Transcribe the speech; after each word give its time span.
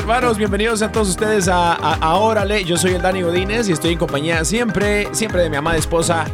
hermanos, 0.00 0.38
bienvenidos 0.38 0.80
a 0.80 0.90
todos 0.90 1.10
ustedes 1.10 1.46
a, 1.46 1.74
a, 1.74 2.14
Órale. 2.16 2.64
Yo 2.64 2.78
soy 2.78 2.92
el 2.92 3.02
Dani 3.02 3.20
Godínez 3.20 3.68
y 3.68 3.72
estoy 3.72 3.92
en 3.92 3.98
compañía 3.98 4.44
siempre, 4.46 5.08
siempre 5.12 5.42
de 5.42 5.50
mi 5.50 5.56
amada 5.56 5.76
esposa, 5.76 6.24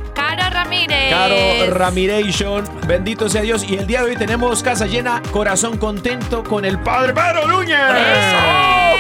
Ramírez. 0.67 1.11
Caro 1.11 1.75
Ramiration. 1.75 2.65
Bendito 2.87 3.29
sea 3.29 3.43
Dios. 3.43 3.65
Y 3.69 3.77
el 3.77 3.87
día 3.87 4.03
de 4.03 4.11
hoy 4.11 4.17
tenemos 4.17 4.63
casa 4.63 4.87
llena, 4.87 5.23
corazón 5.33 5.79
contento 5.79 6.43
con 6.45 6.65
el 6.65 6.79
Padre 6.81 7.13
Pedro 7.15 7.47
Núñez. 7.49 7.79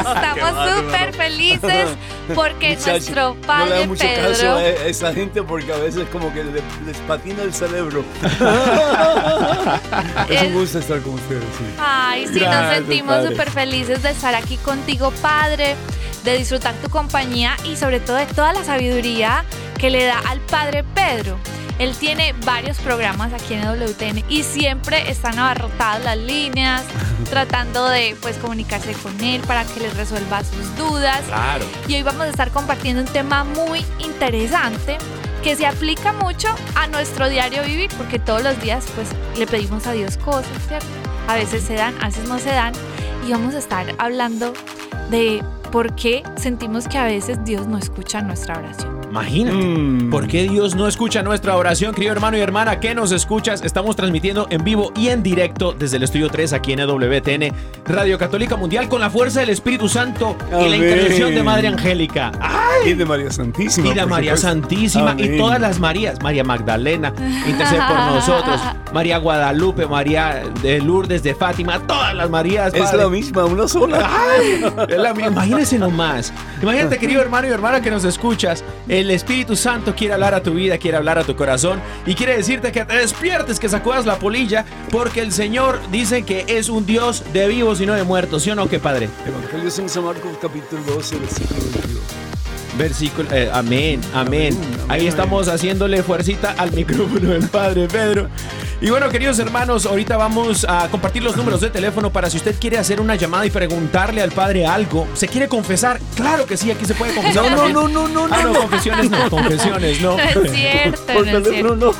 Estamos 0.00 0.70
súper 0.76 1.12
felices 1.14 1.86
porque 2.34 2.70
Muchacho, 2.70 2.90
nuestro 2.90 3.34
no 3.34 3.34
le 3.34 3.46
padre 3.46 3.80
da 3.80 3.86
mucho 3.86 4.04
caso 4.06 4.40
Pedro. 4.40 4.56
a 4.56 4.68
esa 4.86 5.12
gente 5.12 5.42
porque 5.42 5.72
a 5.72 5.76
veces 5.76 6.06
como 6.12 6.32
que 6.32 6.44
le- 6.44 6.62
les 6.86 6.96
patina 7.08 7.42
el 7.42 7.52
cerebro. 7.52 8.04
es 10.28 10.42
un 10.42 10.52
gusto 10.54 10.78
estar 10.78 11.00
con 11.00 11.14
ustedes. 11.14 11.42
sí. 11.58 11.64
Ay, 11.78 12.26
sí, 12.28 12.34
nos 12.40 12.42
Gracias, 12.42 12.74
sentimos 12.76 13.16
padre. 13.16 13.28
súper 13.30 13.50
felices 13.50 14.02
de 14.02 14.10
estar 14.10 14.34
aquí 14.34 14.56
contigo, 14.58 15.12
Padre, 15.22 15.76
de 16.24 16.38
disfrutar 16.38 16.74
tu 16.76 16.88
compañía 16.88 17.56
y 17.64 17.76
sobre 17.76 18.00
todo 18.00 18.16
de 18.16 18.26
toda 18.26 18.52
la 18.52 18.64
sabiduría 18.64 19.44
que 19.80 19.88
le 19.88 20.04
da 20.04 20.18
al 20.28 20.40
Padre 20.40 20.84
Pedro. 20.84 21.38
Él 21.78 21.96
tiene 21.96 22.34
varios 22.44 22.78
programas 22.78 23.32
aquí 23.32 23.54
en 23.54 23.62
WTN 23.62 24.22
y 24.28 24.42
siempre 24.42 25.10
están 25.10 25.38
abarrotadas 25.38 26.04
las 26.04 26.18
líneas, 26.18 26.82
tratando 27.30 27.88
de 27.88 28.14
pues 28.20 28.36
comunicarse 28.36 28.92
con 28.92 29.18
él 29.24 29.40
para 29.46 29.64
que 29.64 29.80
les 29.80 29.96
resuelva 29.96 30.44
sus 30.44 30.76
dudas. 30.76 31.22
Claro. 31.26 31.64
Y 31.88 31.94
hoy 31.94 32.02
vamos 32.02 32.26
a 32.26 32.28
estar 32.28 32.50
compartiendo 32.50 33.00
un 33.00 33.08
tema 33.08 33.44
muy 33.44 33.86
interesante 33.98 34.98
que 35.42 35.56
se 35.56 35.66
aplica 35.66 36.12
mucho 36.12 36.48
a 36.74 36.86
nuestro 36.86 37.30
diario 37.30 37.62
vivir, 37.62 37.90
porque 37.96 38.18
todos 38.18 38.42
los 38.42 38.60
días 38.60 38.84
pues 38.94 39.08
le 39.38 39.46
pedimos 39.46 39.86
a 39.86 39.92
Dios 39.92 40.18
cosas, 40.18 40.50
¿cierto? 40.68 40.86
A 41.26 41.36
veces 41.36 41.64
se 41.64 41.74
dan, 41.74 41.94
a 42.02 42.08
veces 42.08 42.28
no 42.28 42.38
se 42.38 42.50
dan. 42.50 42.74
Y 43.26 43.32
vamos 43.32 43.54
a 43.54 43.58
estar 43.58 43.86
hablando 43.96 44.52
de 45.10 45.42
por 45.72 45.94
qué 45.94 46.22
sentimos 46.36 46.86
que 46.86 46.98
a 46.98 47.04
veces 47.04 47.42
Dios 47.44 47.66
no 47.66 47.78
escucha 47.78 48.20
nuestra 48.20 48.58
oración. 48.58 48.99
Imagínate. 49.10 49.56
Mm. 49.56 50.10
¿Por 50.10 50.26
qué 50.26 50.44
Dios 50.44 50.74
no 50.76 50.86
escucha 50.86 51.22
nuestra 51.22 51.56
oración, 51.56 51.94
querido 51.94 52.12
hermano 52.12 52.36
y 52.36 52.40
hermana? 52.40 52.80
que 52.80 52.94
nos 52.94 53.12
escuchas? 53.12 53.62
Estamos 53.62 53.96
transmitiendo 53.96 54.46
en 54.50 54.62
vivo 54.64 54.92
y 54.96 55.08
en 55.08 55.22
directo 55.22 55.72
desde 55.72 55.96
el 55.96 56.04
estudio 56.04 56.28
3 56.28 56.52
aquí 56.52 56.72
en 56.72 56.80
EWTN, 56.80 57.52
Radio 57.84 58.18
Católica 58.18 58.56
Mundial, 58.56 58.88
con 58.88 59.00
la 59.00 59.10
fuerza 59.10 59.40
del 59.40 59.50
Espíritu 59.50 59.88
Santo 59.88 60.36
y 60.48 60.52
la 60.52 60.58
Amén. 60.58 60.74
intercesión 60.82 61.34
de 61.34 61.42
Madre 61.42 61.68
Angélica. 61.68 62.32
Y 62.86 62.94
de 62.94 63.04
María 63.04 63.30
Santísima. 63.30 63.88
Y 63.88 63.94
de 63.94 64.06
María 64.06 64.36
supuesto. 64.36 64.60
Santísima 64.60 65.14
y 65.18 65.36
todas 65.36 65.60
las 65.60 65.78
Marías, 65.80 66.22
María 66.22 66.44
Magdalena, 66.44 67.12
intercede 67.46 67.80
por 67.88 67.96
nosotros, 68.14 68.60
María 68.92 69.18
Guadalupe, 69.18 69.86
María 69.86 70.42
de 70.62 70.80
Lourdes 70.80 71.22
de 71.22 71.34
Fátima, 71.34 71.78
todas 71.86 72.14
las 72.14 72.28
Marías. 72.28 72.74
Es 72.74 72.92
la 72.92 73.08
misma, 73.08 73.44
una 73.44 73.68
sola. 73.68 74.08
Ay, 74.10 74.64
es 74.88 74.98
la 74.98 75.10
imagínense 75.10 75.78
nomás. 75.78 76.32
Imagínate, 76.62 76.98
querido 76.98 77.20
hermano 77.20 77.48
y 77.48 77.50
hermana 77.50 77.80
que 77.80 77.90
nos 77.90 78.04
escuchas. 78.04 78.64
El 78.88 79.10
Espíritu 79.10 79.56
Santo 79.56 79.94
quiere 79.94 80.14
hablar 80.14 80.34
a 80.34 80.42
tu 80.42 80.52
vida, 80.52 80.78
quiere 80.78 80.96
hablar 80.96 81.18
a 81.18 81.24
tu 81.24 81.36
corazón 81.36 81.80
y 82.06 82.14
quiere 82.14 82.36
decirte 82.36 82.72
que 82.72 82.84
te 82.84 82.96
despiertes, 82.96 83.60
que 83.60 83.68
sacudas 83.68 84.06
la 84.06 84.18
polilla, 84.18 84.64
porque 84.90 85.20
el 85.20 85.32
Señor 85.32 85.78
dice 85.90 86.24
que 86.24 86.44
es 86.48 86.68
un 86.68 86.86
Dios 86.86 87.24
de 87.32 87.48
vivos 87.48 87.80
y 87.80 87.86
no 87.86 87.94
de 87.94 88.04
muertos. 88.04 88.42
¿Sí 88.42 88.50
o 88.50 88.54
no, 88.54 88.68
qué 88.68 88.78
padre? 88.78 89.08
Evangelio 89.26 89.64
de 89.64 89.70
San 89.70 90.04
Marcos 90.04 90.32
capítulo 90.40 90.82
12, 90.82 91.18
versículo 91.18 91.60
22. 91.60 92.19
Versículo, 92.80 93.28
eh, 93.30 93.50
amén, 93.52 94.00
amén. 94.14 94.54
Amén, 94.54 94.58
amén, 94.74 94.80
Ahí 94.88 95.06
estamos 95.06 95.48
haciéndole 95.48 96.02
fuercita 96.02 96.54
al 96.56 96.72
micrófono 96.72 97.28
del 97.30 97.46
Padre 97.48 97.86
Pedro. 97.88 98.28
Y 98.80 98.88
bueno, 98.88 99.10
queridos 99.10 99.38
hermanos, 99.38 99.84
ahorita 99.84 100.16
vamos 100.16 100.64
a 100.66 100.88
compartir 100.88 101.22
los 101.22 101.36
números 101.36 101.60
de 101.60 101.68
teléfono 101.68 102.10
para 102.10 102.30
si 102.30 102.38
usted 102.38 102.54
quiere 102.58 102.78
hacer 102.78 102.98
una 102.98 103.14
llamada 103.16 103.44
y 103.44 103.50
preguntarle 103.50 104.22
al 104.22 104.30
Padre 104.32 104.64
algo. 104.64 105.06
¿Se 105.12 105.28
quiere 105.28 105.46
confesar? 105.48 106.00
Claro 106.16 106.46
que 106.46 106.56
sí, 106.56 106.70
aquí 106.70 106.86
se 106.86 106.94
puede 106.94 107.14
confesar. 107.14 107.50
No, 107.50 107.68
no, 107.68 107.88
no, 107.88 108.08
no, 108.08 108.08
no, 108.08 108.34
Ah, 108.34 108.40
no, 108.44 108.52
no. 108.54 108.60
confesiones 108.60 109.10
no, 109.10 109.28
confesiones 109.28 110.00
no. 110.00 110.16
No 110.16 110.22
es 110.42 110.50
cierto, 110.52 111.00
Por 111.12 111.14
no 111.14 111.20
es 111.20 111.26
cierto. 111.26 111.42
teléfono 111.50 111.76
no. 111.76 111.92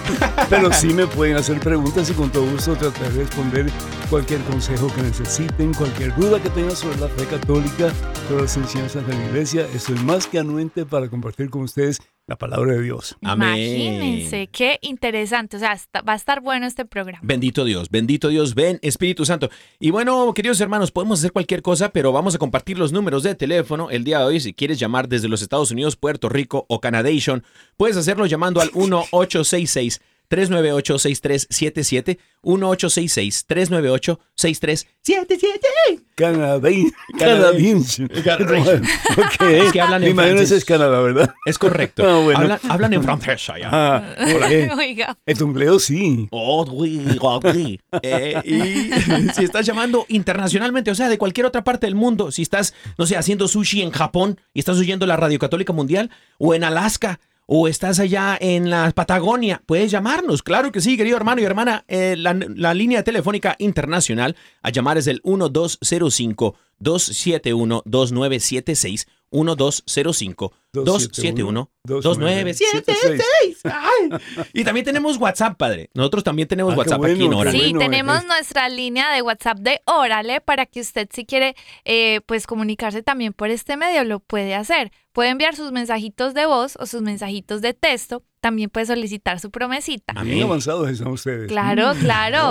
Pero 0.49 0.73
sí 0.73 0.87
me 0.95 1.07
pueden 1.07 1.37
hacer 1.37 1.61
preguntas 1.61 2.09
y 2.09 2.15
con 2.15 2.31
todo 2.31 2.47
gusto 2.47 2.75
trataré 2.75 3.11
de 3.11 3.21
responder 3.25 3.67
cualquier 4.11 4.41
consejo 4.43 4.93
que 4.93 5.03
necesiten, 5.03 5.73
cualquier 5.73 6.15
duda 6.17 6.43
que 6.43 6.51
tengan 6.51 6.75
sobre 6.75 6.99
la 6.99 7.09
fe 7.09 7.25
católica, 7.27 7.93
sobre 8.29 8.43
las 8.43 8.57
enseñanzas 8.57 9.07
de 9.07 9.15
la 9.15 9.25
iglesia. 9.27 9.67
Estoy 9.73 9.95
más 10.01 10.27
que 10.27 10.41
anuente 10.41 10.85
para 10.85 11.09
compartir 11.09 11.49
con 11.49 11.63
ustedes 11.63 12.01
la 12.27 12.37
palabra 12.37 12.73
de 12.75 12.83
Dios. 12.83 13.17
Amén. 13.23 13.49
Imagínense, 13.57 14.49
qué 14.53 14.79
interesante. 14.83 15.57
O 15.57 15.61
sea, 15.61 15.73
está- 15.73 16.01
va 16.03 16.13
a 16.15 16.17
estar 16.17 16.41
bueno 16.41 16.67
este 16.67 16.85
programa. 16.85 17.21
Bendito 17.23 17.65
Dios, 17.65 17.89
bendito 17.91 18.29
Dios, 18.29 18.55
ven 18.57 18.79
Espíritu 18.83 19.25
Santo. 19.25 19.49
Y 19.79 19.91
bueno, 19.91 20.33
queridos 20.35 20.61
hermanos, 20.61 20.91
podemos 20.91 21.21
hacer 21.21 21.33
cualquier 21.33 21.63
cosa, 21.63 21.91
pero 21.91 22.11
vamos 22.13 22.35
a 22.35 22.39
compartir 22.39 22.79
los 22.79 22.93
números 22.93 23.23
de 23.23 23.35
teléfono 23.37 23.91
el 23.91 24.03
día 24.05 24.19
de 24.19 24.25
hoy. 24.25 24.41
Si 24.41 24.55
quieres 24.55 24.79
llamar 24.81 25.09
desde 25.09 25.29
los 25.29 25.41
Estados 25.43 25.71
Unidos, 25.71 25.95
Puerto 25.97 26.29
Rico 26.29 26.67
o 26.69 26.81
Canadation, 26.81 27.45
puedes 27.77 27.97
hacerlo 27.97 28.27
llamando 28.27 28.61
al 28.61 28.71
1866 28.75 30.01
398 30.31 30.99
6377 30.99 32.19
1866 32.43 33.47
398 33.47 34.21
6377 34.37 36.05
Canadín, 36.15 36.93
canadiense. 37.19 38.07
Canadiense. 38.23 38.83
Ok. 39.11 39.41
Es 39.41 39.73
que 39.73 39.81
hablan 39.81 40.05
en 40.05 40.15
Me 40.15 40.23
francés. 40.23 40.51
es 40.53 40.65
Canadá, 40.65 41.01
¿verdad? 41.01 41.35
Es 41.45 41.59
correcto. 41.59 42.03
Ah, 42.11 42.21
bueno. 42.23 42.39
hablan, 42.39 42.61
hablan 42.69 42.93
en 42.95 43.03
francés 43.03 43.51
allá. 43.51 43.69
Ah, 43.73 44.15
ok. 44.21 44.79
Oiga. 44.79 45.19
El 45.27 45.41
empleo 45.41 45.79
sí. 45.79 46.29
Oh, 46.31 46.65
oui, 46.71 47.17
oh, 47.21 47.41
oui. 47.43 47.81
Eh, 48.03 48.41
y 48.45 49.31
si 49.33 49.45
estás 49.45 49.65
llamando 49.67 50.05
internacionalmente, 50.09 50.91
o 50.91 50.95
sea, 50.95 51.09
de 51.09 51.19
cualquier 51.19 51.47
otra 51.47 51.65
parte 51.65 51.87
del 51.87 51.95
mundo, 51.95 52.31
si 52.31 52.43
estás, 52.43 52.75
no 52.99 53.07
sé, 53.07 53.17
haciendo 53.17 53.49
sushi 53.49 53.83
en 53.83 53.91
Japón 53.91 54.39
y 54.55 54.61
estás 54.61 54.79
oyendo 54.79 55.07
la 55.07 55.17
Radio 55.17 55.39
Católica 55.39 55.73
Mundial, 55.73 56.11
o 56.39 56.55
en 56.55 56.65
Alaska, 56.65 57.19
o 57.53 57.67
estás 57.67 57.99
allá 57.99 58.39
en 58.41 58.71
la 58.71 58.93
Patagonia, 58.93 59.61
puedes 59.67 59.91
llamarnos. 59.91 60.41
Claro 60.41 60.71
que 60.71 60.81
sí, 60.81 60.97
querido 60.97 61.17
hermano 61.17 61.41
y 61.41 61.45
hermana. 61.45 61.85
Eh, 61.89 62.15
la, 62.17 62.75
línea 62.75 63.03
telefónica 63.03 63.57
internacional 63.59 64.37
a 64.63 64.71
llamar 64.71 64.99
es 64.99 65.09
el 65.09 65.21
1205 65.25 66.55
271 66.79 67.83
2976 67.85 69.09
1205 69.33 70.53
271 70.73 71.71
2976. 71.85 73.61
Ay. 73.65 74.11
Y 74.53 74.65
también 74.65 74.85
tenemos 74.85 75.17
WhatsApp, 75.17 75.57
padre. 75.57 75.91
Nosotros 75.95 76.23
también 76.23 76.47
tenemos 76.47 76.75
Ah, 76.75 76.77
WhatsApp 76.77 77.03
aquí 77.05 77.13
en 77.25 77.31
qué 77.31 77.51
Sí, 77.51 77.59
bueno, 77.73 77.79
tenemos 77.79 78.19
es- 78.19 78.27
nuestra 78.27 78.69
línea 78.69 79.13
de 79.13 79.23
WhatsApp 79.23 79.59
de 79.59 79.81
Órale 79.87 80.41
para 80.41 80.67
que 80.67 80.81
usted 80.81 81.09
si 81.13 81.25
quiere 81.25 81.57
eh, 81.85 82.21
pues 82.27 82.47
comunicarse 82.47 83.03
también 83.03 83.33
por 83.33 83.51
este 83.51 83.77
medio 83.77 84.05
lo 84.05 84.21
puede 84.21 84.55
hacer. 84.55 84.93
Puede 85.13 85.31
enviar 85.31 85.57
sus 85.57 85.73
mensajitos 85.73 86.35
de 86.35 86.47
voz 86.47 86.77
o 86.79 86.87
sus 86.87 87.03
mensajitos 87.03 87.61
de 87.63 87.75
texto. 87.75 88.23
También 88.41 88.71
puede 88.71 88.87
solicitar 88.87 89.41
su 89.41 89.51
promesita. 89.51 90.13
Amén. 90.17 90.35
Bien 90.35 90.47
avanzados 90.47 90.89
están 90.89 91.09
ustedes. 91.09 91.49
Claro, 91.49 91.95
Mm. 91.95 91.99
claro. 91.99 92.51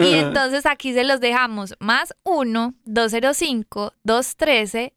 Y 0.00 0.14
entonces 0.14 0.66
aquí 0.66 0.92
se 0.94 1.02
los 1.04 1.20
dejamos. 1.20 1.74
Más 1.80 2.14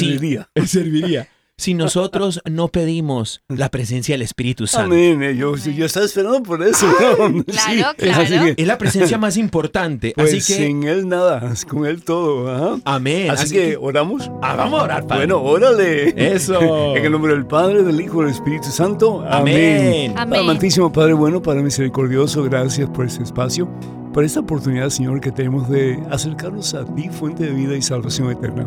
Serviría. 0.66 1.28
si 1.56 1.74
nosotros 1.74 2.40
no 2.50 2.68
pedimos 2.68 3.42
la 3.48 3.68
presencia 3.70 4.14
del 4.14 4.22
Espíritu 4.22 4.66
Santo. 4.66 4.94
Amén. 4.94 5.36
Yo, 5.36 5.56
yo 5.56 5.86
estaba 5.86 6.04
esperando 6.06 6.42
por 6.42 6.62
eso. 6.62 6.86
claro, 6.98 7.32
Sí, 7.48 7.84
claro. 7.96 8.22
así 8.22 8.38
que, 8.38 8.54
Es 8.62 8.66
la 8.66 8.76
presencia 8.78 9.18
más 9.18 9.36
importante. 9.36 10.12
pues 10.16 10.28
así 10.34 10.36
que, 10.38 10.66
sin 10.66 10.82
él 10.84 11.08
nada, 11.08 11.52
con 11.68 11.86
él 11.86 12.02
todo. 12.02 12.80
amén. 12.84 13.30
Así, 13.30 13.54
que, 13.54 13.76
oramos. 13.76 14.30
ah, 14.42 14.56
vamos 14.56 14.80
a 14.80 14.84
orar, 14.84 15.06
Padre. 15.06 15.26
Bueno, 15.26 15.42
órale. 15.42 16.34
Eso. 16.34 16.60
En 16.96 17.04
el 17.04 17.12
nombre 17.12 17.32
del 17.34 17.46
Padre, 17.46 17.82
del 17.82 18.00
Hijo 18.00 18.22
y 18.22 18.26
del 18.26 18.34
Espíritu 18.34 18.68
Santo. 18.70 19.24
Amén. 19.28 20.10
Amén. 20.10 20.14
Amén. 20.16 20.40
Amantísimo 20.40 20.92
Padre 20.92 21.12
bueno, 21.14 21.40
Padre 21.42 21.62
misericordioso, 21.62 22.42
gracias 22.44 22.88
por 22.90 23.06
este 23.06 23.22
espacio, 23.22 23.68
por 24.14 24.24
esta 24.24 24.40
oportunidad, 24.40 24.90
Señor, 24.90 25.20
que 25.20 25.32
tenemos 25.32 25.68
de 25.68 26.00
acercarnos 26.08 26.72
a 26.74 26.84
ti, 26.84 27.08
fuente 27.08 27.44
de 27.44 27.52
vida 27.52 27.76
y 27.76 27.82
salvación 27.82 28.30
eterna. 28.30 28.64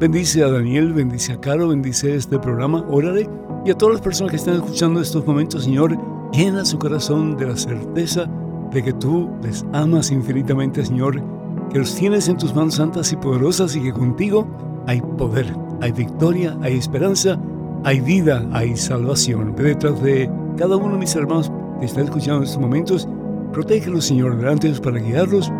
Bendice 0.00 0.42
a 0.42 0.50
Daniel, 0.50 0.92
bendice 0.92 1.34
a 1.34 1.40
Caro, 1.40 1.68
bendice 1.68 2.16
este 2.16 2.36
programa, 2.40 2.84
órale, 2.90 3.30
y 3.64 3.70
a 3.70 3.74
todas 3.74 3.94
las 3.94 4.02
personas 4.02 4.32
que 4.32 4.36
están 4.38 4.56
escuchando 4.56 5.00
estos 5.00 5.24
momentos, 5.24 5.64
Señor, 5.64 5.96
llena 6.32 6.64
su 6.64 6.80
corazón 6.80 7.36
de 7.36 7.46
la 7.46 7.56
certeza 7.56 8.28
de 8.72 8.82
que 8.82 8.92
tú 8.92 9.30
les 9.40 9.64
amas 9.72 10.10
infinitamente, 10.10 10.84
Señor, 10.84 11.22
que 11.70 11.78
los 11.78 11.94
tienes 11.94 12.28
en 12.28 12.36
tus 12.36 12.52
manos 12.52 12.74
santas 12.74 13.12
y 13.12 13.16
poderosas 13.16 13.76
y 13.76 13.80
que 13.80 13.92
contigo 13.92 14.48
hay 14.88 15.00
poder, 15.00 15.54
hay 15.80 15.92
victoria, 15.92 16.58
hay 16.60 16.76
esperanza, 16.76 17.38
hay 17.84 18.00
vida, 18.00 18.44
hay 18.52 18.76
salvación. 18.76 19.54
Detrás 19.54 20.02
de 20.02 20.28
cada 20.56 20.76
uno 20.76 20.94
de 20.94 20.98
mis 20.98 21.14
hermanos 21.14 21.52
que 21.78 21.86
están 21.86 22.04
escuchando 22.04 22.38
en 22.38 22.44
estos 22.44 22.60
momentos, 22.60 23.08
protégelos, 23.52 24.04
Señor, 24.06 24.36
delante 24.36 24.70
para 24.80 24.98
guiarlos 24.98 25.50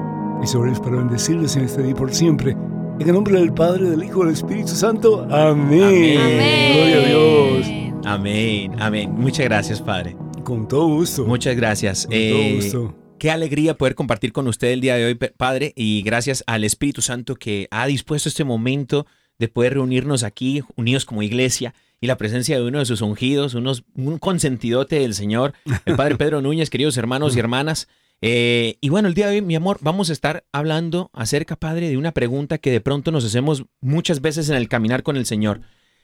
y 0.43 0.47
sobre 0.47 0.71
ellos 0.71 0.81
para 0.81 0.97
bendecirles 0.97 1.57
en 1.57 1.65
este 1.65 1.83
día 1.83 1.91
y 1.93 1.95
por 1.95 2.13
siempre. 2.15 2.53
En 3.01 3.07
el 3.09 3.13
nombre 3.13 3.39
del 3.39 3.53
Padre, 3.53 3.91
del 3.91 4.03
Hijo 4.03 4.23
y 4.23 4.27
del 4.27 4.35
Espíritu 4.35 4.69
Santo. 4.69 5.27
Amén. 5.31 6.19
Amén. 6.19 6.73
Gloria 6.75 6.97
a 6.97 7.09
Dios. 7.09 7.67
Amén, 8.05 8.73
amén. 8.81 9.13
Muchas 9.15 9.45
gracias, 9.47 9.81
Padre. 9.81 10.17
Con 10.45 10.67
todo 10.67 10.87
gusto. 10.89 11.25
Muchas 11.27 11.57
gracias. 11.57 12.07
Con 12.07 12.15
Eh, 12.17 12.31
todo 12.33 12.55
gusto. 12.57 12.95
Qué 13.19 13.31
alegría 13.31 13.77
poder 13.77 13.95
compartir 13.95 14.33
con 14.33 14.47
usted 14.47 14.69
el 14.69 14.81
día 14.81 14.97
de 14.97 15.05
hoy, 15.07 15.15
Padre, 15.15 15.73
y 15.77 16.03
gracias 16.03 16.45
al 16.47 16.63
Espíritu 16.65 17.03
Santo 17.03 17.35
que 17.35 17.67
ha 17.71 17.87
dispuesto 17.87 18.29
este 18.29 18.45
momento 18.45 19.07
de 19.39 19.49
poder 19.49 19.75
reunirnos 19.75 20.23
aquí, 20.23 20.63
unidos 20.77 21.05
como 21.05 21.23
iglesia, 21.23 21.75
y 22.01 22.07
la 22.07 22.17
presencia 22.17 22.57
de 22.57 22.65
uno 22.65 22.79
de 22.79 22.87
sus 22.87 23.01
ungidos, 23.01 23.55
unos, 23.55 23.85
un 23.95 24.19
consentidote 24.19 25.01
del 25.01 25.15
Señor, 25.15 25.55
el 25.85 25.97
Padre 25.97 26.17
Pedro 26.19 26.41
Núñez, 26.41 26.71
queridos 26.71 26.97
hermanos 26.97 27.37
y 27.37 27.41
hermanas. 27.41 27.89
Eh, 28.21 28.79
y 28.81 28.89
bueno, 28.89 29.09
el 29.09 29.15
día 29.15 29.29
de 29.29 29.37
hoy, 29.37 29.43
mi 29.43 29.55
amor, 29.55 29.79
vamos 29.81 30.11
a 30.11 30.13
estar 30.13 30.45
hablando 30.53 31.11
acerca, 31.13 31.57
Padre, 31.57 31.89
de 31.89 31.97
una 31.97 32.13
pregunta 32.13 32.59
que 32.59 32.71
de 32.71 32.81
pronto 32.81 33.11
nos 33.11 33.25
hacemos 33.25 33.65
muchas 33.81 34.21
veces 34.21 34.49
en 34.49 34.57
el 34.57 34.69
caminar 34.69 35.03
con 35.03 35.17
el 35.17 35.27
Señor. 35.27 35.61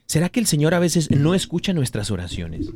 ¿Será 0.07 0.29
que 0.29 0.41
el 0.41 0.47
Señor 0.47 0.75
a 0.75 0.79
veces 0.79 1.11
no 1.11 1.35
escucha 1.35 1.73
nuestras 1.73 2.11
oraciones? 2.11 2.71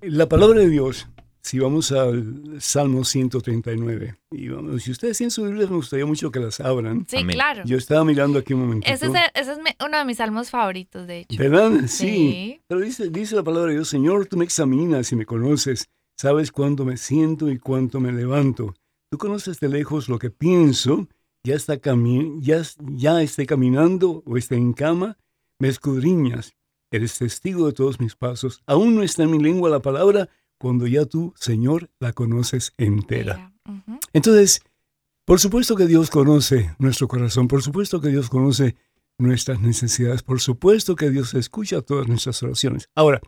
La 0.00 0.28
palabra 0.28 0.60
de 0.60 0.70
Dios, 0.70 1.06
si 1.46 1.58
vamos 1.60 1.92
al 1.92 2.56
Salmo 2.60 3.04
139, 3.04 4.16
y 4.32 4.48
vamos, 4.48 4.82
si 4.82 4.90
ustedes 4.90 5.16
tienen 5.18 5.30
su 5.30 5.44
Biblia, 5.44 5.66
me 5.68 5.76
gustaría 5.76 6.04
mucho 6.06 6.30
que 6.30 6.40
las 6.40 6.58
abran. 6.60 7.06
Sí, 7.08 7.18
Amén. 7.18 7.34
claro. 7.36 7.62
Yo 7.64 7.76
estaba 7.76 8.04
mirando 8.04 8.38
aquí 8.38 8.52
un 8.54 8.60
momento. 8.60 8.86
Ese 8.90 9.06
es, 9.06 9.12
el- 9.14 9.30
ese 9.40 9.52
es 9.52 9.58
mi- 9.58 9.70
uno 9.86 9.98
de 9.98 10.04
mis 10.04 10.16
salmos 10.16 10.50
favoritos, 10.50 11.06
de 11.06 11.20
hecho. 11.20 11.36
¿Verdad? 11.38 11.70
Sí. 11.86 12.06
Sí. 12.06 12.60
Pero 12.66 12.80
dice, 12.80 13.08
dice 13.10 13.36
la 13.36 13.42
palabra 13.44 13.68
de 13.68 13.74
Dios, 13.76 13.88
Señor, 13.88 14.26
tú 14.26 14.36
me 14.36 14.44
examinas 14.44 15.12
y 15.12 15.16
me 15.16 15.24
conoces, 15.26 15.88
sabes 16.16 16.50
cuándo 16.50 16.84
me 16.84 16.96
siento 16.96 17.48
y 17.50 17.58
cuánto 17.58 18.00
me 18.00 18.12
levanto. 18.12 18.74
Tú 19.10 19.18
conoces 19.18 19.60
de 19.60 19.68
lejos 19.68 20.08
lo 20.08 20.18
que 20.18 20.30
pienso, 20.30 21.06
ya, 21.44 21.54
está 21.54 21.78
cami 21.78 22.38
ya, 22.40 22.60
ya 22.80 23.22
esté 23.22 23.46
caminando 23.46 24.22
o 24.26 24.36
esté 24.36 24.56
en 24.56 24.72
cama, 24.72 25.16
me 25.60 25.68
escudriñas, 25.68 26.54
eres 26.90 27.16
testigo 27.18 27.66
de 27.66 27.72
todos 27.72 28.00
mis 28.00 28.16
pasos. 28.16 28.62
Aún 28.66 28.96
no 28.96 29.02
está 29.04 29.22
en 29.22 29.30
mi 29.30 29.38
lengua 29.38 29.70
la 29.70 29.80
palabra, 29.80 30.28
cuando 30.58 30.86
ya 30.86 31.04
tú, 31.06 31.32
Señor, 31.36 31.90
la 32.00 32.12
conoces 32.12 32.72
entera. 32.78 33.52
Entonces, 34.12 34.60
por 35.24 35.40
supuesto 35.40 35.76
que 35.76 35.86
Dios 35.86 36.10
conoce 36.10 36.74
nuestro 36.78 37.08
corazón, 37.08 37.48
por 37.48 37.62
supuesto 37.62 38.00
que 38.00 38.08
Dios 38.08 38.28
conoce 38.28 38.76
nuestras 39.18 39.60
necesidades, 39.60 40.22
por 40.22 40.40
supuesto 40.40 40.94
que 40.94 41.10
Dios 41.10 41.34
escucha 41.34 41.82
todas 41.82 42.06
nuestras 42.06 42.42
oraciones. 42.42 42.88
Ahora, 42.94 43.20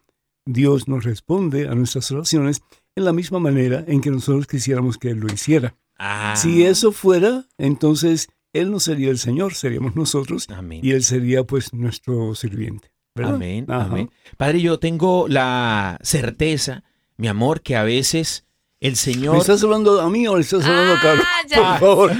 Dios 0.46 0.88
nos 0.88 1.04
responde 1.04 1.68
a 1.68 1.74
nuestras 1.74 2.10
oraciones 2.12 2.60
en 2.94 3.04
la 3.04 3.12
misma 3.12 3.38
manera 3.38 3.84
en 3.86 4.00
que 4.00 4.10
nosotros 4.10 4.46
quisiéramos 4.46 4.96
que 4.98 5.10
Él 5.10 5.18
lo 5.18 5.32
hiciera. 5.32 5.76
Ah, 5.98 6.34
Si 6.36 6.64
eso 6.64 6.92
fuera, 6.92 7.46
entonces 7.58 8.28
Él 8.52 8.70
no 8.70 8.80
sería 8.80 9.10
el 9.10 9.18
Señor, 9.18 9.54
seríamos 9.54 9.96
nosotros 9.96 10.48
amén. 10.50 10.80
y 10.82 10.92
Él 10.92 11.02
sería 11.04 11.44
pues 11.44 11.72
nuestro 11.74 12.34
sirviente. 12.34 12.92
¿verdad? 13.14 13.34
Amén, 13.34 13.66
Ajá. 13.68 13.84
amén. 13.86 14.10
Padre, 14.36 14.60
yo 14.60 14.78
tengo 14.78 15.26
la 15.26 15.98
certeza, 16.02 16.84
mi 17.18 17.28
amor, 17.28 17.60
que 17.60 17.76
a 17.76 17.82
veces 17.82 18.46
el 18.80 18.92
¿Me 18.92 18.96
Señor... 18.96 19.36
estás 19.38 19.62
hablando 19.64 20.00
a 20.00 20.08
mí 20.08 20.26
o 20.28 20.36
le 20.36 20.42
estás 20.42 20.64
hablando 20.64 20.94
a 20.94 21.00
Carlos? 21.00 21.26
Ah, 21.28 21.46
ya. 21.48 21.56
Por 21.56 21.78
favor, 21.78 22.12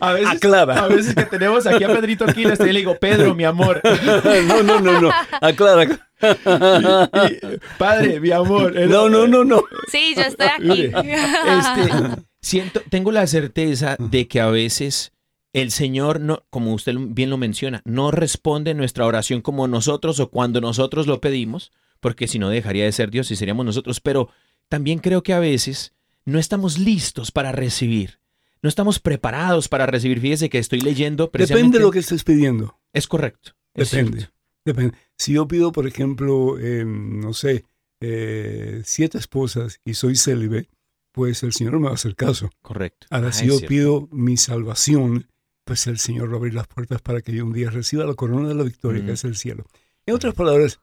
A 0.00 0.12
veces, 0.14 0.28
aclara. 0.28 0.84
a 0.84 0.88
veces 0.88 1.14
que 1.14 1.24
tenemos 1.24 1.66
aquí 1.66 1.84
a 1.84 1.88
Pedrito 1.88 2.24
Aquiles, 2.24 2.58
y 2.60 2.72
le 2.72 2.78
digo, 2.78 2.96
Pedro, 2.98 3.34
mi 3.34 3.44
amor. 3.44 3.80
no, 4.48 4.62
no, 4.62 4.80
no, 4.80 5.00
no, 5.00 5.10
aclara. 5.40 5.84
Y, 5.84 5.88
padre, 7.78 8.20
mi 8.20 8.30
amor. 8.30 8.74
No, 8.88 9.08
no, 9.10 9.26
no, 9.26 9.44
no. 9.44 9.62
Sí, 9.90 10.14
yo 10.16 10.22
estoy 10.22 10.46
aquí. 10.46 10.82
Este, 10.84 12.22
siento, 12.40 12.80
tengo 12.88 13.12
la 13.12 13.26
certeza 13.26 13.96
de 13.98 14.28
que 14.28 14.40
a 14.40 14.48
veces 14.48 15.12
el 15.52 15.70
Señor, 15.70 16.20
no, 16.20 16.44
como 16.48 16.72
usted 16.72 16.94
bien 16.98 17.28
lo 17.28 17.36
menciona, 17.36 17.82
no 17.84 18.10
responde 18.10 18.72
nuestra 18.72 19.04
oración 19.04 19.42
como 19.42 19.68
nosotros 19.68 20.20
o 20.20 20.30
cuando 20.30 20.62
nosotros 20.62 21.06
lo 21.06 21.20
pedimos, 21.20 21.70
porque 22.02 22.26
si 22.28 22.38
no 22.38 22.50
dejaría 22.50 22.84
de 22.84 22.92
ser 22.92 23.10
Dios 23.10 23.30
y 23.30 23.36
seríamos 23.36 23.64
nosotros, 23.64 24.00
pero 24.00 24.28
también 24.68 24.98
creo 24.98 25.22
que 25.22 25.32
a 25.32 25.38
veces 25.38 25.94
no 26.26 26.38
estamos 26.38 26.78
listos 26.78 27.30
para 27.30 27.52
recibir. 27.52 28.18
No 28.60 28.68
estamos 28.68 28.98
preparados 28.98 29.68
para 29.68 29.86
recibir. 29.86 30.20
Fíjese 30.20 30.50
que 30.50 30.58
estoy 30.58 30.80
leyendo 30.80 31.30
Depende 31.32 31.78
de 31.78 31.84
lo 31.84 31.90
que 31.90 32.00
estés 32.00 32.24
pidiendo. 32.24 32.78
Es 32.92 33.06
correcto. 33.06 33.52
es 33.74 33.90
Depende. 33.92 34.18
cierto. 34.18 34.34
Depende. 34.64 34.96
Si 35.16 35.32
yo 35.32 35.46
pido, 35.48 35.72
por 35.72 35.86
ejemplo, 35.86 36.58
eh, 36.60 36.84
no 36.86 37.32
sé, 37.34 37.64
eh, 38.00 38.82
siete 38.84 39.18
esposas 39.18 39.80
y 39.84 39.94
soy 39.94 40.16
célibe, 40.16 40.68
pues 41.12 41.42
el 41.44 41.52
Señor 41.52 41.78
me 41.78 41.84
va 41.86 41.90
a 41.92 41.94
hacer 41.94 42.14
caso. 42.16 42.50
Correcto. 42.62 43.06
Ahora, 43.10 43.28
Ah, 43.28 43.32
si 43.32 43.46
yo 43.46 43.54
cierto. 43.58 43.68
pido 43.68 44.08
mi 44.12 44.36
salvación, 44.36 45.28
pues 45.64 45.86
el 45.86 45.98
Señor 45.98 46.30
va 46.30 46.34
a 46.34 46.36
abrir 46.38 46.54
las 46.54 46.66
puertas 46.68 47.00
para 47.02 47.20
que 47.20 47.32
yo 47.32 47.44
un 47.44 47.52
día 47.52 47.70
reciba 47.70 48.04
la 48.04 48.14
corona 48.14 48.48
de 48.48 48.54
la 48.54 48.62
victoria 48.64 49.02
Mm. 49.02 49.06
que 49.06 49.12
es 49.12 49.24
el 49.24 49.36
cielo. 49.36 49.64
En 50.06 50.14
otras 50.14 50.34
palabras, 50.34 50.80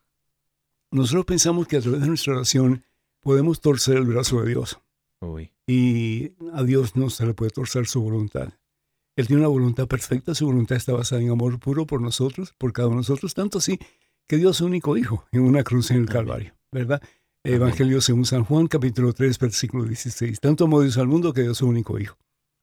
nosotros 0.92 1.26
pensamos 1.26 1.68
que 1.68 1.78
a 1.78 1.82
través 1.82 2.02
de 2.02 2.08
nuestra 2.08 2.34
oración 2.34 2.84
podemos 3.20 3.62
torcer 3.62 3.98
el 3.98 4.06
brazo 4.06 4.42
de 4.42 4.50
Dios. 4.50 4.80
Uy. 5.22 5.52
y 5.68 6.32
a 6.54 6.64
Dios 6.64 6.96
no 6.96 7.10
se 7.10 7.26
le 7.26 7.34
puede 7.34 7.52
torcer 7.52 7.88
su 7.88 8.02
voluntad. 8.02 8.54
Él 9.18 9.28
tiene 9.28 9.42
una 9.42 9.50
voluntad 9.50 9.86
perfecta, 9.86 10.34
su 10.34 10.46
voluntad 10.46 10.78
está 10.78 10.94
basada 10.94 11.22
en 11.22 11.30
amor 11.30 11.60
puro 11.60 11.86
por 11.86 12.02
nosotros, 12.02 12.54
por 12.58 12.72
cada 12.72 12.88
uno 12.88 12.98
de 12.98 13.02
nosotros, 13.02 13.34
tanto 13.34 13.58
así 13.58 13.78
que 14.28 14.38
Dios 14.38 14.58
su 14.58 14.66
único 14.66 14.96
hijo 14.96 15.26
en 15.32 15.42
una 15.42 15.64
cruz 15.64 15.92
en 15.92 15.98
el 15.98 16.06
Calvario, 16.08 16.54
¿verdad? 16.72 17.02
Evangelio 17.44 18.00
según 18.00 18.26
San 18.26 18.44
Juan, 18.44 18.68
capítulo 18.68 19.12
3, 19.12 19.40
versículo 19.40 19.86
16. 19.86 20.40
Tanto 20.40 20.66
amó 20.66 20.82
Dios 20.82 20.98
al 20.98 21.08
mundo 21.08 21.34
que 21.34 21.42
dio 21.42 21.54
su 21.54 21.68
único 21.68 22.00
hijo. 22.00 22.18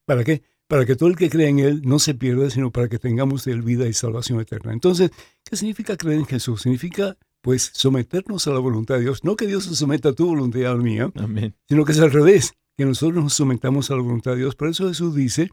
¿Para 0.07 0.23
qué? 0.23 0.43
Para 0.69 0.85
que 0.85 0.97
todo 0.97 1.09
el 1.09 1.17
que 1.17 1.29
cree 1.29 1.49
en 1.49 1.59
Él 1.59 1.83
no 1.85 1.99
se 1.99 2.15
pierda, 2.15 2.49
sino 2.51 2.71
para 2.71 2.89
que 2.89 2.99
tengamos 2.99 3.45
de 3.45 3.53
él 3.53 3.63
vida 3.63 3.87
y 3.87 3.93
salvación 3.93 4.41
eterna. 4.41 4.73
Entonces, 4.73 5.11
¿qué 5.45 5.57
significa 5.57 5.97
creer 5.97 6.19
en 6.19 6.27
Jesús? 6.27 6.63
Significa, 6.63 7.17
pues, 7.47 7.71
someternos 7.75 8.49
a 8.49 8.51
la 8.51 8.59
voluntad 8.59 8.97
de 8.97 9.03
Dios. 9.03 9.23
No 9.23 9.37
que 9.37 9.47
Dios 9.47 9.63
se 9.67 9.77
someta 9.77 10.09
a 10.09 10.13
tu 10.13 10.27
voluntad 10.27 10.59
y 10.59 10.65
a 10.65 10.71
la 10.75 10.83
mía, 10.83 11.13
Amén. 11.15 11.55
sino 11.69 11.85
que 11.85 11.93
es 11.93 12.01
al 12.01 12.11
revés, 12.11 12.55
que 12.77 12.85
nosotros 12.85 13.23
nos 13.23 13.35
sometamos 13.35 13.89
a 13.91 13.95
la 13.95 14.03
voluntad 14.03 14.33
de 14.33 14.39
Dios. 14.39 14.57
Por 14.57 14.67
eso 14.69 14.89
Jesús 14.89 15.15
dice 15.15 15.51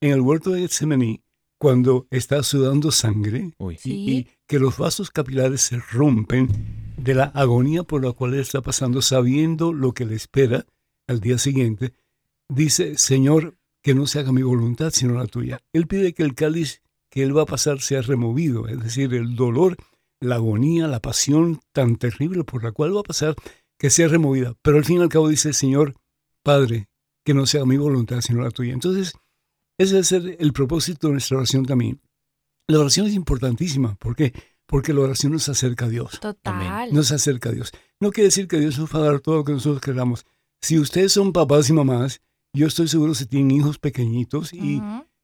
en 0.00 0.12
el 0.12 0.20
huerto 0.20 0.50
de 0.50 0.60
Getsemaní, 0.60 1.20
cuando 1.58 2.06
está 2.10 2.44
sudando 2.44 2.92
sangre 2.92 3.50
y- 3.58 3.76
Sí. 3.76 3.90
y, 4.08 4.28
que 4.46 4.60
los 4.60 4.78
vasos 4.78 5.10
capilares 5.10 5.62
se 5.62 5.78
rompen 5.92 6.48
de 6.96 7.14
la 7.16 7.24
agonía 7.24 7.82
por 7.82 8.04
la 8.04 8.12
cual 8.12 8.34
él 8.34 8.40
está 8.40 8.60
pasando, 8.62 9.02
sabiendo 9.02 9.72
lo 9.72 9.94
que 9.94 10.04
le 10.04 10.14
espera 10.14 10.64
al 11.08 11.18
día 11.20 11.38
siguiente, 11.38 11.92
dice, 12.48 12.96
Señor, 12.98 13.56
que 13.82 13.94
no 13.96 14.06
se 14.06 14.20
haga 14.20 14.30
mi 14.30 14.42
voluntad 14.42 14.90
sino 14.92 15.14
la 15.14 15.26
tuya. 15.26 15.58
Él 15.72 15.88
pide 15.88 16.12
que 16.14 16.22
el 16.22 16.34
cáliz 16.36 16.82
que 17.10 17.24
él 17.24 17.36
va 17.36 17.42
a 17.42 17.46
pasar 17.46 17.80
sea 17.80 18.00
removido, 18.02 18.68
es 18.68 18.80
decir, 18.80 19.12
el 19.14 19.34
dolor, 19.34 19.76
la 20.22 20.36
agonía, 20.36 20.86
la 20.86 21.00
pasión 21.00 21.60
tan 21.72 21.96
terrible 21.96 22.44
por 22.44 22.64
la 22.64 22.72
cual 22.72 22.96
va 22.96 23.00
a 23.00 23.04
pasar, 23.04 23.34
que 23.78 23.90
sea 23.90 24.08
removida. 24.08 24.54
Pero 24.62 24.78
al 24.78 24.84
fin 24.84 24.98
y 24.98 25.02
al 25.02 25.08
cabo 25.08 25.28
dice, 25.28 25.52
Señor, 25.52 25.94
Padre, 26.42 26.88
que 27.24 27.34
no 27.34 27.46
sea 27.46 27.64
mi 27.64 27.76
voluntad 27.76 28.20
sino 28.20 28.42
la 28.42 28.50
tuya. 28.50 28.72
Entonces, 28.72 29.12
ese 29.78 29.98
es 29.98 30.12
el, 30.12 30.36
el 30.38 30.52
propósito 30.52 31.08
de 31.08 31.14
nuestra 31.14 31.38
oración 31.38 31.66
también. 31.66 32.00
La 32.68 32.78
oración 32.78 33.06
es 33.06 33.14
importantísima. 33.14 33.96
¿Por 33.96 34.14
qué? 34.14 34.32
Porque 34.66 34.92
la 34.92 35.00
oración 35.00 35.32
nos 35.32 35.48
acerca 35.48 35.86
a 35.86 35.88
Dios. 35.88 36.20
Total. 36.20 36.92
Nos 36.92 37.10
acerca 37.12 37.50
a 37.50 37.52
Dios. 37.52 37.72
No 38.00 38.10
quiere 38.10 38.28
decir 38.28 38.48
que 38.48 38.58
Dios 38.58 38.78
nos 38.78 38.94
va 38.94 39.00
a 39.00 39.04
dar 39.04 39.20
todo 39.20 39.36
lo 39.36 39.44
que 39.44 39.52
nosotros 39.52 39.80
queramos. 39.80 40.24
Si 40.60 40.78
ustedes 40.78 41.12
son 41.12 41.32
papás 41.32 41.68
y 41.68 41.72
mamás, 41.72 42.22
yo 42.54 42.66
estoy 42.66 42.86
seguro 42.86 43.14
si 43.14 43.26
tienen 43.26 43.50
hijos 43.50 43.78
pequeñitos 43.78 44.52
y. 44.52 44.80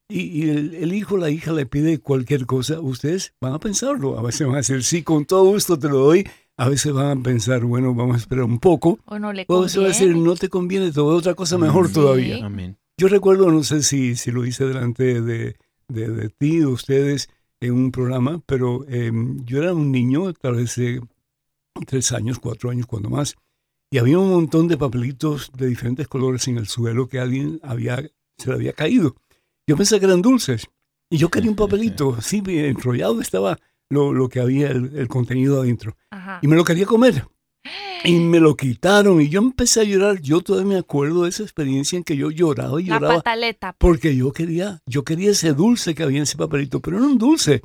y, 0.09 0.21
y 0.21 0.49
el, 0.49 0.75
el 0.75 0.93
hijo 0.93 1.15
o 1.15 1.17
la 1.17 1.29
hija 1.29 1.53
le 1.53 1.65
pide 1.65 1.99
cualquier 1.99 2.45
cosa, 2.45 2.79
ustedes 2.81 3.33
van 3.39 3.53
a 3.53 3.59
pensarlo. 3.59 4.17
A 4.17 4.23
veces 4.23 4.45
van 4.47 4.55
a 4.55 4.59
decir, 4.59 4.83
sí, 4.83 5.03
con 5.03 5.25
todo 5.25 5.45
gusto 5.45 5.77
te 5.79 5.87
lo 5.87 5.99
doy. 5.99 6.27
A 6.57 6.67
veces 6.67 6.91
van 6.91 7.19
a 7.19 7.23
pensar, 7.23 7.63
bueno, 7.63 7.93
vamos 7.95 8.15
a 8.15 8.19
esperar 8.19 8.43
un 8.43 8.59
poco. 8.59 8.99
O 9.05 9.17
no 9.17 9.31
le 9.31 9.45
O 9.47 9.59
a 9.59 9.61
veces 9.61 9.77
van 9.77 9.85
a 9.85 9.87
decir, 9.89 10.07
conviene. 10.07 10.27
no 10.27 10.35
te 10.35 10.49
conviene, 10.49 10.85
te 10.87 10.99
doy 10.99 11.15
otra 11.17 11.33
cosa 11.35 11.57
mejor 11.57 11.87
Sí. 11.87 11.93
todavía. 11.93 12.45
Amén. 12.45 12.77
Yo 12.97 13.07
recuerdo, 13.07 13.49
no 13.49 13.63
sé 13.63 13.81
si, 13.83 14.15
si 14.17 14.31
lo 14.31 14.45
hice 14.45 14.65
delante 14.65 15.21
de, 15.21 15.55
de, 15.87 16.09
de 16.09 16.29
ti, 16.29 16.57
de 16.59 16.65
ustedes, 16.65 17.29
en 17.61 17.73
un 17.73 17.91
programa, 17.91 18.41
pero 18.45 18.85
eh, 18.89 19.11
yo 19.45 19.59
era 19.61 19.73
un 19.73 19.91
niño, 19.91 20.33
tal 20.33 20.55
vez 20.55 20.75
de 20.75 21.01
tres 21.87 22.11
años, 22.11 22.39
cuatro 22.39 22.69
años, 22.71 22.87
cuando 22.87 23.09
más, 23.09 23.35
y 23.91 23.97
había 23.99 24.19
un 24.19 24.29
montón 24.29 24.67
de 24.67 24.77
papelitos 24.77 25.51
de 25.57 25.67
diferentes 25.67 26.07
colores 26.07 26.47
en 26.47 26.57
el 26.57 26.67
suelo 26.67 27.07
que 27.07 27.19
alguien 27.19 27.59
había, 27.63 28.03
se 28.37 28.49
le 28.49 28.55
había 28.55 28.73
caído. 28.73 29.15
Yo 29.69 29.77
pensé 29.77 29.99
que 29.99 30.05
eran 30.07 30.23
dulces, 30.23 30.65
y 31.11 31.17
yo 31.17 31.29
quería 31.29 31.51
un 31.51 31.55
papelito, 31.55 32.15
así 32.17 32.41
enrollado 32.47 33.21
estaba 33.21 33.55
lo, 33.87 34.13
lo 34.13 34.27
que 34.27 34.39
había, 34.39 34.69
el, 34.71 34.97
el 34.97 35.07
contenido 35.07 35.61
adentro, 35.61 35.95
Ajá. 36.09 36.39
y 36.41 36.47
me 36.47 36.55
lo 36.55 36.63
quería 36.63 36.87
comer. 36.87 37.27
Y 38.03 38.13
me 38.19 38.39
lo 38.39 38.55
quitaron 38.57 39.21
y 39.21 39.29
yo 39.29 39.39
empecé 39.41 39.81
a 39.81 39.83
llorar. 39.83 40.21
Yo 40.21 40.41
todavía 40.41 40.73
me 40.73 40.79
acuerdo 40.79 41.23
de 41.23 41.29
esa 41.29 41.43
experiencia 41.43 41.97
en 41.97 42.03
que 42.03 42.17
yo 42.17 42.31
lloraba 42.31 42.81
y 42.81 42.85
La 42.85 42.95
lloraba 42.95 43.15
pataleta. 43.17 43.75
porque 43.77 44.15
yo 44.15 44.31
quería, 44.31 44.81
yo 44.87 45.03
quería 45.03 45.29
ese 45.31 45.53
dulce 45.53 45.93
que 45.93 46.01
había 46.01 46.17
en 46.17 46.23
ese 46.23 46.35
papelito, 46.37 46.79
pero 46.79 46.99
no 46.99 47.05
un 47.05 47.19
dulce, 47.19 47.61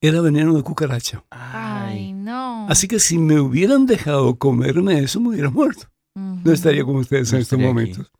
era 0.00 0.22
veneno 0.22 0.54
de 0.54 0.62
cucaracha. 0.62 1.24
Ay, 1.30 2.14
no. 2.14 2.66
Así 2.70 2.88
que 2.88 2.98
si 2.98 3.18
me 3.18 3.38
hubieran 3.38 3.84
dejado 3.84 4.36
comerme 4.36 5.00
eso, 5.00 5.20
me 5.20 5.28
hubiera 5.30 5.50
muerto. 5.50 5.88
No 6.14 6.52
estaría 6.52 6.84
con 6.84 6.96
ustedes 6.96 7.30
No 7.32 7.36
en 7.36 7.42
estos 7.42 7.58
aquí. 7.58 7.66
momentos. 7.66 8.10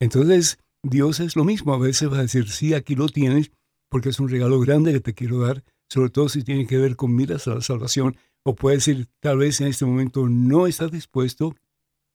Entonces, 0.00 0.58
Dios 0.88 1.20
es 1.20 1.36
lo 1.36 1.44
mismo. 1.44 1.74
A 1.74 1.78
veces 1.78 2.10
va 2.10 2.18
a 2.18 2.22
decir, 2.22 2.48
sí, 2.48 2.74
aquí 2.74 2.94
lo 2.94 3.08
tienes, 3.08 3.50
porque 3.88 4.08
es 4.10 4.20
un 4.20 4.28
regalo 4.28 4.60
grande 4.60 4.92
que 4.92 5.00
te 5.00 5.14
quiero 5.14 5.40
dar, 5.40 5.64
sobre 5.88 6.10
todo 6.10 6.28
si 6.28 6.42
tiene 6.42 6.66
que 6.66 6.78
ver 6.78 6.96
con 6.96 7.14
miras 7.14 7.46
a 7.48 7.54
la 7.54 7.60
salvación. 7.60 8.16
O 8.42 8.54
puede 8.54 8.76
decir, 8.76 9.08
tal 9.20 9.38
vez 9.38 9.60
en 9.60 9.68
este 9.68 9.84
momento 9.84 10.28
no 10.28 10.66
estás 10.66 10.90
dispuesto, 10.92 11.54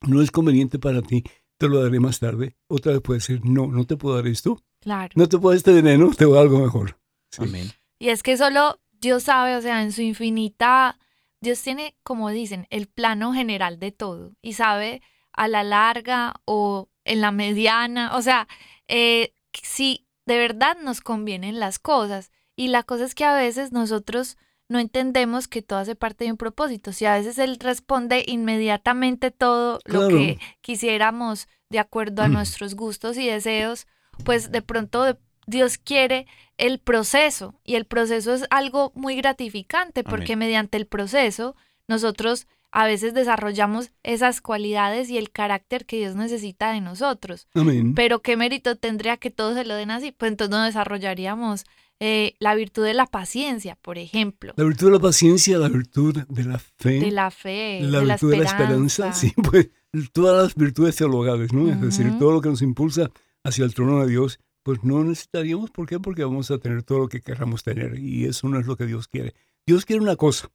no 0.07 0.21
es 0.21 0.31
conveniente 0.31 0.79
para 0.79 1.01
ti, 1.01 1.23
te 1.57 1.67
lo 1.67 1.81
daré 1.83 1.99
más 1.99 2.19
tarde. 2.19 2.55
Otra 2.67 2.93
vez 2.93 3.01
puede 3.01 3.19
decir, 3.19 3.41
no, 3.43 3.67
no 3.67 3.85
te 3.85 3.97
puedo 3.97 4.15
dar 4.15 4.27
esto, 4.27 4.61
Claro. 4.79 5.11
no 5.15 5.27
te 5.27 5.37
puedo 5.37 5.51
dar 5.51 5.57
este 5.57 5.73
veneno, 5.73 6.09
te 6.17 6.25
voy 6.25 6.35
a 6.35 6.37
dar 6.37 6.43
algo 6.47 6.59
mejor. 6.59 6.97
Sí. 7.29 7.43
Amén. 7.43 7.69
Y 7.99 8.09
es 8.09 8.23
que 8.23 8.37
solo 8.37 8.79
Dios 8.91 9.23
sabe, 9.23 9.55
o 9.55 9.61
sea, 9.61 9.83
en 9.83 9.91
su 9.91 10.01
infinita, 10.01 10.97
Dios 11.41 11.61
tiene, 11.61 11.95
como 12.03 12.29
dicen, 12.29 12.65
el 12.69 12.87
plano 12.87 13.33
general 13.33 13.79
de 13.79 13.91
todo 13.91 14.33
y 14.41 14.53
sabe 14.53 15.01
a 15.33 15.47
la 15.47 15.63
larga 15.63 16.33
o 16.45 16.89
en 17.05 17.21
la 17.21 17.31
mediana, 17.31 18.15
o 18.15 18.21
sea, 18.21 18.47
eh, 18.87 19.33
si 19.61 20.07
de 20.25 20.37
verdad 20.37 20.77
nos 20.81 21.01
convienen 21.01 21.59
las 21.59 21.79
cosas. 21.79 22.31
Y 22.55 22.67
la 22.67 22.83
cosa 22.83 23.05
es 23.05 23.15
que 23.15 23.25
a 23.25 23.35
veces 23.35 23.71
nosotros 23.71 24.37
no 24.69 24.79
entendemos 24.79 25.47
que 25.47 25.61
todo 25.61 25.79
hace 25.79 25.95
parte 25.95 26.25
de 26.25 26.31
un 26.31 26.37
propósito. 26.37 26.93
Si 26.93 27.05
a 27.05 27.15
veces 27.15 27.37
Él 27.37 27.57
responde 27.59 28.23
inmediatamente 28.27 29.31
todo 29.31 29.79
lo 29.85 30.07
que 30.07 30.39
quisiéramos 30.61 31.47
de 31.69 31.79
acuerdo 31.79 32.21
a 32.21 32.27
nuestros 32.27 32.75
gustos 32.75 33.17
y 33.17 33.27
deseos, 33.27 33.87
pues 34.23 34.51
de 34.51 34.61
pronto 34.61 35.17
Dios 35.47 35.77
quiere 35.77 36.27
el 36.57 36.79
proceso 36.79 37.59
y 37.65 37.75
el 37.75 37.85
proceso 37.85 38.33
es 38.33 38.45
algo 38.49 38.91
muy 38.95 39.15
gratificante 39.15 40.03
porque 40.03 40.35
mediante 40.35 40.77
el 40.77 40.85
proceso 40.85 41.55
nosotros 41.87 42.47
a 42.71 42.85
veces 42.85 43.13
desarrollamos 43.13 43.91
esas 44.03 44.41
cualidades 44.41 45.09
y 45.09 45.17
el 45.17 45.31
carácter 45.31 45.85
que 45.85 45.97
Dios 45.97 46.15
necesita 46.15 46.71
de 46.71 46.81
nosotros. 46.81 47.47
Amén. 47.53 47.93
Pero 47.95 48.21
¿qué 48.21 48.37
mérito 48.37 48.75
tendría 48.75 49.17
que 49.17 49.29
todos 49.29 49.55
se 49.55 49.65
lo 49.65 49.75
den 49.75 49.91
así? 49.91 50.11
Pues 50.11 50.31
entonces 50.31 50.51
no 50.51 50.63
desarrollaríamos 50.63 51.65
eh, 51.99 52.35
la 52.39 52.55
virtud 52.55 52.83
de 52.83 52.95
la 52.95 53.05
paciencia, 53.05 53.77
por 53.79 53.99
ejemplo, 53.99 54.53
La 54.55 54.63
virtud 54.63 54.87
de 54.87 54.93
la 54.93 54.99
paciencia, 54.99 55.59
la 55.59 55.69
virtud 55.69 56.17
de 56.27 56.43
la 56.43 56.57
fe, 56.57 56.99
de 56.99 57.11
la 57.11 57.29
fe, 57.29 57.79
la 57.81 57.99
de 57.99 58.05
la 58.05 58.13
virtud 58.15 58.31
de 58.31 58.37
la 58.37 58.45
esperanza. 58.45 59.13
sí, 59.13 59.33
pues 59.35 59.69
todas 60.11 60.41
las 60.41 60.55
virtudes 60.55 60.95
teologales, 60.95 61.53
¿no? 61.53 61.69
Es 61.69 61.79
decir, 61.79 62.17
todo 62.17 62.31
lo 62.31 62.41
que 62.41 62.49
nos 62.49 62.63
impulsa 62.63 63.11
hacia 63.43 63.65
el 63.65 63.75
trono 63.75 64.01
de 64.01 64.09
Dios, 64.09 64.39
pues 64.63 64.83
no 64.83 65.03
necesitaríamos, 65.03 65.69
¿por 65.69 65.87
qué? 65.87 65.99
Porque 65.99 66.23
vamos 66.23 66.49
a 66.49 66.57
tener 66.57 66.81
todo 66.81 66.99
lo 66.99 67.07
que 67.07 67.21
querramos 67.21 67.63
tener 67.63 67.99
y 67.99 68.25
eso 68.25 68.49
no 68.49 68.59
es 68.59 68.65
lo 68.65 68.77
que 68.77 68.87
Dios 68.87 69.07
quiere. 69.07 69.35
Dios 69.67 69.85
quiere 69.85 70.01
una 70.01 70.15
cosa, 70.15 70.49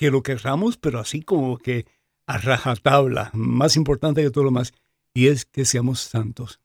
que 0.00 0.10
lo 0.10 0.22
querramos, 0.22 0.78
pero 0.78 0.98
así 0.98 1.20
como 1.20 1.58
que 1.58 1.84
a 2.26 2.38
rajatabla, 2.38 3.30
más 3.34 3.76
importante 3.76 4.22
que 4.22 4.30
todo 4.30 4.44
lo 4.44 4.50
más, 4.50 4.72
y 5.12 5.26
es 5.26 5.44
que 5.44 5.66
seamos 5.66 6.00
santos. 6.00 6.58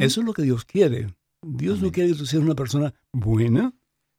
Eso 0.00 0.20
es 0.20 0.26
lo 0.26 0.32
que 0.32 0.42
Dios 0.42 0.64
quiere. 0.64 1.14
Dios 1.42 1.80
no 1.80 1.92
quiere 1.92 2.10
que 2.10 2.16
tú 2.16 2.26
seas 2.26 2.42
una 2.42 2.56
persona 2.56 2.92
buena. 3.12 3.72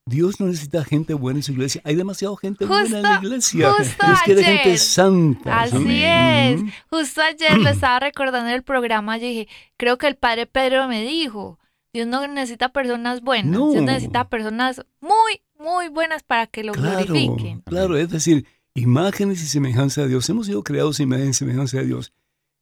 Dios 0.06 0.40
no 0.40 0.46
necesita 0.46 0.86
gente 0.86 1.14
buena 1.14 1.40
en 1.40 1.44
su 1.44 1.52
iglesia. 1.52 1.82
Hay 1.84 1.96
demasiada 1.96 2.34
gente 2.38 2.66
buena 2.66 2.98
en 3.00 3.04
la 3.04 3.20
iglesia. 3.22 3.74
justo 3.74 4.06
Dios 4.06 4.20
quiere 4.24 4.46
ayer. 4.46 4.58
gente 4.60 4.78
santa. 4.78 5.62
Así 5.64 5.76
Amén. 5.76 6.68
es. 6.68 6.74
Justo 6.90 7.22
ayer 7.22 7.58
lo 7.58 7.68
estaba 7.68 8.00
recordando 8.00 8.48
en 8.48 8.56
el 8.56 8.64
programa. 8.64 9.18
Yo 9.18 9.26
dije, 9.26 9.50
creo 9.76 9.98
que 9.98 10.08
el 10.08 10.16
padre 10.16 10.46
Pedro 10.46 10.88
me 10.88 11.02
dijo, 11.04 11.60
Dios 11.92 12.08
no 12.08 12.26
necesita 12.28 12.70
personas 12.70 13.20
buenas, 13.20 13.52
No. 13.52 13.72
Dios 13.72 13.84
necesita 13.84 14.30
personas 14.30 14.86
muy, 15.02 15.42
muy 15.62 15.90
buenas 15.90 16.24
para 16.24 16.48
que 16.48 16.64
lo 16.64 16.74
Claro, 16.74 17.06
glorifiquen. 17.06 17.62
claro, 17.62 17.98
es 17.98 18.10
decir, 18.10 18.46
imágenes 18.74 19.42
y 19.44 19.48
semejanza 19.48 20.02
de 20.02 20.10
Dios. 20.10 20.30
Hemos 20.30 20.48
sido 20.48 20.64
creados 20.64 21.00
en 21.00 21.08
imagen 21.08 21.30
y 21.30 21.34
semejanza 21.34 21.78
de 21.78 21.86
Dios. 21.86 22.14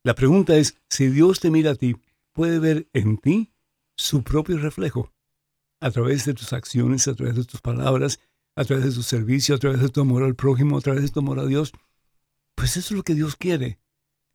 La 0.03 0.15
pregunta 0.15 0.56
es, 0.58 0.75
si 0.89 1.08
Dios 1.08 1.39
te 1.39 1.50
mira 1.51 1.72
a 1.72 1.75
ti, 1.75 1.96
¿puede 2.34 2.60
ver 2.60 2.88
en 2.94 3.18
ti 3.18 3.51
su 3.98 4.24
propio 4.24 4.58
reflejo? 4.58 5.12
A 5.82 5.91
través 5.91 6.25
de 6.25 6.34
tus 6.34 6.51
acciones, 6.53 7.08
a 7.08 7.13
través 7.15 7.36
de 7.36 7.44
tus 7.46 7.62
palabras, 7.62 8.20
a 8.56 8.65
través 8.65 8.86
de 8.86 8.91
tu 8.91 9.03
servicio, 9.03 9.56
a 9.56 9.60
través 9.60 9.82
de 9.82 9.89
tu 9.89 10.01
amor 10.01 10.24
al 10.24 10.36
prójimo, 10.36 10.77
a 10.77 10.82
través 10.82 11.03
de 11.03 11.10
tu 11.10 11.20
amor 11.20 11.39
a 11.39 11.46
Dios. 11.46 11.72
Pues 12.56 12.72
eso 12.77 12.94
es 12.94 12.98
lo 12.98 13.03
que 13.03 13.15
Dios 13.15 13.36
quiere. 13.36 13.79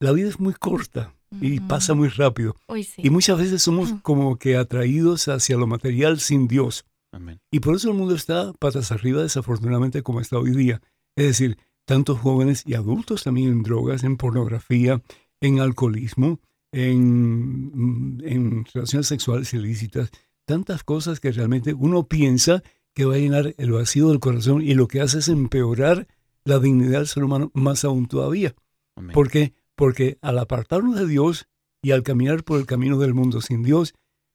La 0.01 0.13
vida 0.13 0.29
es 0.29 0.41
muy 0.41 0.55
corta 0.55 1.15
y 1.41 1.61
pasa 1.61 1.95
muy 1.95 2.09
rápido. 2.09 2.57
Sí. 2.83 3.03
Y 3.03 3.11
muchas 3.11 3.39
veces 3.39 3.63
somos 3.63 3.91
Ujú. 3.91 4.01
como 4.03 4.37
que 4.39 4.57
atraídos 4.57 5.29
hacia 5.29 5.57
lo 5.57 5.67
material 5.67 6.21
sin 6.21 6.47
Dios. 6.49 6.85
Amén. 7.15 7.41
Y 7.51 7.61
por 7.61 7.77
eso 7.77 7.91
el 7.91 7.97
mundo 7.97 8.15
está 8.15 8.53
patas 8.55 8.93
arriba, 8.93 9.23
desafortunadamente, 9.23 10.03
como 10.03 10.21
está 10.21 10.39
hoy 10.39 10.51
día. 10.51 10.83
Es 11.17 11.27
decir, 11.27 11.59
tantos 11.85 12.19
jóvenes 12.19 12.63
y 12.67 12.75
adultos 12.75 13.23
también 13.23 13.49
en 13.49 13.63
drogas, 13.63 14.05
en 14.05 14.17
pornografía, 14.17 15.03
en 15.41 15.61
alcoholismo, 15.61 16.41
en, 16.73 18.21
en 18.25 18.65
relaciones 18.73 19.07
sexuales 19.07 19.55
ilícitas, 19.55 20.11
tantas 20.45 20.83
cosas 20.83 21.21
que 21.21 21.31
realmente 21.31 21.73
uno 21.75 22.09
piensa 22.09 22.63
que 22.95 23.05
va 23.05 23.15
a 23.15 23.19
llenar 23.19 23.55
el 23.59 23.73
vacío 23.73 24.09
del 24.09 24.21
corazón 24.21 24.63
y 24.63 24.75
lo 24.75 24.89
que 24.89 25.01
hace 25.01 25.19
es 25.19 25.29
empeorar 25.29 26.07
la 26.45 26.59
dignidad 26.59 26.99
del 26.99 27.09
ser 27.09 27.25
humano 27.25 27.51
más 27.55 27.85
aún 27.85 28.07
todavía. 28.07 28.55
Amén. 28.97 29.13
¿Por 29.13 29.31
qué? 29.31 29.55
Porque 29.75 30.19
al 30.21 30.39
apartarnos 30.39 30.97
de 30.97 31.07
Dios, 31.07 31.49
Y 31.83 31.91
al 31.91 32.03
caminar 32.03 32.45
por 32.45 32.59
el 32.59 32.65
camino 32.65 32.99
del 32.99 33.13
mundo 33.13 33.43
sin 33.43 33.63
Dios, 33.63 33.93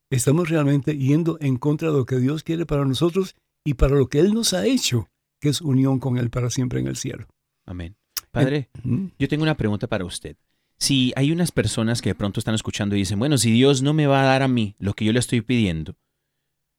estamos 0.09 0.49
realmente 0.49 0.97
yendo 0.97 1.37
en 1.41 1.57
contra 1.57 1.91
de 1.91 1.97
lo 1.97 2.05
que 2.05 2.17
Dios 2.17 2.43
quiere 2.43 2.65
para 2.65 2.85
nosotros 2.85 3.35
y 3.63 3.75
para 3.75 3.95
lo 3.95 4.07
que 4.07 4.19
Él 4.19 4.33
nos 4.33 4.53
ha 4.53 4.65
hecho, 4.65 5.09
que 5.39 5.49
es 5.49 5.61
unión 5.61 5.99
con 5.99 6.17
Él 6.17 6.29
para 6.29 6.49
siempre 6.49 6.79
en 6.79 6.87
el 6.87 6.95
cielo. 6.95 7.27
Amén. 7.65 7.95
Padre, 8.31 8.69
yo 9.17 9.27
tengo 9.27 9.43
una 9.43 9.57
pregunta 9.57 9.87
para 9.87 10.05
usted. 10.05 10.37
Si 10.77 11.11
hay 11.15 11.31
unas 11.31 11.51
personas 11.51 12.01
que 12.01 12.09
de 12.09 12.15
pronto 12.15 12.39
están 12.39 12.55
escuchando 12.55 12.95
y 12.95 12.99
dicen, 12.99 13.19
bueno, 13.19 13.37
si 13.37 13.51
Dios 13.51 13.81
no 13.81 13.93
me 13.93 14.07
va 14.07 14.21
a 14.21 14.25
dar 14.25 14.43
a 14.43 14.47
mí 14.47 14.75
lo 14.79 14.93
que 14.93 15.03
yo 15.05 15.11
le 15.13 15.19
estoy 15.19 15.41
pidiendo, 15.41 15.95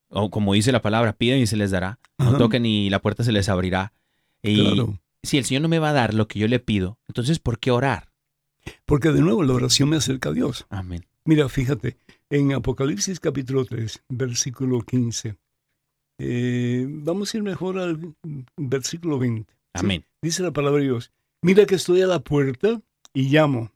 o 0.09 0.31
como 0.31 0.55
dice 0.55 0.73
la 0.73 0.81
palabra, 0.83 1.13
piden 1.13 1.41
y 1.41 1.47
se 1.47 1.57
les 1.57 1.71
dará, 1.71 1.99
no 2.19 2.37
toquen 2.39 2.65
y 2.67 2.89
la 2.91 3.01
puerta 3.03 3.25
se 3.25 3.33
les 3.33 3.49
abrirá. 3.49 3.93
Y 4.43 4.61
Claro. 4.65 4.99
si 5.23 5.39
el 5.39 5.45
Señor 5.45 5.63
no 5.63 5.69
me 5.69 5.79
va 5.79 5.91
a 5.91 5.95
dar 5.95 6.15
lo 6.15 6.29
que 6.29 6.39
yo 6.39 6.49
le 6.49 6.61
pido, 6.61 6.99
entonces 7.09 7.39
¿por 7.39 7.59
qué 7.59 7.71
orar? 7.71 8.11
Porque 8.87 9.11
de 9.11 9.21
nuevo 9.21 9.43
la 9.43 9.55
oración 9.55 9.89
me 9.91 9.97
acerca 9.97 10.31
a 10.31 10.33
Dios. 10.33 10.67
Amén. 10.71 11.05
Mira, 11.25 11.49
fíjate, 11.49 11.97
en 12.31 12.53
Apocalipsis 12.53 13.19
capítulo 13.21 13.65
3, 13.65 14.05
versículo 14.09 14.81
15. 14.83 15.37
eh, 16.19 16.87
vamos 16.89 17.35
a 17.35 17.37
ir 17.37 17.43
mejor 17.43 17.79
al 17.79 18.15
versículo 18.57 19.19
20. 19.19 19.53
¿sí? 19.53 19.59
Amén. 19.75 20.05
Dice 20.23 20.43
la 20.43 20.53
palabra 20.53 20.79
de 20.79 20.87
Dios, 20.87 21.13
mira 21.43 21.67
que 21.67 21.75
estoy 21.75 22.03
a 22.03 22.07
la 22.07 22.21
puerta 22.21 22.81
y 23.13 23.29
llamo. 23.31 23.73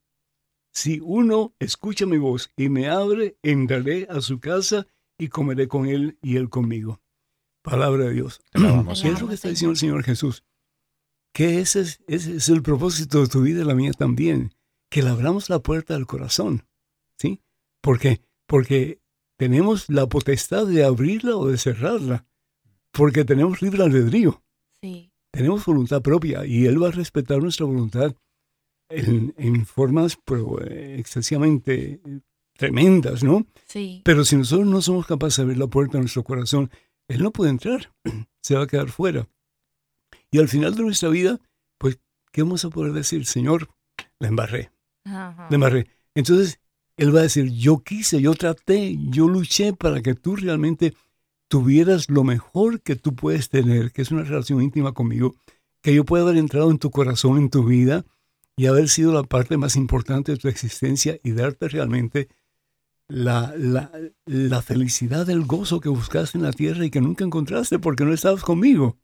Si 0.73 1.01
uno 1.03 1.55
escucha 1.59 2.07
mi 2.07 2.19
voz 2.19 2.51
y 2.57 2.69
me 2.69 2.89
abre, 2.89 3.37
entraré 3.43 4.07
a 4.11 4.21
su 4.21 4.41
casa 4.41 4.87
y 5.19 5.29
comeré 5.29 5.69
con 5.69 5.87
él 5.87 6.19
y 6.23 6.37
él 6.37 6.49
conmigo. 6.49 7.01
Palabra 7.63 8.05
de 8.05 8.13
Dios. 8.13 8.41
¿Qué 8.53 9.09
es 9.09 9.21
lo 9.21 9.29
que 9.29 9.35
está 9.35 9.49
diciendo 9.49 9.73
el 9.73 9.79
Señor 9.79 10.03
Jesús? 10.03 10.45
Que 11.33 11.61
ese 11.61 11.81
es, 11.81 12.01
ese 12.07 12.37
es 12.37 12.49
el 12.49 12.63
propósito 12.63 13.21
de 13.21 13.29
tu 13.29 13.41
vida 13.43 13.63
y 13.63 13.65
la 13.65 13.75
mía 13.75 13.93
también. 13.93 14.55
Que 14.91 15.03
le 15.03 15.09
abramos 15.11 15.49
la 15.49 15.61
puerta 15.61 15.95
del 15.95 16.07
corazón. 16.07 16.67
¿Sí? 17.19 17.41
¿Por 17.81 17.99
qué? 17.99 18.21
Porque 18.47 19.01
tenemos 19.37 19.89
la 19.89 20.07
potestad 20.09 20.67
de 20.67 20.85
abrirla 20.85 21.37
o 21.37 21.49
de 21.49 21.59
cerrarla. 21.59 22.27
Porque 22.93 23.25
tenemos 23.25 23.61
libre 23.63 23.83
albedrío 23.83 24.43
Sí. 24.81 25.11
tenemos 25.33 25.65
voluntad 25.65 26.03
propia 26.03 26.45
y 26.47 26.67
Él 26.67 26.81
va 26.83 26.89
a 26.89 26.93
respetar 26.93 27.39
nuestra 27.43 27.65
voluntad 27.67 28.15
en, 28.91 29.35
en 29.39 29.65
formas 29.67 30.19
pero, 30.25 30.61
eh, 30.63 30.97
excesivamente 30.99 32.01
eh, 32.05 32.21
tremendas, 32.57 33.25
¿no? 33.25 33.47
Sí. 33.67 34.03
Pero 34.05 34.25
si 34.25 34.37
nosotros 34.37 34.69
no 34.69 34.81
somos 34.83 35.07
capaces 35.07 35.39
de 35.39 35.43
abrir 35.45 35.59
la 35.59 35.67
puerta 35.67 35.95
de 35.97 36.01
nuestro 36.03 36.23
corazón, 36.23 36.71
Él 37.09 37.23
no 37.23 37.33
puede 37.33 37.51
entrar, 37.51 37.93
se 38.43 38.55
va 38.55 38.65
a 38.65 38.67
quedar 38.67 38.91
fuera. 38.91 39.27
Y 40.31 40.39
al 40.39 40.49
final 40.49 40.75
de 40.75 40.83
nuestra 40.83 41.09
vida, 41.09 41.41
pues, 41.79 41.99
¿qué 42.31 42.43
vamos 42.43 42.65
a 42.65 42.71
poder 42.71 42.93
decir? 42.93 43.25
Señor, 43.27 43.71
la 44.21 44.29
embarré, 44.29 44.71
Ajá. 45.05 45.47
la 45.51 45.55
embarré. 45.55 45.89
Entonces, 46.15 46.61
Él 46.97 47.15
va 47.15 47.21
a 47.21 47.25
decir, 47.25 47.51
yo 47.51 47.79
quise, 47.79 48.21
yo 48.21 48.35
traté, 48.35 48.97
yo 49.11 49.29
luché 49.29 49.73
para 49.73 50.01
que 50.03 50.15
tú 50.15 50.37
realmente 50.37 50.95
tuvieras 51.49 52.09
lo 52.09 52.25
mejor 52.25 52.81
que 52.81 52.97
tú 52.97 53.15
puedes 53.15 53.49
tener, 53.49 53.93
que 53.93 54.03
es 54.03 54.11
una 54.11 54.23
relación 54.23 54.63
íntima 54.63 54.93
conmigo, 54.93 55.35
que 55.83 55.95
yo 55.95 56.05
pueda 56.05 56.25
haber 56.25 56.37
entrado 56.37 56.71
en 56.71 56.79
tu 56.79 56.91
corazón, 56.91 57.39
en 57.39 57.51
tu 57.51 57.65
vida, 57.65 58.05
y 58.57 58.67
haber 58.67 58.89
sido 58.89 59.13
la 59.13 59.25
parte 59.25 59.57
más 59.57 59.77
importante 59.77 60.33
de 60.33 60.39
tu 60.39 60.49
existencia 60.49 61.19
y 61.25 61.33
darte 61.33 61.69
realmente 61.69 62.29
la, 63.09 63.53
la, 63.57 63.91
la 64.27 64.63
felicidad, 64.63 65.29
el 65.29 65.45
gozo 65.45 65.81
que 65.81 65.89
buscaste 65.89 66.39
en 66.39 66.45
la 66.45 66.53
tierra 66.53 66.85
y 66.85 66.91
que 66.91 67.01
nunca 67.01 67.25
encontraste 67.25 67.79
porque 67.79 68.05
no 68.05 68.13
estabas 68.13 68.43
conmigo. 68.43 68.97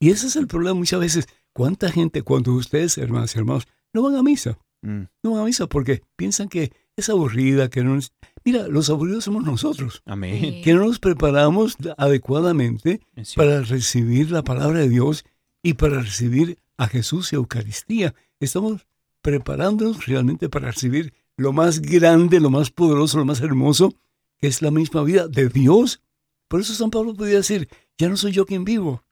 Y 0.00 0.10
ese 0.10 0.26
es 0.26 0.36
el 0.36 0.48
problema 0.48 0.74
muchas 0.74 1.00
veces. 1.00 1.28
¿Cuánta 1.52 1.90
gente, 1.90 2.22
cuando 2.22 2.52
ustedes, 2.54 2.98
hermanas 2.98 3.34
y 3.34 3.38
hermanos, 3.38 3.68
no 3.92 4.02
van 4.02 4.16
a 4.16 4.22
misa? 4.22 4.58
Mm, 4.82 5.02
No 5.22 5.30
van 5.32 5.42
a 5.42 5.44
misa 5.44 5.68
porque 5.68 6.02
piensan 6.16 6.48
que 6.48 6.72
es 7.02 7.10
aburrida, 7.10 7.68
que 7.68 7.84
no 7.84 7.98
es... 7.98 8.12
Mira, 8.44 8.66
los 8.66 8.90
aburridos 8.90 9.24
somos 9.24 9.44
nosotros, 9.44 10.02
Amén. 10.04 10.62
Que 10.64 10.74
no 10.74 10.86
nos 10.86 10.98
preparamos 10.98 11.76
adecuadamente 11.96 13.00
para 13.36 13.60
recibir 13.62 14.30
la 14.30 14.42
palabra 14.42 14.80
de 14.80 14.88
Dios 14.88 15.24
y 15.62 15.74
para 15.74 16.00
recibir 16.00 16.58
a 16.76 16.88
Jesús 16.88 17.32
y 17.32 17.36
Eucaristía. 17.36 18.14
Estamos 18.40 18.86
preparándonos 19.20 20.06
realmente 20.06 20.48
para 20.48 20.70
recibir 20.72 21.12
lo 21.36 21.52
más 21.52 21.80
grande, 21.80 22.40
lo 22.40 22.50
más 22.50 22.70
poderoso, 22.70 23.18
lo 23.18 23.24
más 23.24 23.40
hermoso, 23.40 23.94
que 24.38 24.48
es 24.48 24.62
la 24.62 24.70
misma 24.70 25.02
vida 25.04 25.28
de 25.28 25.48
Dios. 25.48 26.02
Por 26.48 26.60
eso 26.60 26.74
San 26.74 26.90
Pablo 26.90 27.14
podía 27.14 27.36
decir, 27.36 27.68
ya 27.96 28.08
no 28.08 28.16
soy 28.16 28.32
yo 28.32 28.46
quien 28.46 28.64
vivo, 28.64 29.04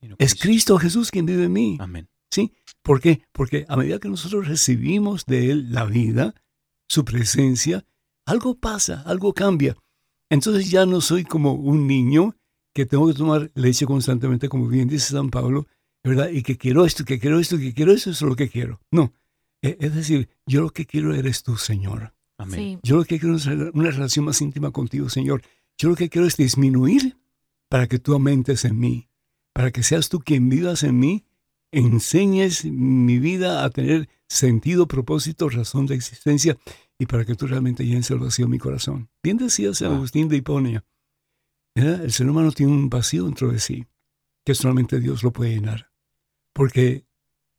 no 0.00 0.16
es 0.18 0.34
Cristo. 0.34 0.42
Cristo 0.42 0.78
Jesús 0.78 1.10
quien 1.10 1.26
vive 1.26 1.44
en 1.44 1.52
mí. 1.52 1.76
Amén. 1.80 2.08
¿Sí? 2.30 2.52
¿Por 2.82 3.00
qué? 3.00 3.22
Porque 3.32 3.64
a 3.68 3.76
medida 3.76 3.98
que 3.98 4.08
nosotros 4.08 4.48
recibimos 4.48 5.24
de 5.26 5.50
Él 5.50 5.72
la 5.72 5.84
vida, 5.84 6.34
su 6.88 7.04
presencia, 7.04 7.84
algo 8.26 8.54
pasa, 8.58 9.02
algo 9.06 9.32
cambia. 9.32 9.76
Entonces 10.30 10.70
ya 10.70 10.86
no 10.86 11.00
soy 11.00 11.24
como 11.24 11.52
un 11.54 11.86
niño 11.86 12.34
que 12.74 12.86
tengo 12.86 13.06
que 13.08 13.14
tomar 13.14 13.50
leche 13.54 13.86
constantemente, 13.86 14.48
como 14.48 14.68
bien 14.68 14.88
dice 14.88 15.12
San 15.12 15.30
Pablo, 15.30 15.66
¿verdad? 16.04 16.28
Y 16.30 16.42
que 16.42 16.56
quiero 16.56 16.84
esto, 16.84 17.04
que 17.04 17.18
quiero 17.18 17.38
esto, 17.38 17.58
que 17.58 17.74
quiero 17.74 17.92
esto, 17.92 18.10
eso 18.10 18.26
es 18.26 18.28
lo 18.28 18.36
que 18.36 18.48
quiero. 18.48 18.80
No. 18.90 19.12
E- 19.62 19.76
Es 19.80 19.94
decir, 19.94 20.28
yo 20.46 20.60
lo 20.62 20.70
que 20.70 20.86
quiero 20.86 21.14
eres 21.14 21.42
tú, 21.42 21.56
Señor. 21.56 22.14
Amén. 22.38 22.54
Sí. 22.60 22.78
Yo 22.82 22.96
lo 22.98 23.04
que 23.04 23.18
quiero 23.18 23.36
es 23.36 23.46
una 23.46 23.90
relación 23.90 24.24
más 24.26 24.40
íntima 24.40 24.70
contigo, 24.70 25.08
Señor. 25.08 25.42
Yo 25.76 25.88
lo 25.88 25.96
que 25.96 26.08
quiero 26.08 26.26
es 26.26 26.36
disminuir 26.36 27.16
para 27.68 27.86
que 27.88 27.98
tú 27.98 28.12
aumentes 28.12 28.64
en 28.64 28.78
mí, 28.78 29.08
para 29.52 29.70
que 29.72 29.82
seas 29.82 30.08
tú 30.08 30.20
quien 30.20 30.48
vivas 30.48 30.82
en 30.84 30.98
mí, 30.98 31.24
enseñes 31.72 32.64
mi 32.64 33.18
vida 33.18 33.64
a 33.64 33.70
tener 33.70 34.08
sentido, 34.28 34.86
propósito, 34.86 35.48
razón 35.48 35.86
de 35.86 35.94
existencia 35.96 36.56
y 36.98 37.06
para 37.06 37.24
que 37.24 37.34
tú 37.34 37.46
realmente 37.46 37.84
llenes 37.86 38.10
el 38.10 38.18
vacío 38.18 38.46
en 38.46 38.50
mi 38.50 38.58
corazón. 38.58 39.08
Bien 39.22 39.36
decía 39.36 39.72
San 39.74 39.92
Ah. 39.92 39.94
Agustín 39.96 40.28
de 40.28 40.36
Hiponia, 40.36 40.84
¿verdad? 41.74 42.02
el 42.04 42.12
ser 42.12 42.28
humano 42.28 42.50
tiene 42.52 42.72
un 42.72 42.90
vacío 42.90 43.24
dentro 43.24 43.50
de 43.52 43.60
sí 43.60 43.86
que 44.44 44.54
solamente 44.54 44.98
Dios 44.98 45.22
lo 45.22 45.30
puede 45.32 45.50
llenar, 45.54 45.90
porque 46.54 47.04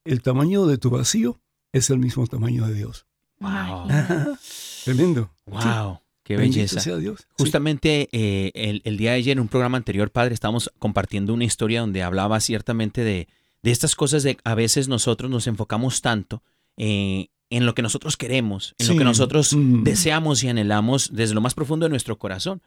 el 0.06 0.22
tamaño 0.24 0.66
de 0.66 0.78
tu 0.80 0.90
vacío 0.90 1.40
es 1.72 1.90
el 1.92 2.00
mismo 2.00 2.26
tamaño 2.26 2.66
de 2.68 2.74
Dios. 2.74 3.06
Wow. 3.40 3.88
Tremendo. 4.86 5.32
Wow. 5.46 6.00
Qué 6.24 6.36
belleza. 6.36 6.80
sea 6.80 6.98
Dios. 6.98 7.22
Sí. 7.22 7.44
Justamente 7.44 8.10
eh, 8.12 8.52
el, 8.56 8.82
el 8.86 8.98
día 8.98 9.12
de 9.12 9.18
ayer, 9.18 9.38
en 9.38 9.42
un 9.42 9.48
programa 9.48 9.78
anterior, 9.78 10.12
padre, 10.12 10.34
estábamos 10.34 10.72
compartiendo 10.80 11.34
una 11.34 11.46
historia 11.46 11.82
donde 11.82 12.02
hablaba 12.04 12.40
ciertamente 12.40 13.04
de, 13.04 13.28
de 13.62 13.72
estas 13.72 13.96
cosas 13.96 14.24
de 14.24 14.38
a 14.44 14.56
veces 14.56 14.88
nosotros 14.88 15.30
nos 15.30 15.48
enfocamos 15.48 16.02
tanto 16.02 16.44
eh, 16.78 17.30
en 17.52 17.66
lo 17.66 17.74
que 17.74 17.82
nosotros 17.82 18.16
queremos, 18.16 18.76
en 18.78 18.88
lo 18.88 18.96
que 18.96 19.04
nosotros 19.04 19.56
Mm. 19.56 19.84
deseamos 19.84 20.44
y 20.44 20.50
anhelamos 20.50 21.10
desde 21.14 21.34
lo 21.34 21.42
más 21.42 21.54
profundo 21.56 21.86
de 21.86 21.90
nuestro 21.90 22.18
corazón. 22.20 22.62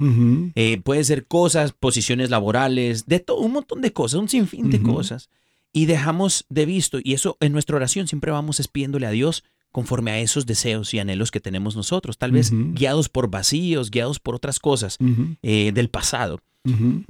Eh, 0.57 0.81
puede 0.83 1.05
ser 1.05 1.27
cosas, 1.27 1.73
posiciones 1.73 2.31
laborales, 2.31 3.07
de 3.07 3.21
todo, 3.21 3.39
un 3.39 3.53
montón 3.53 3.81
de 3.81 3.93
cosas, 3.93 4.19
un 4.21 4.29
sinfín 4.29 4.71
de 4.71 4.83
cosas. 4.83 5.29
Y 5.73 5.87
dejamos 5.87 6.45
de 6.51 6.67
visto, 6.67 6.99
y 7.03 7.15
eso 7.15 7.37
en 7.41 7.53
nuestra 7.53 7.77
oración 7.77 8.07
siempre 8.09 8.31
vamos 8.33 8.61
espiéndole 8.61 9.07
a 9.07 9.11
Dios 9.11 9.45
conforme 9.71 10.11
a 10.11 10.19
esos 10.21 10.45
deseos 10.45 10.93
y 10.93 10.99
anhelos 10.99 11.31
que 11.31 11.41
tenemos 11.41 11.77
nosotros, 11.77 12.19
tal 12.19 12.31
vez 12.33 12.51
guiados 12.53 13.09
por 13.09 13.31
vacíos, 13.31 13.91
guiados 13.91 14.19
por 14.21 14.35
otras 14.35 14.59
cosas 14.59 14.99
eh, 15.43 15.73
del 15.73 15.89
pasado. 15.89 16.41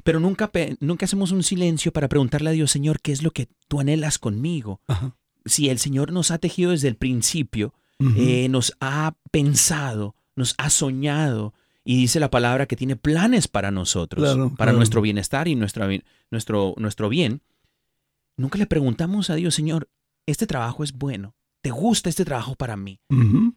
Pero 0.03 0.19
nunca, 0.19 0.49
nunca 0.79 1.05
hacemos 1.05 1.31
un 1.31 1.43
silencio 1.43 1.91
para 1.91 2.07
preguntarle 2.07 2.49
a 2.51 2.53
Dios, 2.53 2.71
Señor, 2.71 3.01
¿qué 3.01 3.11
es 3.11 3.21
lo 3.21 3.31
que 3.31 3.49
tú 3.67 3.79
anhelas 3.81 4.17
conmigo? 4.17 4.79
Ajá. 4.87 5.15
Si 5.45 5.69
el 5.69 5.79
Señor 5.79 6.11
nos 6.11 6.31
ha 6.31 6.37
tejido 6.37 6.71
desde 6.71 6.87
el 6.87 6.95
principio, 6.95 7.73
eh, 8.17 8.49
nos 8.49 8.73
ha 8.81 9.15
pensado, 9.31 10.15
nos 10.35 10.55
ha 10.57 10.69
soñado 10.69 11.53
y 11.85 11.95
dice 11.97 12.19
la 12.19 12.29
palabra 12.29 12.65
que 12.65 12.75
tiene 12.75 12.95
planes 12.95 13.47
para 13.47 13.71
nosotros, 13.71 14.23
Claro, 14.23 14.49
para 14.49 14.69
claro. 14.69 14.77
nuestro 14.77 15.01
bienestar 15.01 15.47
y 15.47 15.55
nuestra 15.55 15.87
bi- 15.87 16.03
nuestro, 16.31 16.73
nuestro 16.77 17.07
bien. 17.09 17.41
Nunca 18.37 18.57
le 18.57 18.65
preguntamos 18.65 19.29
a 19.29 19.35
Dios, 19.35 19.53
Señor, 19.55 19.89
este 20.25 20.47
trabajo 20.47 20.83
es 20.83 20.93
bueno, 20.93 21.35
¿te 21.61 21.69
gusta 21.71 22.09
este 22.09 22.25
trabajo 22.25 22.55
para 22.55 22.75
mí? 22.75 22.99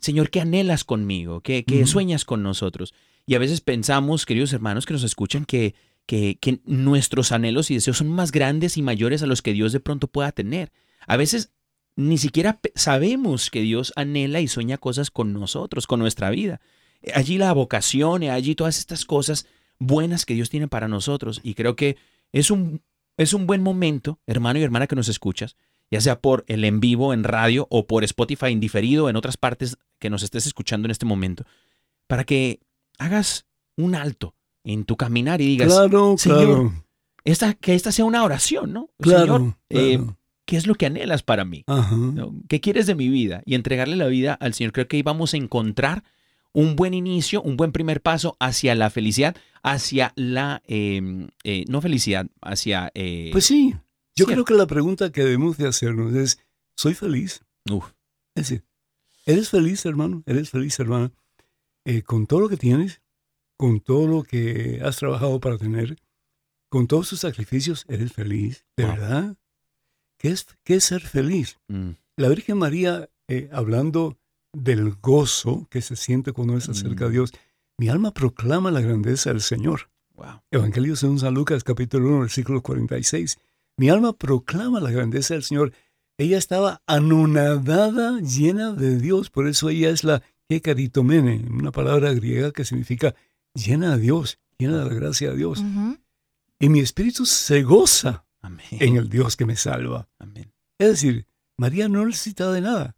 Señor, 0.00 0.30
¿qué 0.30 0.40
anhelas 0.40 0.84
conmigo? 0.84 1.40
¿Qué, 1.40 1.64
qué 1.64 1.86
sueñas 1.86 2.24
con 2.24 2.42
nosotros? 2.42 2.94
Y 3.26 3.34
a 3.34 3.38
veces 3.38 3.60
pensamos, 3.60 4.26
queridos 4.26 4.52
hermanos 4.52 4.86
que 4.86 4.92
nos 4.92 5.02
escuchan, 5.02 5.44
que, 5.44 5.74
que, 6.06 6.38
que 6.40 6.60
nuestros 6.66 7.32
anhelos 7.32 7.70
y 7.70 7.74
deseos 7.74 7.96
son 7.98 8.08
más 8.08 8.30
grandes 8.32 8.76
y 8.76 8.82
mayores 8.82 9.22
a 9.22 9.26
los 9.26 9.42
que 9.42 9.52
Dios 9.54 9.72
de 9.72 9.80
pronto 9.80 10.06
pueda 10.08 10.30
tener. 10.32 10.70
A 11.08 11.16
veces 11.16 11.52
ni 11.96 12.18
siquiera 12.18 12.60
sabemos 12.74 13.50
que 13.50 13.62
Dios 13.62 13.92
anhela 13.96 14.40
y 14.40 14.48
sueña 14.48 14.76
cosas 14.76 15.10
con 15.10 15.32
nosotros, 15.32 15.86
con 15.86 15.98
nuestra 15.98 16.30
vida. 16.30 16.60
Allí 17.14 17.38
la 17.38 17.52
vocación, 17.52 18.22
y 18.22 18.28
allí 18.28 18.54
todas 18.54 18.78
estas 18.78 19.04
cosas 19.04 19.46
buenas 19.78 20.26
que 20.26 20.34
Dios 20.34 20.50
tiene 20.50 20.68
para 20.68 20.88
nosotros. 20.88 21.40
Y 21.42 21.54
creo 21.54 21.74
que 21.74 21.96
es 22.32 22.50
un, 22.50 22.82
es 23.16 23.32
un 23.32 23.46
buen 23.46 23.62
momento, 23.62 24.20
hermano 24.26 24.58
y 24.58 24.62
hermana 24.62 24.86
que 24.86 24.96
nos 24.96 25.08
escuchas, 25.08 25.56
ya 25.90 26.00
sea 26.00 26.20
por 26.20 26.44
el 26.48 26.64
en 26.64 26.80
vivo 26.80 27.14
en 27.14 27.24
radio 27.24 27.66
o 27.70 27.86
por 27.86 28.04
Spotify 28.04 28.48
indiferido 28.48 29.08
en 29.08 29.16
otras 29.16 29.36
partes 29.36 29.78
que 29.98 30.10
nos 30.10 30.22
estés 30.22 30.46
escuchando 30.46 30.86
en 30.86 30.90
este 30.90 31.06
momento, 31.06 31.44
para 32.06 32.24
que 32.24 32.60
hagas 32.98 33.46
un 33.76 33.94
alto 33.94 34.34
en 34.64 34.84
tu 34.84 34.96
caminar 34.96 35.40
y 35.40 35.46
digas, 35.46 35.72
Claro, 35.72 36.16
Señor, 36.18 36.44
claro. 36.44 36.84
esta, 37.24 37.54
que 37.54 37.74
esta 37.74 37.92
sea 37.92 38.04
una 38.04 38.24
oración, 38.24 38.72
¿no? 38.72 38.90
Claro. 39.00 39.36
Señor, 39.36 39.54
eh, 39.70 39.96
claro. 39.98 40.18
¿Qué 40.46 40.56
es 40.56 40.66
lo 40.66 40.74
que 40.74 40.86
anhelas 40.86 41.22
para 41.22 41.44
mí? 41.44 41.64
¿Qué 42.48 42.60
quieres 42.60 42.86
de 42.86 42.94
mi 42.94 43.08
vida? 43.08 43.42
Y 43.44 43.54
entregarle 43.54 43.96
la 43.96 44.06
vida 44.06 44.32
al 44.34 44.54
Señor. 44.54 44.72
Creo 44.72 44.88
que 44.88 44.96
ahí 44.96 45.02
vamos 45.02 45.34
a 45.34 45.36
encontrar 45.36 46.02
un 46.52 46.74
buen 46.76 46.94
inicio, 46.94 47.42
un 47.42 47.56
buen 47.58 47.70
primer 47.72 48.00
paso 48.00 48.36
hacia 48.40 48.74
la 48.74 48.88
felicidad, 48.88 49.36
hacia 49.62 50.12
la, 50.16 50.62
eh, 50.66 51.28
eh, 51.44 51.64
no 51.68 51.82
felicidad, 51.82 52.26
hacia... 52.40 52.90
eh, 52.94 53.28
Pues 53.32 53.44
sí, 53.44 53.72
yo 53.72 54.24
Cierto. 54.24 54.32
creo 54.32 54.44
que 54.46 54.54
la 54.54 54.66
pregunta 54.66 55.12
que 55.12 55.22
debemos 55.22 55.58
de 55.58 55.68
hacernos 55.68 56.14
es, 56.14 56.38
¿soy 56.74 56.94
feliz? 56.94 57.42
uf, 57.70 57.90
Es 58.34 58.48
decir, 58.48 58.64
¿eres 59.26 59.50
feliz, 59.50 59.84
hermano? 59.84 60.22
¿Eres 60.24 60.48
feliz, 60.48 60.78
hermana? 60.80 61.12
Eh, 61.84 62.00
con 62.02 62.26
todo 62.26 62.40
lo 62.40 62.48
que 62.48 62.56
tienes, 62.56 63.02
con 63.58 63.80
todo 63.80 64.06
lo 64.06 64.22
que 64.22 64.80
has 64.82 64.96
trabajado 64.96 65.38
para 65.40 65.58
tener, 65.58 65.98
con 66.70 66.86
todos 66.86 67.10
tus 67.10 67.20
sacrificios, 67.20 67.84
¿eres 67.88 68.12
feliz? 68.14 68.64
¿De 68.78 68.84
Wow. 68.86 68.92
verdad? 68.94 69.36
¿Qué 70.18 70.28
es, 70.30 70.46
qué 70.64 70.76
es 70.76 70.84
ser 70.84 71.02
feliz? 71.02 71.58
mm, 71.68 71.90
La 72.16 72.28
Virgen 72.28 72.58
María, 72.58 73.08
eh, 73.28 73.48
hablando 73.52 74.16
del 74.52 74.94
gozo 75.02 75.66
que 75.70 75.82
se 75.82 75.96
siente 75.96 76.32
cuando 76.32 76.58
se 76.60 76.70
acerca 76.70 77.04
a 77.06 77.08
Mm. 77.08 77.12
Dios, 77.12 77.32
mi 77.78 77.88
alma 77.88 78.12
proclama 78.12 78.70
la 78.70 78.80
grandeza 78.80 79.30
del 79.30 79.42
Señor. 79.42 79.90
wow. 80.14 80.40
Evangelio 80.50 80.96
según 80.96 81.18
San 81.18 81.34
Lucas, 81.34 81.62
capítulo 81.62 82.08
1, 82.08 82.20
versículo 82.20 82.62
46. 82.62 83.36
Mi 83.76 83.90
alma 83.90 84.14
proclama 84.14 84.80
la 84.80 84.90
grandeza 84.90 85.34
del 85.34 85.42
Señor. 85.42 85.72
Ella 86.16 86.38
estaba 86.38 86.80
anonadada, 86.86 88.20
llena 88.20 88.72
de 88.72 88.98
Dios. 88.98 89.28
Por 89.28 89.46
eso 89.46 89.68
ella 89.68 89.90
es 89.90 90.04
la 90.04 90.22
Hekaritomene, 90.48 91.44
una 91.50 91.72
palabra 91.72 92.14
griega 92.14 92.52
que 92.52 92.64
significa 92.64 93.14
llena 93.54 93.96
de 93.96 94.02
Dios, 94.02 94.38
llena 94.58 94.78
de 94.78 94.84
la 94.86 94.94
gracia 94.94 95.30
de 95.30 95.36
Dios. 95.36 95.62
Y 96.58 96.68
mi 96.70 96.80
espíritu 96.80 97.26
se 97.26 97.62
goza 97.62 98.24
Amén. 98.46 98.66
en 98.70 98.96
el 98.96 99.08
Dios 99.08 99.36
que 99.36 99.44
me 99.46 99.56
salva. 99.56 100.08
Amén. 100.18 100.52
Es 100.78 100.88
decir, 100.88 101.26
María 101.58 101.88
no 101.88 102.04
necesitaba 102.06 102.52
de 102.52 102.60
nada, 102.60 102.96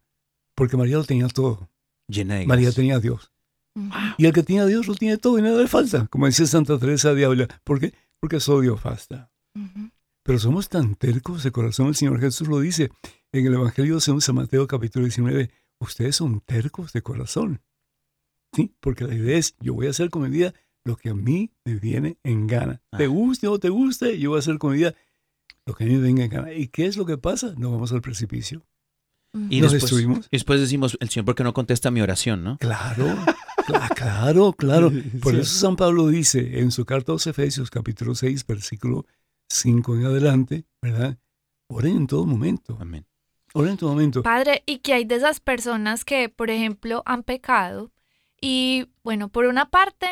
porque 0.55 0.77
María 0.77 0.97
lo 0.97 1.03
tenía 1.03 1.27
todo. 1.27 1.69
Llena 2.07 2.35
de 2.35 2.45
María 2.47 2.71
tenía 2.71 2.95
a 2.95 2.99
Dios. 2.99 3.31
Ujú. 3.75 3.89
Y 4.17 4.25
el 4.25 4.33
que 4.33 4.43
tiene 4.43 4.63
a 4.63 4.65
Dios 4.65 4.87
lo 4.87 4.95
tiene 4.95 5.17
todo 5.17 5.37
y 5.39 5.41
nada 5.41 5.61
le 5.61 5.67
falta, 5.67 6.07
como 6.07 6.25
decía 6.25 6.45
Santa 6.45 6.77
Teresa 6.79 7.13
de 7.13 7.25
Ávila. 7.25 7.47
¿Por 7.63 7.79
qué? 7.79 7.93
Porque 8.19 8.39
solo 8.39 8.61
Dios 8.61 8.81
basta. 8.83 9.31
Ujú. 9.55 9.89
Pero 10.23 10.39
somos 10.39 10.69
tan 10.69 10.95
tercos 10.95 11.43
de 11.43 11.51
corazón, 11.51 11.87
el 11.87 11.95
Señor 11.95 12.19
Jesús 12.19 12.47
lo 12.47 12.59
dice 12.59 12.91
en 13.31 13.45
el 13.47 13.53
Evangelio 13.53 13.99
según 13.99 14.21
San 14.21 14.35
Mateo 14.35 14.67
capítulo 14.67 15.05
19, 15.05 15.49
ustedes 15.79 16.15
son 16.17 16.41
tercos 16.41 16.93
de 16.93 17.01
corazón. 17.01 17.61
Sí, 18.53 18.73
porque 18.79 19.05
la 19.05 19.13
idea 19.15 19.37
es, 19.37 19.55
yo 19.59 19.73
voy 19.75 19.87
a 19.87 19.91
hacer 19.91 20.09
con 20.09 20.23
mi 20.23 20.29
vida 20.29 20.53
lo 20.83 20.95
que 20.97 21.09
a 21.09 21.13
mí 21.13 21.51
me 21.65 21.75
viene 21.75 22.17
en 22.23 22.47
gana. 22.47 22.81
Te 22.97 23.05
Ah. 23.05 23.07
guste 23.07 23.47
o 23.47 23.51
no 23.51 23.59
te 23.59 23.69
guste, 23.69 24.17
yo 24.19 24.31
voy 24.31 24.37
a 24.37 24.39
hacer 24.39 24.57
con 24.57 24.71
mi 24.71 24.77
vida 24.79 24.95
lo 25.65 25.73
que 25.75 25.83
a 25.83 25.87
mí 25.87 25.93
me 25.93 25.99
venga 26.01 26.23
en 26.23 26.29
gana. 26.29 26.53
¿Y 26.53 26.67
qué 26.67 26.85
es 26.85 26.97
lo 26.97 27.05
que 27.05 27.17
pasa? 27.17 27.53
Nos 27.57 27.71
vamos 27.71 27.91
al 27.91 28.01
precipicio. 28.01 28.65
Y 29.49 29.61
¿Nos 29.61 29.71
después, 29.73 29.91
destruimos? 29.91 30.25
y 30.25 30.29
después 30.37 30.59
decimos, 30.59 30.97
el 30.99 31.09
Señor, 31.09 31.25
¿por 31.25 31.35
qué 31.35 31.43
no 31.43 31.53
contesta 31.53 31.91
mi 31.91 32.01
oración, 32.01 32.43
no? 32.43 32.57
Claro, 32.57 33.05
cla- 33.67 33.89
claro, 33.95 34.53
claro. 34.53 34.91
Por 35.21 35.35
Sí. 35.35 35.41
eso 35.41 35.59
San 35.67 35.75
Pablo 35.75 36.07
dice 36.07 36.59
en 36.61 36.71
su 36.71 36.83
carta 36.85 37.11
a 37.11 37.15
los 37.15 37.27
Efesios 37.27 37.69
capítulo 37.69 38.15
6, 38.15 38.47
versículo 38.47 39.05
5 39.49 39.95
en 39.97 40.05
adelante, 40.05 40.65
¿verdad? 40.81 41.17
Oren 41.67 41.95
en 41.97 42.07
todo 42.07 42.25
momento. 42.25 42.75
Amén. 42.81 43.05
Oren 43.53 43.71
en 43.73 43.77
todo 43.77 43.91
momento. 43.91 44.23
Padre, 44.23 44.63
¿y 44.65 44.79
qué 44.79 44.93
hay 44.93 45.05
de 45.05 45.15
esas 45.15 45.39
personas 45.39 46.05
que, 46.05 46.29
por 46.29 46.49
ejemplo, 46.49 47.03
han 47.05 47.21
pecado 47.21 47.91
y, 48.41 48.87
bueno, 49.03 49.29
por 49.29 49.45
una 49.45 49.69
parte, 49.69 50.07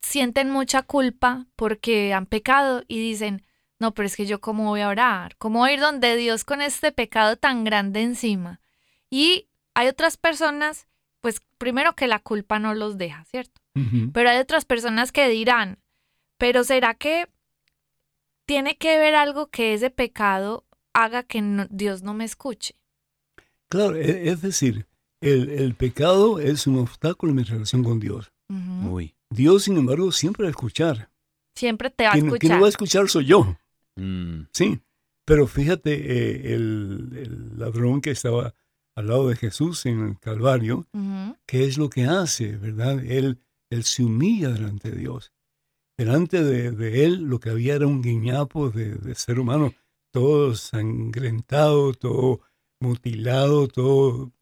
sienten 0.00 0.48
mucha 0.50 0.82
culpa 0.82 1.46
porque 1.56 2.14
han 2.14 2.24
pecado 2.24 2.82
y 2.88 2.98
dicen, 2.98 3.42
no, 3.78 3.92
pero 3.94 4.06
es 4.06 4.16
que 4.16 4.26
yo 4.26 4.40
cómo 4.40 4.64
voy 4.66 4.80
a 4.80 4.88
orar, 4.88 5.36
cómo 5.36 5.60
voy 5.60 5.70
a 5.70 5.74
ir 5.74 5.80
donde 5.80 6.16
Dios 6.16 6.44
con 6.44 6.60
este 6.62 6.92
pecado 6.92 7.36
tan 7.36 7.64
grande 7.64 8.02
encima. 8.02 8.60
Y 9.10 9.48
hay 9.74 9.88
otras 9.88 10.16
personas, 10.16 10.86
pues 11.20 11.40
primero 11.58 11.94
que 11.94 12.06
la 12.06 12.18
culpa 12.20 12.58
no 12.58 12.74
los 12.74 12.96
deja, 12.98 13.24
¿cierto? 13.24 13.60
Pero 14.12 14.30
hay 14.30 14.38
otras 14.38 14.64
personas 14.64 15.10
que 15.10 15.28
dirán, 15.28 15.80
pero 16.38 16.62
¿será 16.62 16.94
que 16.94 17.28
tiene 18.46 18.76
que 18.76 18.98
ver 18.98 19.14
algo 19.14 19.48
que 19.48 19.74
ese 19.74 19.90
pecado 19.90 20.64
haga 20.92 21.22
que 21.24 21.40
no- 21.42 21.66
Dios 21.70 22.02
no 22.02 22.14
me 22.14 22.24
escuche? 22.24 22.76
Claro, 23.68 23.96
e- 23.96 24.28
es 24.28 24.42
decir, 24.42 24.86
el, 25.20 25.48
el 25.50 25.74
pecado 25.74 26.38
es 26.38 26.66
un 26.66 26.78
obstáculo 26.78 27.30
en 27.30 27.36
mi 27.36 27.42
relación 27.42 27.82
con 27.82 27.98
Dios. 27.98 28.30
Uy. 28.88 29.14
Dios, 29.30 29.64
sin 29.64 29.76
embargo, 29.76 30.12
siempre 30.12 30.44
va 30.44 30.48
a 30.48 30.50
escuchar. 30.50 31.08
Siempre 31.56 31.90
te 31.90 32.04
va 32.04 32.12
a 32.12 32.16
escuchar. 32.16 32.38
quien 32.38 32.52
no 32.52 32.60
va 32.60 32.66
a 32.66 32.68
escuchar 32.70 33.08
soy 33.08 33.24
yo, 33.24 33.56
Mm, 33.96 34.42
sí. 34.52 34.80
Pero 35.26 35.46
fíjate, 35.46 35.92
eh, 35.94 36.54
el, 36.54 37.10
el 37.16 37.58
ladrón 37.58 38.00
que 38.00 38.10
estaba 38.10 38.54
al 38.96 39.06
lado 39.08 39.28
de 39.28 39.36
Jesús 39.36 39.86
en 39.86 40.00
el 40.08 40.18
Calvario, 40.20 40.86
Ujú. 40.92 41.36
¿qué 41.46 41.64
es 41.64 41.78
lo 41.78 41.88
que 41.90 42.04
hace, 42.04 42.56
verdad? 42.56 43.02
Él, 43.04 43.40
él 43.70 43.84
se 43.84 44.04
humilla 44.04 44.50
delante 44.50 44.90
de 44.90 44.98
Dios. 44.98 45.32
Delante 45.96 46.42
de, 46.42 46.72
de 46.72 47.04
él 47.04 47.22
lo 47.24 47.38
que 47.40 47.50
había 47.50 47.74
era 47.76 47.86
un 47.86 48.02
guiñapo 48.02 48.70
de, 48.70 48.96
de 48.96 49.14
ser 49.14 49.38
humano, 49.40 49.72
todo 50.12 50.54
sangrentado, 50.54 51.94
todo 51.94 52.40
mutilado, 52.80 53.68
todo 53.68 54.32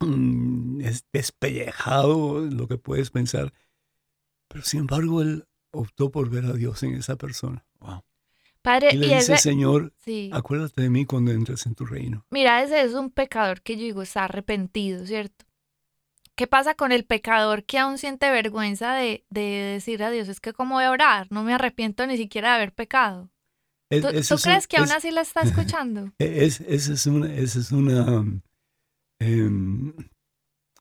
mm, 0.00 0.80
es- 0.82 1.06
despellejado, 1.12 2.40
lo 2.40 2.68
que 2.68 2.78
puedes 2.78 3.10
pensar. 3.10 3.52
Pero 4.48 4.64
sin 4.64 4.80
embargo, 4.80 5.22
él 5.22 5.46
optó 5.72 6.10
por 6.10 6.28
ver 6.30 6.44
a 6.44 6.52
Dios 6.52 6.82
en 6.82 6.94
esa 6.94 7.16
persona. 7.16 7.64
Padre, 8.62 8.90
Y 8.92 8.96
y, 8.96 8.98
le 9.00 9.06
dice, 9.16 9.34
ese, 9.34 9.38
Señor, 9.38 9.92
sí. 10.04 10.30
acuérdate 10.32 10.82
de 10.82 10.90
mí 10.90 11.04
cuando 11.04 11.32
entres 11.32 11.66
en 11.66 11.74
tu 11.74 11.84
reino. 11.84 12.24
Mira, 12.30 12.62
ese 12.62 12.80
es 12.82 12.94
un 12.94 13.10
pecador 13.10 13.60
que 13.62 13.76
yo 13.76 13.82
digo 13.82 14.02
está 14.02 14.24
arrepentido, 14.24 15.04
¿cierto? 15.06 15.44
¿Qué 16.36 16.46
pasa 16.46 16.74
con 16.74 16.92
el 16.92 17.04
pecador 17.04 17.64
que 17.64 17.78
aún 17.78 17.98
siente 17.98 18.30
vergüenza 18.30 18.94
de, 18.94 19.24
de 19.30 19.42
decir 19.42 20.02
a 20.02 20.10
Dios, 20.10 20.28
es 20.28 20.40
que 20.40 20.52
cómo 20.52 20.76
voy 20.76 20.84
a 20.84 20.90
orar? 20.90 21.26
No 21.30 21.42
me 21.44 21.52
arrepiento 21.54 22.06
ni 22.06 22.16
siquiera 22.16 22.50
de 22.50 22.54
haber 22.56 22.72
pecado. 22.72 23.30
Es- 23.90 24.00
¿Tú, 24.02 24.08
ese 24.08 24.28
tú 24.28 24.34
un- 24.36 24.40
crees 24.40 24.66
que 24.66 24.78
aún 24.78 24.90
así 24.92 25.10
la 25.10 25.20
está 25.20 25.40
escuchando? 25.42 26.12
Es, 26.18 26.60
esa 26.60 26.92
es 26.94 27.06
una, 27.06 27.34
esa 27.34 27.58
es 27.58 27.70
una, 27.72 28.20
um, 28.20 28.40
em, 29.18 29.92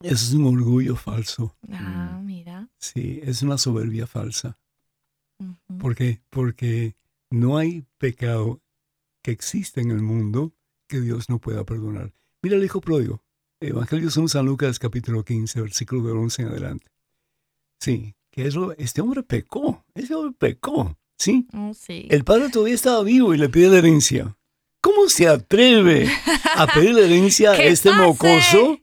ese 0.02 0.14
es 0.14 0.34
un 0.34 0.46
orgullo 0.46 0.96
falso. 0.96 1.58
Ah, 1.72 2.20
mira. 2.24 2.70
Sí, 2.78 3.20
es 3.24 3.42
una 3.42 3.58
soberbia 3.58 4.08
falsa. 4.08 4.58
Ujú. 5.40 5.78
¿Por 5.80 5.96
qué? 5.96 6.22
Porque 6.30 6.96
no 7.32 7.58
hay 7.58 7.86
pecado 7.98 8.62
que 9.24 9.32
exista 9.32 9.82
en 9.82 9.90
el 9.90 10.02
mundo 10.02 10.54
que 10.88 11.00
Dios 11.00 11.30
no 11.30 11.40
pueda 11.40 11.64
perdonar. 11.64 12.14
Mira 12.42 12.58
el 12.58 12.64
hijo 12.64 12.82
pródigo. 12.82 13.24
Evangelio 13.62 14.10
según 14.12 14.30
San 14.30 14.46
Lucas 14.46 14.80
capítulo 14.80 15.24
15, 15.24 15.62
versículo 15.62 16.04
del 16.04 16.18
11 16.18 16.42
en 16.42 16.48
adelante. 16.50 16.88
Sí, 17.80 18.16
que 18.32 18.48
es 18.48 18.56
lo, 18.56 18.74
este 18.74 19.02
hombre 19.02 19.24
pecó, 19.24 19.86
ese 19.94 20.14
hombre 20.14 20.36
pecó, 20.38 20.98
¿sí? 21.18 21.48
Mm, 21.52 21.72
sí. 21.74 22.08
El 22.10 22.24
padre 22.24 22.50
todavía 22.50 22.76
estaba 22.76 23.02
vivo 23.04 23.34
y 23.34 23.38
le 23.38 23.50
pide 23.50 23.70
la 23.70 23.78
herencia. 23.78 24.36
¿Cómo 24.82 25.08
se 25.10 25.28
atreve 25.28 26.10
a 26.56 26.68
pedir 26.68 26.96
la 26.96 27.02
herencia 27.02 27.52
a 27.52 27.56
¿Qué 27.58 27.68
este 27.68 27.92
pase? 27.92 28.02
mocoso? 28.02 28.80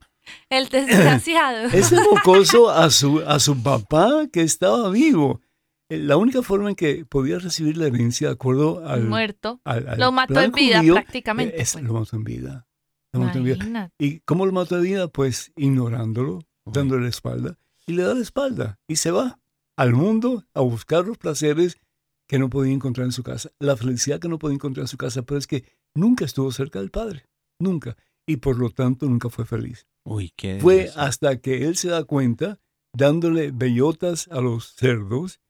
El 0.48 0.68
desgraciado. 0.70 1.68
Este 1.72 1.96
mocoso 1.96 2.70
a 2.70 2.90
su, 2.90 3.20
a 3.26 3.40
su 3.40 3.60
papá 3.60 4.28
que 4.32 4.42
estaba 4.42 4.88
vivo. 4.90 5.40
Eh, 5.88 5.98
La 5.98 6.16
única 6.16 6.42
forma 6.42 6.70
en 6.70 6.76
que 6.76 7.04
podía 7.06 7.38
recibir 7.38 7.76
la 7.76 7.86
herencia 7.86 8.28
de 8.28 8.34
acuerdo 8.34 8.86
al, 8.86 9.04
Muerto. 9.04 9.60
al- 9.64 9.88
al 9.88 9.98
Lo 9.98 10.12
mató 10.12 10.40
en 10.40 10.52
vida 10.52 10.78
judío, 10.78 10.94
prácticamente. 10.94 11.56
eh, 11.56 11.62
es- 11.62 11.72
pues. 11.72 11.84
lo 11.84 11.94
mató 11.94 12.16
en 12.16 12.24
vida. 12.24 12.66
Lo 13.12 13.20
mató 13.20 13.38
en 13.38 13.44
vida. 13.44 13.90
¿Y 13.98 14.20
cómo 14.20 14.44
lo 14.46 14.52
mató 14.52 14.76
en 14.76 14.82
vida? 14.82 15.08
Pues 15.08 15.52
ignorándolo, 15.56 16.40
dándole 16.66 17.04
la 17.04 17.08
espalda. 17.08 17.58
Y 17.86 17.94
le 17.94 18.02
da 18.02 18.14
la 18.14 18.20
espalda 18.20 18.78
y 18.86 18.96
se 18.96 19.10
va 19.10 19.38
al 19.76 19.94
mundo 19.94 20.44
a 20.52 20.60
buscar 20.60 21.06
los 21.06 21.16
placeres 21.16 21.78
que 22.26 22.38
no 22.38 22.50
podía 22.50 22.74
encontrar 22.74 23.06
en 23.06 23.12
su 23.12 23.22
casa, 23.22 23.50
la 23.58 23.74
felicidad 23.78 24.20
que 24.20 24.28
no 24.28 24.38
podía 24.38 24.56
encontrar 24.56 24.82
en 24.84 24.88
su 24.88 24.98
casa, 24.98 25.22
pero 25.22 25.38
es 25.38 25.46
que 25.46 25.64
nunca 25.94 26.26
estuvo 26.26 26.52
cerca 26.52 26.78
del 26.80 26.90
Padre, 26.90 27.24
nunca. 27.58 27.96
Y 28.26 28.36
por 28.36 28.58
lo 28.58 28.68
tanto 28.68 29.06
nunca 29.06 29.30
fue 29.30 29.46
feliz. 29.46 29.86
Uy, 30.04 30.34
qué. 30.36 30.58
Fue 30.60 30.90
hasta 30.96 31.38
que 31.40 31.66
él 31.66 31.76
se 31.78 31.88
da 31.88 32.04
cuenta, 32.04 32.60
dándole 32.92 33.50
bellotas 33.52 34.28
a 34.30 34.42
los 34.42 34.74
cerdos, 34.74 35.40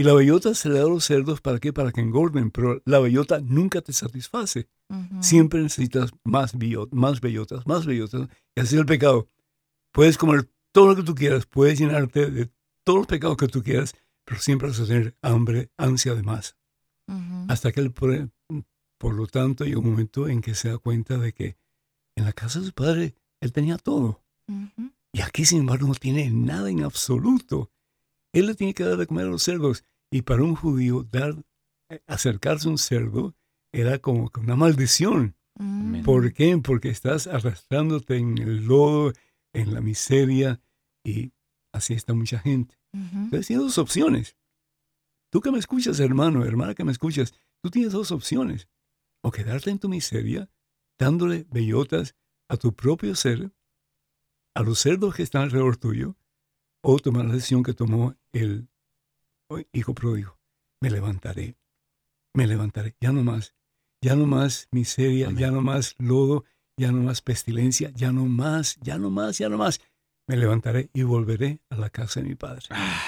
y 0.00 0.02
la 0.02 0.14
bellota 0.14 0.54
se 0.54 0.70
le 0.70 0.78
da 0.78 0.86
a 0.86 0.88
los 0.88 1.04
cerdos 1.04 1.42
para 1.42 1.58
qué? 1.58 1.74
Para 1.74 1.92
que 1.92 2.00
engorden, 2.00 2.50
pero 2.50 2.80
la 2.86 3.00
bellota 3.00 3.38
nunca 3.42 3.82
te 3.82 3.92
satisface. 3.92 4.66
Siempre 5.20 5.60
necesitas 5.60 6.12
más, 6.24 6.54
más 6.90 7.20
bellotas, 7.20 7.66
más 7.66 7.84
bellotas. 7.84 8.26
Y 8.56 8.60
así 8.60 8.76
es 8.76 8.80
el 8.80 8.86
pecado. 8.86 9.28
Puedes 9.92 10.16
comer 10.16 10.50
todo 10.72 10.86
lo 10.86 10.96
que 10.96 11.02
tú 11.02 11.14
quieras, 11.14 11.44
puedes 11.44 11.78
llenarte 11.78 12.30
de 12.30 12.50
todos 12.82 13.00
los 13.00 13.06
pecados 13.08 13.36
que 13.36 13.46
tú 13.46 13.62
quieras, 13.62 13.94
pero 14.24 14.40
siempre 14.40 14.68
vas 14.68 14.80
a 14.80 14.86
tener 14.86 15.18
hambre, 15.20 15.70
ansia 15.76 16.14
de 16.14 16.22
más. 16.22 16.56
Hasta 17.48 17.70
que 17.70 17.80
él, 17.80 17.92
por, 17.92 18.30
por 18.96 19.12
lo 19.12 19.26
tanto, 19.26 19.66
llega 19.66 19.80
un 19.80 19.90
momento 19.90 20.28
en 20.28 20.40
que 20.40 20.54
se 20.54 20.70
da 20.70 20.78
cuenta 20.78 21.18
de 21.18 21.34
que 21.34 21.58
en 22.16 22.24
la 22.24 22.32
casa 22.32 22.60
de 22.60 22.64
su 22.64 22.72
padre 22.72 23.16
él 23.42 23.52
tenía 23.52 23.76
todo. 23.76 24.24
Y 25.12 25.20
aquí, 25.20 25.44
sin 25.44 25.58
embargo, 25.58 25.86
no 25.88 25.94
tiene 25.94 26.30
nada 26.30 26.70
en 26.70 26.84
absoluto. 26.84 27.70
Él 28.32 28.46
le 28.46 28.54
tiene 28.54 28.72
que 28.72 28.84
dar 28.84 28.96
de 28.96 29.06
comer 29.06 29.26
a 29.26 29.30
los 29.30 29.42
cerdos. 29.42 29.84
Y 30.10 30.22
para 30.22 30.42
un 30.42 30.54
judío, 30.54 31.06
dar, 31.10 31.34
eh, 31.90 32.02
acercarse 32.06 32.68
a 32.68 32.72
un 32.72 32.78
cerdo 32.78 33.34
era 33.72 33.98
como 33.98 34.30
una 34.40 34.56
maldición. 34.56 35.36
Ujú. 35.58 36.02
¿Por 36.02 36.32
qué? 36.32 36.58
Porque 36.58 36.88
estás 36.88 37.26
arrastrándote 37.26 38.16
en 38.16 38.38
el 38.38 38.66
lodo, 38.66 39.12
en 39.52 39.74
la 39.74 39.80
miseria. 39.80 40.60
Y 41.04 41.32
Así 41.72 41.94
está 41.94 42.14
mucha 42.14 42.38
gente. 42.38 42.76
Ujú. 42.92 43.18
Entonces 43.24 43.46
tienes 43.46 43.64
dos 43.64 43.78
opciones. 43.78 44.36
Tú 45.32 45.40
que 45.40 45.52
me 45.52 45.58
escuchas, 45.58 46.00
hermano, 46.00 46.44
hermana 46.44 46.74
que 46.74 46.84
me 46.84 46.92
escuchas, 46.92 47.34
tú 47.62 47.70
tienes 47.70 47.92
dos 47.92 48.10
opciones. 48.10 48.68
O 49.22 49.30
quedarte 49.30 49.70
en 49.70 49.78
tu 49.78 49.88
miseria, 49.88 50.50
dándole 50.98 51.46
bellotas 51.50 52.16
a 52.48 52.56
tu 52.56 52.74
propio 52.74 53.14
ser, 53.14 53.52
a 54.56 54.62
los 54.62 54.80
cerdos 54.80 55.14
que 55.14 55.22
están 55.22 55.42
alrededor 55.42 55.76
tuyo, 55.76 56.16
o 56.82 56.98
tomar 56.98 57.26
la 57.26 57.34
decisión 57.34 57.62
que 57.62 57.74
tomó 57.74 58.16
el 58.32 58.68
hijo 59.72 59.94
pródigo. 59.94 60.38
Me 60.80 60.90
levantaré, 60.90 61.56
me 62.34 62.46
levantaré, 62.46 62.96
ya 63.00 63.12
no 63.12 63.22
más, 63.22 63.54
ya 64.02 64.16
no 64.16 64.26
más 64.26 64.68
miseria, 64.70 65.26
Amén. 65.26 65.38
ya 65.38 65.50
no 65.50 65.60
más 65.60 65.94
lodo, 65.98 66.44
ya 66.78 66.92
no 66.92 67.02
más 67.02 67.20
pestilencia, 67.20 67.90
ya 67.94 68.12
no 68.12 68.24
más, 68.24 68.76
ya 68.80 68.98
no 68.98 69.10
más, 69.10 69.38
ya 69.38 69.48
no 69.48 69.58
más. 69.58 69.80
Me 70.26 70.36
levantaré 70.36 70.90
y 70.94 71.02
volveré 71.02 71.60
a 71.70 71.76
la 71.76 71.90
casa 71.90 72.20
de 72.20 72.28
mi 72.28 72.34
padre. 72.34 72.62
Ah, 72.70 73.02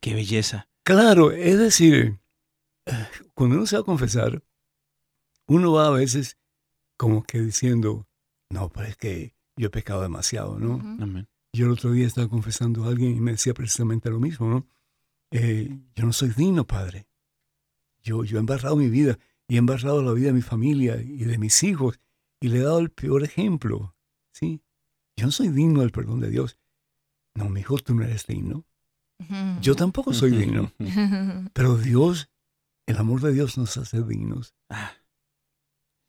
qué 0.00 0.14
belleza. 0.14 0.68
Claro, 0.84 1.32
es 1.32 1.58
decir, 1.58 2.20
cuando 3.34 3.56
uno 3.56 3.66
se 3.66 3.76
va 3.76 3.82
a 3.82 3.86
confesar, 3.86 4.44
uno 5.48 5.72
va 5.72 5.88
a 5.88 5.90
veces 5.90 6.38
como 6.96 7.24
que 7.24 7.40
diciendo, 7.40 8.06
no, 8.50 8.68
pero 8.68 8.86
es 8.86 8.96
que 8.96 9.34
yo 9.56 9.68
he 9.68 9.70
pecado 9.70 10.02
demasiado, 10.02 10.58
¿no? 10.58 10.80
Yo 11.52 11.66
el 11.66 11.72
otro 11.72 11.90
día 11.90 12.06
estaba 12.06 12.28
confesando 12.28 12.84
a 12.84 12.88
alguien 12.88 13.16
y 13.16 13.20
me 13.20 13.32
decía 13.32 13.54
precisamente 13.54 14.10
lo 14.10 14.20
mismo, 14.20 14.48
¿no? 14.48 14.66
Eh, 15.30 15.78
yo 15.94 16.06
no 16.06 16.12
soy 16.12 16.30
digno, 16.30 16.66
padre. 16.66 17.06
Yo, 18.02 18.24
yo 18.24 18.36
he 18.36 18.40
embarrado 18.40 18.76
mi 18.76 18.88
vida 18.88 19.18
y 19.48 19.56
he 19.56 19.58
embarrado 19.58 20.02
la 20.02 20.12
vida 20.12 20.28
de 20.28 20.32
mi 20.34 20.42
familia 20.42 21.00
y 21.00 21.24
de 21.24 21.38
mis 21.38 21.62
hijos 21.62 21.98
y 22.40 22.48
le 22.48 22.58
he 22.58 22.62
dado 22.62 22.78
el 22.78 22.90
peor 22.90 23.24
ejemplo, 23.24 23.94
¿sí? 24.32 24.60
Yo 25.16 25.26
no 25.26 25.32
soy 25.32 25.48
digno 25.48 25.80
del 25.80 25.90
perdón 25.90 26.20
de 26.20 26.30
Dios. 26.30 26.58
No, 27.34 27.48
mi 27.48 27.60
hijo, 27.60 27.76
tú 27.78 27.94
no 27.94 28.04
eres 28.04 28.26
digno. 28.26 28.64
Yo 29.62 29.74
tampoco 29.74 30.12
soy 30.12 30.30
digno. 30.30 30.72
Pero 31.54 31.76
Dios, 31.76 32.28
el 32.86 32.98
amor 32.98 33.22
de 33.22 33.32
Dios 33.32 33.56
nos 33.56 33.76
hace 33.78 34.02
dignos. 34.02 34.54
Ah, 34.68 34.92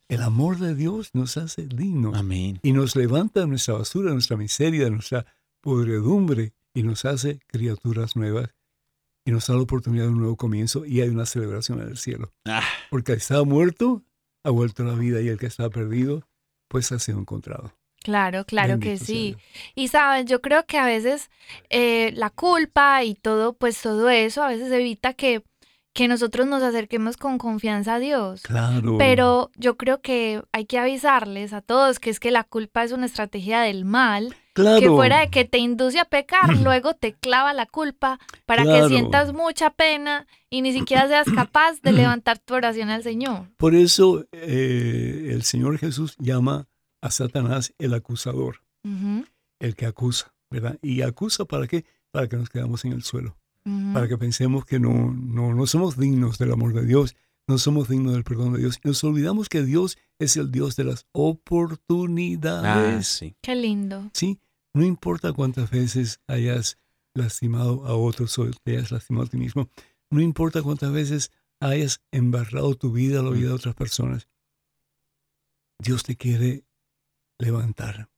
El 0.09 0.21
amor 0.21 0.57
de 0.59 0.75
Dios 0.75 1.11
nos 1.13 1.37
hace 1.37 1.67
dignos. 1.67 2.17
amén. 2.17 2.59
Y 2.63 2.73
nos 2.73 2.95
levanta 2.95 3.39
de 3.41 3.47
nuestra 3.47 3.75
basura, 3.75 4.09
de 4.09 4.15
nuestra 4.15 4.35
miseria, 4.37 4.83
de 4.85 4.91
nuestra 4.91 5.25
podredumbre 5.61 6.53
y 6.73 6.83
nos 6.83 7.05
hace 7.05 7.39
criaturas 7.47 8.15
nuevas. 8.15 8.53
Y 9.27 9.31
nos 9.31 9.45
da 9.45 9.55
la 9.55 9.61
oportunidad 9.61 10.05
de 10.05 10.11
un 10.11 10.19
nuevo 10.19 10.37
comienzo 10.37 10.85
y 10.85 11.01
hay 11.01 11.09
una 11.09 11.25
celebración 11.25 11.81
en 11.81 11.89
el 11.89 11.97
cielo. 11.97 12.31
Ah, 12.45 12.63
Porque 12.89 13.11
el 13.11 13.17
que 13.17 13.21
estaba 13.21 13.43
muerto 13.43 14.01
ha 14.45 14.51
vuelto 14.51 14.83
a 14.83 14.85
la 14.85 14.93
vida 14.93 15.19
y 15.19 15.27
el 15.27 15.37
que 15.37 15.47
estaba 15.47 15.69
perdido, 15.69 16.25
pues 16.69 16.93
ha 16.93 16.99
sido 16.99 17.19
encontrado. 17.19 17.73
Claro, 18.01 18.45
claro 18.45 18.79
que 18.79 18.91
Bendito 18.91 19.05
sí. 19.05 19.35
Y 19.75 19.89
saben, 19.89 20.27
yo 20.27 20.41
creo 20.41 20.65
que 20.65 20.77
a 20.77 20.85
veces 20.85 21.29
eh, 21.69 22.13
la 22.15 22.29
culpa 22.29 23.03
y 23.03 23.15
todo, 23.15 23.51
pues 23.51 23.81
todo 23.81 24.07
eso 24.07 24.43
a 24.43 24.47
veces 24.47 24.71
evita 24.71 25.13
que, 25.13 25.43
que 25.97 26.07
nosotros 26.07 26.45
nos 26.45 26.61
acerquemos 26.61 27.17
con 27.17 27.39
confianza 27.39 27.95
a 27.95 27.99
Dios. 27.99 28.43
Claro. 28.43 28.99
Pero 28.99 29.49
yo 29.55 29.77
creo 29.77 29.99
que 29.99 30.43
hay 30.51 30.65
que 30.67 30.77
avisarles 30.77 31.53
a 31.53 31.61
todos 31.61 31.97
que 31.97 32.11
es 32.11 32.19
que 32.19 32.29
la 32.29 32.43
culpa 32.43 32.83
es 32.83 32.91
una 32.91 33.07
estrategia 33.07 33.61
del 33.61 33.83
mal, 33.83 34.35
claro. 34.53 34.79
que 34.79 34.89
fuera 34.89 35.21
de 35.21 35.31
que 35.31 35.43
te 35.43 35.57
induce 35.57 35.99
a 35.99 36.05
pecar, 36.05 36.55
luego 36.57 36.93
te 36.93 37.13
clava 37.13 37.51
la 37.53 37.65
culpa 37.65 38.19
para 38.45 38.61
Claro. 38.61 38.87
que 38.89 38.93
sientas 38.93 39.33
mucha 39.33 39.71
pena 39.71 40.27
y 40.51 40.61
ni 40.61 40.71
siquiera 40.71 41.07
seas 41.07 41.25
capaz 41.33 41.81
de 41.81 41.91
levantar 41.93 42.37
tu 42.37 42.53
oración 42.53 42.91
al 42.91 43.01
Señor. 43.01 43.47
Por 43.57 43.73
eso 43.73 44.23
eh, 44.33 45.29
el 45.31 45.41
Señor 45.41 45.79
Jesús 45.79 46.15
llama 46.19 46.67
a 47.01 47.09
Satanás 47.09 47.73
el 47.79 47.95
acusador. 47.95 48.61
El 49.59 49.75
que 49.75 49.87
acusa, 49.87 50.31
¿verdad? 50.51 50.77
¿Y 50.83 51.01
acusa 51.01 51.45
para 51.45 51.65
qué? 51.65 51.85
Para 52.11 52.27
que 52.27 52.37
nos 52.37 52.49
quedamos 52.51 52.85
en 52.85 52.91
el 52.93 53.01
suelo, 53.01 53.35
para 53.93 54.07
que 54.07 54.17
pensemos 54.17 54.65
que 54.65 54.79
no, 54.79 55.13
no, 55.13 55.53
no 55.53 55.67
somos 55.67 55.97
dignos 55.97 56.37
del 56.37 56.51
amor 56.51 56.73
de 56.73 56.85
Dios, 56.85 57.15
no 57.47 57.57
somos 57.57 57.87
dignos 57.87 58.13
del 58.13 58.23
perdón 58.23 58.53
de 58.53 58.59
Dios. 58.59 58.79
Nos 58.83 59.03
olvidamos 59.03 59.49
que 59.49 59.63
Dios 59.63 59.97
es 60.19 60.37
el 60.37 60.51
Dios 60.51 60.75
de 60.75 60.83
las 60.83 61.01
ah, 61.01 61.07
oportunidades. 61.13 63.07
sí. 63.07 63.35
Qué 63.41 63.55
lindo. 63.55 64.09
¿sí? 64.13 64.39
No 64.73 64.83
importa 64.83 65.33
cuántas 65.33 65.69
veces 65.71 66.19
hayas 66.27 66.77
lastimado 67.13 67.85
a 67.85 67.95
otros 67.95 68.37
o 68.37 68.49
te 68.63 68.77
hayas 68.77 68.91
lastimado 68.91 69.25
a 69.25 69.29
ti 69.29 69.37
mismo, 69.37 69.69
no 70.09 70.21
importa 70.21 70.61
cuántas 70.61 70.91
veces 70.91 71.31
hayas 71.59 72.01
embarrado 72.11 72.75
tu 72.75 72.91
vida, 72.91 73.23
la 73.23 73.31
vida 73.31 73.47
de 73.47 73.55
otras 73.55 73.75
personas, 73.75 74.27
Dios 75.79 76.03
te 76.03 76.15
quiere 76.15 76.63
levantar 77.39 78.09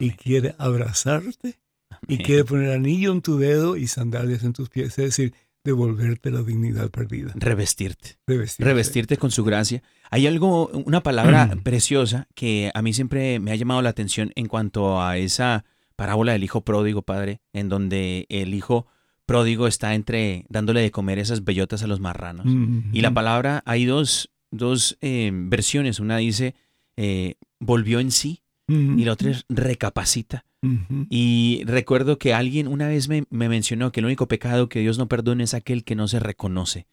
y 0.00 0.10
quiere 0.12 0.54
abrazarte 0.58 1.60
y 2.08 2.18
quiere 2.18 2.44
poner 2.44 2.70
anillo 2.72 3.12
en 3.12 3.22
tu 3.22 3.38
dedo 3.38 3.76
y 3.76 3.86
sandalias 3.86 4.42
en 4.44 4.52
tus 4.52 4.68
pies, 4.68 4.88
es 4.90 4.96
decir, 4.96 5.34
devolverte 5.64 6.30
la 6.30 6.42
dignidad 6.42 6.90
perdida. 6.90 7.32
Revestirte. 7.34 8.18
Revestirte. 8.26 8.70
Revestirte 8.70 9.16
con 9.16 9.30
su 9.32 9.42
gracia. 9.44 9.82
Hay 10.10 10.26
algo, 10.28 10.68
una 10.68 11.02
palabra 11.02 11.46
Mm. 11.56 11.62
preciosa 11.62 12.28
que 12.34 12.70
a 12.72 12.82
mí 12.82 12.92
siempre 12.92 13.40
me 13.40 13.50
ha 13.50 13.56
llamado 13.56 13.82
la 13.82 13.88
atención 13.90 14.30
en 14.36 14.46
cuanto 14.46 15.02
a 15.02 15.16
esa 15.18 15.64
parábola 15.96 16.32
del 16.32 16.44
hijo 16.44 16.60
pródigo, 16.60 17.02
padre, 17.02 17.40
en 17.52 17.68
donde 17.68 18.26
el 18.28 18.54
hijo 18.54 18.86
pródigo 19.24 19.66
está 19.66 19.94
entre 19.94 20.44
dándole 20.48 20.82
de 20.82 20.92
comer 20.92 21.18
esas 21.18 21.42
bellotas 21.42 21.82
a 21.82 21.88
los 21.88 21.98
marranos. 21.98 22.46
Mm, 22.46 22.94
Y 22.94 23.00
la 23.00 23.10
mm. 23.10 23.14
palabra, 23.14 23.62
hay 23.66 23.86
dos, 23.86 24.30
dos 24.52 24.96
eh, 25.00 25.30
versiones. 25.32 25.98
Una 25.98 26.18
dice, 26.18 26.54
eh, 26.96 27.34
volvió 27.58 27.98
en 27.98 28.12
sí, 28.12 28.42
Mm, 28.68 28.98
y 28.98 29.04
la 29.04 29.12
otra 29.12 29.30
es 29.30 29.44
recapacita. 29.48 30.44
mm, 30.62 31.04
Y 31.10 31.62
recuerdo 31.66 32.18
que 32.18 32.34
alguien 32.34 32.66
una 32.68 32.88
vez 32.88 33.08
me, 33.08 33.24
me 33.30 33.48
mencionó 33.48 33.92
que 33.92 34.00
el 34.00 34.06
único 34.06 34.26
pecado 34.28 34.68
que 34.68 34.80
Dios 34.80 34.98
no 34.98 35.08
perdona 35.08 35.44
es 35.44 35.54
aquel 35.54 35.84
que 35.84 35.94
no 35.94 36.08
se 36.08 36.18
reconoce. 36.20 36.86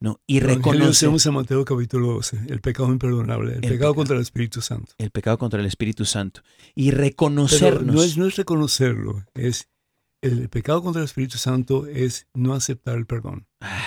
¿no? 0.00 0.20
Y 0.26 0.40
reconoce 0.40 1.06
en 1.06 1.34
Mateo 1.34 1.64
capítulo 1.64 2.14
12, 2.14 2.46
el 2.48 2.60
pecado 2.60 2.90
imperdonable, 2.90 3.50
el, 3.50 3.54
El 3.56 3.60
pecado, 3.60 3.76
pecado. 3.78 3.94
contra 3.94 4.16
el 4.16 4.22
Espíritu 4.22 4.60
Santo. 4.60 4.92
el 4.98 5.10
pecado 5.12 5.38
contra 5.38 5.60
el 5.60 5.66
Espíritu 5.66 6.04
Santo. 6.04 6.40
Y 6.74 6.90
Pero 6.90 7.02
reconocernos. 7.02 7.94
no 7.94 8.02
es, 8.02 8.16
no 8.18 8.26
es 8.26 8.34
reconocerlo, 8.34 9.24
es 9.34 9.68
el 10.20 10.48
pecado 10.48 10.82
contra 10.82 11.02
el 11.02 11.04
Espíritu 11.04 11.38
Santo 11.38 11.86
es 11.86 12.26
no 12.34 12.52
aceptar 12.54 12.98
el 12.98 13.06
perdón. 13.06 13.46
Ah, 13.60 13.80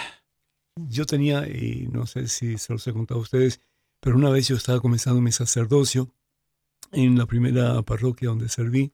Yo 0.89 1.05
tenía, 1.05 1.49
y 1.49 1.89
no 1.91 2.05
sé 2.05 2.29
si 2.29 2.57
se 2.57 2.71
los 2.71 2.87
he 2.87 2.93
contado 2.93 3.19
a 3.19 3.23
ustedes, 3.23 3.59
pero 3.99 4.15
una 4.15 4.29
vez 4.29 4.47
yo 4.47 4.55
estaba 4.55 4.79
comenzando 4.79 5.19
mi 5.19 5.33
sacerdocio 5.33 6.09
en 6.95 7.17
la 7.17 7.25
primera 7.25 7.81
parroquia 7.83 8.29
donde 8.29 8.49
serví, 8.49 8.93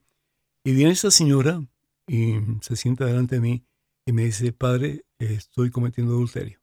y 0.64 0.72
viene 0.72 0.92
esta 0.92 1.10
señora 1.10 1.62
y 2.06 2.34
se 2.60 2.76
sienta 2.76 3.06
delante 3.06 3.36
de 3.36 3.40
mí 3.40 3.64
y 4.04 4.12
me 4.12 4.24
dice, 4.24 4.52
padre, 4.52 5.04
estoy 5.18 5.70
cometiendo 5.70 6.14
adulterio. 6.14 6.60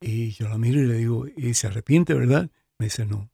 Y 0.00 0.32
yo 0.32 0.48
la 0.48 0.58
miro 0.58 0.80
y 0.80 0.86
le 0.86 0.94
digo, 0.94 1.26
¿y 1.36 1.54
se 1.54 1.66
arrepiente, 1.66 2.14
verdad? 2.14 2.50
Me 2.78 2.86
dice, 2.86 3.06
no. 3.06 3.30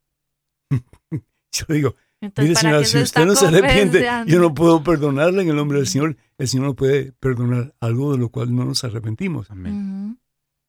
yo 0.70 1.64
digo, 1.68 1.96
Entonces, 2.20 2.50
Mire, 2.50 2.54
¿para 2.54 2.60
señora, 2.60 2.84
si 2.84 2.98
usted 2.98 3.26
no 3.26 3.34
se 3.34 3.46
arrepiente, 3.46 4.06
yo 4.26 4.38
no 4.38 4.54
puedo 4.54 4.82
perdonarle 4.82 5.42
en 5.42 5.48
el 5.48 5.56
nombre 5.56 5.78
del 5.78 5.88
Señor. 5.88 6.16
El 6.38 6.48
Señor 6.48 6.66
no 6.66 6.74
puede 6.74 7.12
perdonar 7.12 7.74
algo 7.80 8.12
de 8.12 8.18
lo 8.18 8.28
cual 8.28 8.54
no 8.54 8.64
nos 8.64 8.84
arrepentimos. 8.84 9.50
amén. 9.50 10.18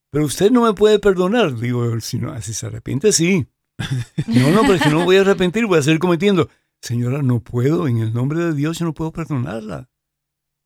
Pero 0.09 0.25
usted 0.25 0.51
no 0.51 0.63
me 0.63 0.73
puede 0.73 0.99
perdonar. 0.99 1.55
Digo, 1.55 1.99
si, 2.01 2.17
no, 2.17 2.39
si 2.41 2.53
se 2.53 2.65
arrepiente, 2.65 3.11
sí. 3.11 3.47
No, 4.27 4.51
no, 4.51 4.61
pero 4.61 4.73
es 4.75 4.81
que 4.83 4.89
no 4.89 4.99
me 4.99 5.05
voy 5.05 5.17
a 5.17 5.21
arrepentir, 5.21 5.65
voy 5.65 5.79
a 5.79 5.81
seguir 5.81 5.99
cometiendo. 5.99 6.49
Señora, 6.81 7.21
no 7.21 7.39
puedo, 7.39 7.87
en 7.87 7.97
el 7.99 8.13
nombre 8.13 8.39
de 8.43 8.53
Dios 8.53 8.79
yo 8.79 8.85
no 8.85 8.93
puedo 8.93 9.11
perdonarla. 9.11 9.89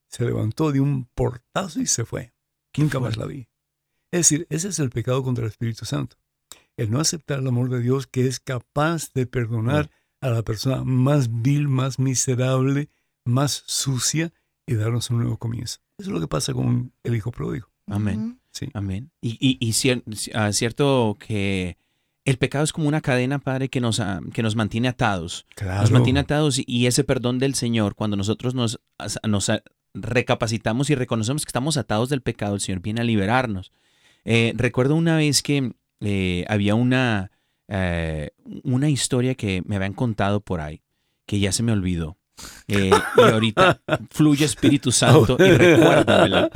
Se 0.09 0.23
levantó 0.25 0.71
de 0.71 0.79
un 0.79 1.05
portazo 1.13 1.81
y 1.81 1.87
se 1.87 2.05
fue. 2.05 2.33
Nunca 2.77 2.99
más 2.99 3.17
la 3.17 3.25
vi. 3.25 3.47
Es 4.11 4.19
decir, 4.29 4.47
ese 4.49 4.69
es 4.69 4.79
el 4.79 4.89
pecado 4.89 5.23
contra 5.23 5.43
el 5.45 5.49
Espíritu 5.51 5.85
Santo. 5.85 6.17
El 6.77 6.91
no 6.91 6.99
aceptar 6.99 7.39
el 7.39 7.47
amor 7.47 7.69
de 7.69 7.81
Dios 7.81 8.07
que 8.07 8.27
es 8.27 8.39
capaz 8.39 9.11
de 9.13 9.25
perdonar 9.25 9.89
a 10.21 10.29
la 10.29 10.41
persona 10.43 10.83
más 10.83 11.41
vil, 11.41 11.67
más 11.67 11.99
miserable, 11.99 12.89
más 13.25 13.63
sucia 13.65 14.31
y 14.65 14.75
darnos 14.75 15.09
un 15.09 15.17
nuevo 15.19 15.37
comienzo. 15.37 15.79
Eso 15.97 16.09
es 16.09 16.13
lo 16.13 16.19
que 16.21 16.27
pasa 16.27 16.53
con 16.53 16.93
el 17.03 17.15
hijo 17.15 17.31
pródigo. 17.31 17.69
Amén. 17.87 18.39
Sí. 18.51 18.69
Amén. 18.73 19.11
Y, 19.21 19.31
y, 19.39 19.57
y 19.65 19.71
cier- 19.71 20.03
cierto 20.53 21.17
que 21.19 21.77
el 22.25 22.37
pecado 22.37 22.63
es 22.63 22.73
como 22.73 22.87
una 22.87 23.01
cadena, 23.01 23.39
Padre, 23.39 23.69
que 23.69 23.79
nos, 23.79 23.99
ah, 23.99 24.19
que 24.33 24.41
nos 24.43 24.55
mantiene 24.55 24.87
atados. 24.87 25.45
Claro. 25.55 25.81
Nos 25.81 25.91
mantiene 25.91 26.19
atados 26.19 26.59
y, 26.65 26.87
ese 26.87 27.03
perdón 27.03 27.37
del 27.39 27.53
Señor, 27.53 27.95
cuando 27.95 28.17
nosotros 28.17 28.55
nos, 28.55 28.79
ah, 28.99 29.59
recapacitamos 29.93 30.89
y 30.89 30.95
reconocemos 30.95 31.45
que 31.45 31.49
estamos 31.49 31.77
atados 31.77 32.09
del 32.09 32.21
pecado, 32.21 32.55
el 32.55 32.61
Señor 32.61 32.81
viene 32.81 33.01
a 33.01 33.05
liberarnos. 33.05 33.71
Eh, 34.25 34.53
recuerdo 34.57 34.95
una 34.95 35.17
vez 35.17 35.43
que 35.43 35.73
eh, 36.01 36.45
había 36.49 36.75
una, 36.75 37.31
eh, 37.67 38.31
una 38.63 38.89
historia 38.89 39.35
que 39.35 39.61
me 39.65 39.75
habían 39.75 39.93
contado 39.93 40.41
por 40.41 40.61
ahí, 40.61 40.81
que 41.27 41.39
ya 41.39 41.51
se 41.51 41.63
me 41.63 41.71
olvidó. 41.71 42.17
Eh, 42.67 42.91
y 43.17 43.21
ahorita 43.21 43.79
fluye 44.11 44.45
Espíritu 44.45 44.91
Santo 44.91 45.37
y 45.39 45.51
recuérdamela. 45.51 46.49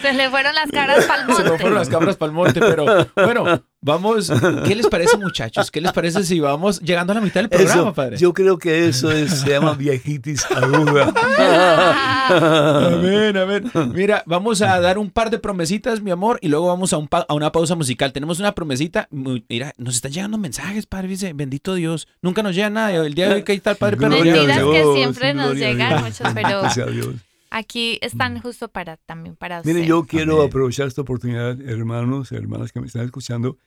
Se 0.00 0.12
le 0.12 0.28
fueron 0.28 0.54
las 0.54 0.70
caras 0.70 1.06
para 1.06 1.22
el 1.22 1.34
Se 1.34 1.42
me 1.44 1.48
fueron 1.50 1.74
las 1.74 1.88
monte. 1.88 1.90
cabras 1.90 2.16
para 2.16 2.30
el 2.30 2.34
monte, 2.34 2.60
pero 2.60 2.84
bueno, 3.14 3.62
Vamos, 3.84 4.30
¿qué 4.64 4.76
les 4.76 4.86
parece, 4.86 5.16
muchachos? 5.18 5.68
¿Qué 5.70 5.80
les 5.80 5.90
parece 5.92 6.22
si 6.22 6.38
vamos 6.38 6.78
llegando 6.80 7.10
a 7.12 7.16
la 7.16 7.20
mitad 7.20 7.40
del 7.40 7.48
programa, 7.48 7.82
Eso, 7.82 7.92
padre? 7.94 8.16
yo 8.16 8.32
creo 8.32 8.56
que 8.56 8.86
eso 8.86 9.10
es- 9.10 9.40
se 9.40 9.50
llama 9.50 9.74
viejitis 9.74 10.44
aguda. 10.52 11.12
Amén, 12.28 13.36
amén. 13.36 13.70
Mira, 13.92 14.22
vamos 14.26 14.62
a 14.62 14.78
dar 14.80 14.98
un 14.98 15.10
par 15.10 15.30
de 15.30 15.38
promesitas, 15.38 16.00
mi 16.00 16.10
amor, 16.10 16.38
y 16.42 16.48
luego 16.48 16.66
vamos 16.68 16.92
a, 16.92 16.98
un 16.98 17.08
pa- 17.08 17.26
a 17.28 17.34
una 17.34 17.50
pausa 17.52 17.74
musical. 17.74 18.12
Tenemos 18.12 18.38
una 18.40 18.52
promesita. 18.52 19.08
Mira, 19.10 19.72
nos 19.78 19.96
están 19.96 20.12
llegando 20.12 20.38
mensajes, 20.38 20.86
padre. 20.86 21.08
Dice, 21.08 21.32
bendito 21.32 21.74
Dios. 21.74 22.06
Nunca 22.20 22.42
nos 22.42 22.54
llega 22.54 22.70
nada. 22.70 22.92
El 22.94 23.14
día 23.14 23.28
de 23.28 23.34
hoy 23.36 23.42
que 23.42 23.52
está 23.52 23.72
el 23.72 23.76
padre 23.76 23.96
Pedro. 23.96 24.10
Mentiras 24.10 24.58
que 24.58 24.62
Dios, 24.64 24.94
siempre 24.94 25.34
nos 25.34 25.54
llegan 25.56 26.02
muchos, 26.04 26.28
pero 26.34 26.60
Gracias 26.60 26.86
a 26.86 26.90
Dios. 26.90 27.08
aquí 27.50 27.98
están 28.00 28.40
justo 28.40 28.68
para 28.68 28.96
también 28.98 29.34
para 29.36 29.58
usted. 29.58 29.72
Miren, 29.72 29.88
yo 29.88 30.04
quiero 30.04 30.34
Amén. 30.36 30.46
aprovechar 30.48 30.86
esta 30.86 31.00
oportunidad, 31.02 31.60
hermanos, 31.62 32.30
hermanas 32.32 32.70
que 32.72 32.80
me 32.80 32.86
están 32.86 33.04
escuchando, 33.04 33.58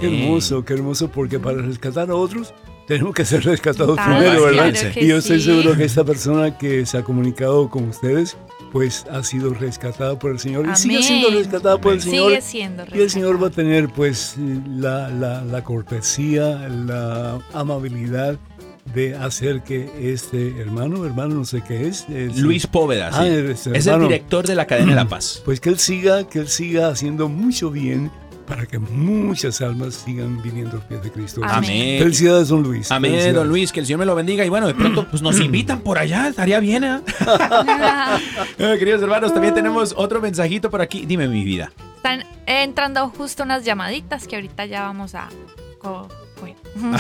Qué 0.01 0.07
hermoso, 0.07 0.65
qué 0.65 0.75
hermoso, 0.75 1.11
porque 1.11 1.39
para 1.39 1.59
rescatar 1.63 2.11
a 2.11 2.15
otros 2.15 2.53
tenemos 2.87 3.15
que 3.15 3.25
ser 3.25 3.45
rescatados 3.45 3.99
Ah, 4.01 4.17
primero, 4.19 4.45
¿verdad? 4.45 4.73
claro 4.73 4.89
y 5.01 5.07
yo 5.09 5.19
estoy 5.19 5.39
sí. 5.41 5.45
seguro 5.47 5.77
que 5.77 5.85
esta 5.85 6.05
persona 6.05 6.57
que 6.57 6.87
se 6.87 6.97
ha 6.97 7.05
comunicado 7.05 7.69
con 7.69 7.85
ustedes, 7.91 8.37
pues 8.73 9.05
ha 9.11 9.23
sido 9.23 9.53
rescatada 9.53 10.19
por 10.19 10.31
el 10.31 10.39
Señor 10.39 10.67
y 10.73 10.75
sigue 10.77 10.97
Amén. 10.97 11.07
siendo 11.07 11.31
rescatada 11.31 11.79
por 11.81 11.93
el 11.93 12.01
Señor. 12.01 12.29
Sigue 12.31 12.41
siendo 12.41 12.85
Y 12.95 13.01
el 13.01 13.11
Señor 13.11 13.43
va 13.43 13.49
a 13.49 13.51
tener 13.51 13.89
pues 13.91 14.37
la, 14.39 15.11
la, 15.11 15.43
la 15.45 15.63
cortesía, 15.65 16.67
la 16.69 17.39
amabilidad 17.53 18.39
de 18.95 19.17
hacer 19.17 19.63
que 19.63 20.13
este 20.13 20.61
hermano, 20.61 21.05
hermano 21.05 21.35
no 21.35 21.45
sé 21.45 21.63
qué 21.67 21.87
es, 21.89 22.07
Luis 22.37 22.67
Póveda, 22.67 23.11
sí. 23.13 23.19
Ah, 23.21 23.27
es, 23.27 23.67
es 23.67 23.87
el 23.87 24.01
director 24.01 24.47
de 24.47 24.55
la 24.55 24.67
cadena 24.67 24.91
de 24.91 24.97
La 24.97 25.05
Paz. 25.09 25.43
pues 25.45 25.61
que 25.61 25.69
él 25.69 25.79
siga, 25.79 26.27
que 26.29 26.41
él 26.41 26.49
siga 26.49 26.89
haciendo 26.89 27.29
mucho 27.29 27.71
bien 27.71 28.11
para 28.47 28.65
que 28.65 28.79
muchas 28.79 29.61
almas 29.61 29.95
sigan 29.95 30.41
viniendo 30.43 30.71
a 30.71 30.75
los 30.77 30.85
pies 30.85 31.03
de 31.03 31.11
Cristo. 31.13 31.43
Amén. 31.45 31.99
Felicidades, 32.03 32.49
don 32.49 32.63
Luis. 32.63 32.91
Amén, 32.91 33.11
Felicidades. 33.11 33.37
don 33.37 33.49
Luis, 33.49 33.73
que 33.73 33.81
el 33.81 33.85
Señor 33.87 33.99
me 34.01 34.07
lo 34.07 34.15
bendiga. 34.15 34.43
Y 34.43 34.49
bueno, 34.49 34.67
de 34.67 34.75
pronto 34.75 35.07
pues 35.11 35.21
nos 35.21 35.39
invitan 35.41 35.81
por 35.81 35.99
allá, 35.99 36.29
estaría 36.29 36.59
bien, 36.59 36.83
¿eh? 36.85 37.01
Eh, 38.59 38.77
Queridos 38.79 39.03
hermanos, 39.03 39.33
también 39.35 39.53
tenemos 39.55 39.95
otro 39.97 40.21
mensajito 40.23 40.71
por 40.71 40.81
aquí. 40.81 41.05
Dime 41.05 41.29
mi 41.29 41.45
vida. 41.45 41.71
Están 41.97 42.25
entrando 42.47 43.09
justo 43.11 43.43
unas 43.43 43.65
llamaditas 43.65 44.27
que 44.27 44.37
ahorita 44.37 44.65
ya 44.67 44.83
vamos 44.83 45.15
a... 45.15 45.29
bueno. 46.41 46.57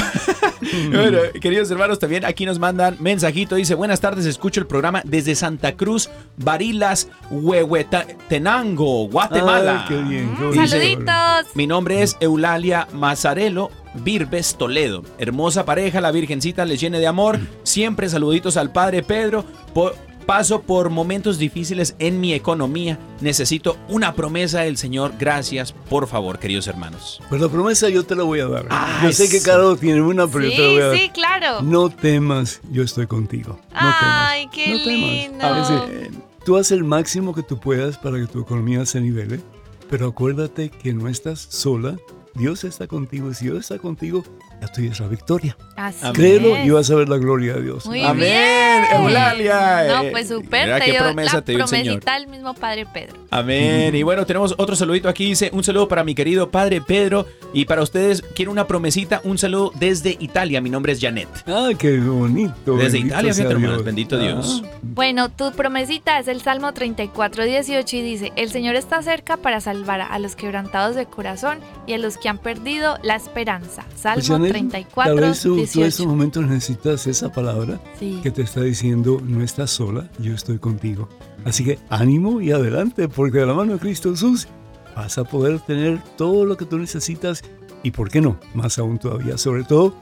Bueno, 0.90 1.18
queridos 1.40 1.70
hermanos, 1.70 1.98
también 1.98 2.24
aquí 2.24 2.44
nos 2.44 2.58
mandan 2.58 2.96
mensajito. 3.00 3.54
Dice, 3.54 3.74
buenas 3.74 4.00
tardes, 4.00 4.26
escucho 4.26 4.60
el 4.60 4.66
programa 4.66 5.02
desde 5.04 5.34
Santa 5.34 5.76
Cruz, 5.76 6.10
Barilas, 6.36 7.08
Huehuetenango, 7.30 9.08
Guatemala. 9.08 9.82
Ay, 9.82 9.88
qué 9.88 10.02
bien. 10.02 10.34
qué 10.36 10.44
bonito. 10.44 10.66
Saluditos. 10.68 11.46
Mi 11.54 11.66
nombre 11.66 12.02
es 12.02 12.16
Eulalia 12.20 12.88
Mazarelo 12.92 13.70
Virbes 13.94 14.56
Toledo. 14.56 15.02
Hermosa 15.18 15.64
pareja, 15.64 16.00
la 16.00 16.10
Virgencita 16.10 16.64
les 16.64 16.80
llene 16.80 16.98
de 16.98 17.06
amor. 17.06 17.38
Siempre 17.62 18.08
saluditos 18.08 18.56
al 18.56 18.72
Padre 18.72 19.02
Pedro. 19.02 19.44
Po- 19.74 19.92
paso 20.28 20.60
por 20.60 20.90
momentos 20.90 21.38
difíciles 21.38 21.96
en 21.98 22.20
mi 22.20 22.34
economía. 22.34 22.98
Necesito 23.22 23.78
una 23.88 24.14
promesa 24.14 24.60
del 24.60 24.76
Señor. 24.76 25.14
Gracias, 25.18 25.72
por 25.72 26.06
favor, 26.06 26.38
queridos 26.38 26.66
hermanos. 26.66 27.22
Pues 27.30 27.40
la 27.40 27.48
promesa 27.48 27.88
yo 27.88 28.04
te 28.04 28.14
la 28.14 28.24
voy 28.24 28.40
a 28.40 28.46
dar. 28.46 28.66
Ay, 28.68 29.06
yo 29.06 29.12
sé 29.12 29.30
que 29.30 29.38
sí. 29.38 29.44
Carlos 29.46 29.80
tiene 29.80 30.02
una, 30.02 30.26
pero 30.26 30.44
yo 30.44 30.50
te 30.50 30.58
la 30.58 30.68
voy 30.68 30.80
a 30.82 30.86
dar. 30.88 30.96
Sí, 30.96 31.02
sí, 31.04 31.08
claro. 31.14 31.62
No 31.62 31.88
temas, 31.88 32.60
yo 32.70 32.82
estoy 32.82 33.06
contigo. 33.06 33.58
No 33.70 33.78
Ay, 33.80 34.48
temas. 34.48 34.54
qué 34.54 34.70
no 34.70 34.84
temas. 34.84 35.10
lindo. 35.10 35.46
A 35.46 35.52
veces, 35.52 36.10
tú 36.44 36.56
haces 36.58 36.72
el 36.72 36.84
máximo 36.84 37.34
que 37.34 37.42
tú 37.42 37.58
puedas 37.58 37.96
para 37.96 38.18
que 38.18 38.26
tu 38.26 38.42
economía 38.42 38.84
se 38.84 39.00
nivele, 39.00 39.40
pero 39.88 40.08
acuérdate 40.08 40.68
que 40.68 40.92
no 40.92 41.08
estás 41.08 41.40
sola. 41.40 41.96
Dios 42.34 42.64
está 42.64 42.86
contigo 42.86 43.30
y 43.30 43.34
si 43.34 43.46
Dios 43.46 43.60
está 43.60 43.78
contigo, 43.78 44.22
ya 44.60 44.90
es 44.92 45.00
la 45.00 45.08
victoria. 45.08 45.56
Así 45.76 46.04
Créelo 46.12 46.56
es. 46.56 46.66
y 46.66 46.70
vas 46.70 46.90
a 46.90 46.94
ver 46.96 47.08
la 47.08 47.16
gloria 47.18 47.54
de 47.54 47.62
Dios. 47.62 47.86
Muy 47.86 48.02
Amén, 48.02 48.18
bien. 48.20 49.00
Eulalia. 49.00 49.84
No, 49.88 50.02
Eh, 50.04 50.08
pues 50.10 50.28
súper. 50.28 50.64
mira 50.66 50.78
Te 50.80 50.90
dio 50.90 51.00
promesa 51.00 51.34
la 51.36 51.42
te 51.42 51.52
dio 51.52 51.62
el 51.62 51.68
Señor. 51.68 51.84
promesita 52.00 52.14
del 52.18 52.26
mismo 52.28 52.54
Padre 52.54 52.86
Pedro. 52.92 53.16
Amén. 53.30 53.94
Y 53.94 54.02
bueno, 54.02 54.26
tenemos 54.26 54.54
otro 54.58 54.74
saludito 54.76 55.08
aquí. 55.08 55.26
Dice, 55.26 55.50
un 55.52 55.62
saludo 55.62 55.86
para 55.88 56.02
mi 56.04 56.14
querido 56.14 56.50
Padre 56.50 56.80
Pedro. 56.80 57.26
Y 57.52 57.64
para 57.64 57.82
ustedes, 57.82 58.22
quiero 58.34 58.50
una 58.50 58.66
promesita. 58.66 59.20
Un 59.24 59.38
saludo 59.38 59.72
desde 59.78 60.16
Italia. 60.18 60.60
Mi 60.60 60.70
nombre 60.70 60.92
es 60.92 61.00
Janet. 61.00 61.28
Ah, 61.46 61.70
qué 61.78 61.98
bonito. 61.98 62.76
Desde 62.76 62.92
bendito 62.98 63.06
Italia, 63.06 63.34
fíjate, 63.34 63.52
hermanos. 63.54 63.84
Bendito 63.84 64.16
Ah, 64.16 64.20
Dios. 64.20 64.62
Bueno, 64.82 65.30
tu 65.30 65.52
promesita 65.52 66.18
es 66.18 66.28
el 66.28 66.42
Salmo 66.42 66.72
34, 66.72 67.44
18 67.44 67.96
y 67.96 68.02
dice, 68.02 68.32
el 68.36 68.50
Señor 68.50 68.74
está 68.74 69.00
cerca 69.02 69.36
para 69.36 69.60
salvar 69.60 70.00
a 70.00 70.18
los 70.18 70.34
quebrantados 70.36 70.96
de 70.96 71.06
corazón 71.06 71.58
y 71.86 71.92
a 71.94 71.98
los 71.98 72.16
que 72.18 72.28
han 72.28 72.38
perdido 72.38 72.98
la 73.02 73.14
esperanza. 73.16 73.84
Salmo 73.94 74.47
Pues, 74.50 74.56
Janet, 74.62 74.70
34, 74.70 75.14
Tal 75.14 75.24
vez 75.30 75.40
tú, 75.42 75.48
tú 75.48 75.54
en 75.54 75.58
18. 75.60 75.86
estos 75.86 76.06
momentos 76.06 76.46
necesitas 76.46 77.06
esa 77.06 77.32
palabra 77.32 77.80
Sí. 77.98 78.20
que 78.22 78.30
te 78.30 78.42
está 78.42 78.62
diciendo, 78.62 79.20
no 79.24 79.42
estás 79.42 79.70
sola, 79.70 80.08
yo 80.18 80.34
estoy 80.34 80.58
contigo. 80.58 81.08
Así 81.44 81.64
que 81.64 81.78
ánimo 81.90 82.40
y 82.40 82.50
adelante, 82.52 83.08
porque 83.08 83.38
de 83.38 83.46
la 83.46 83.54
mano 83.54 83.74
de 83.74 83.78
Cristo 83.78 84.10
Jesús 84.10 84.48
vas 84.96 85.16
a 85.18 85.24
poder 85.24 85.60
tener 85.60 86.00
todo 86.16 86.44
lo 86.44 86.56
que 86.56 86.64
tú 86.64 86.78
necesitas 86.78 87.42
y, 87.82 87.92
¿por 87.92 88.10
qué 88.10 88.20
no? 88.20 88.38
Más 88.54 88.78
aún 88.78 88.98
todavía, 88.98 89.38
sobre 89.38 89.62
todo, 89.62 89.94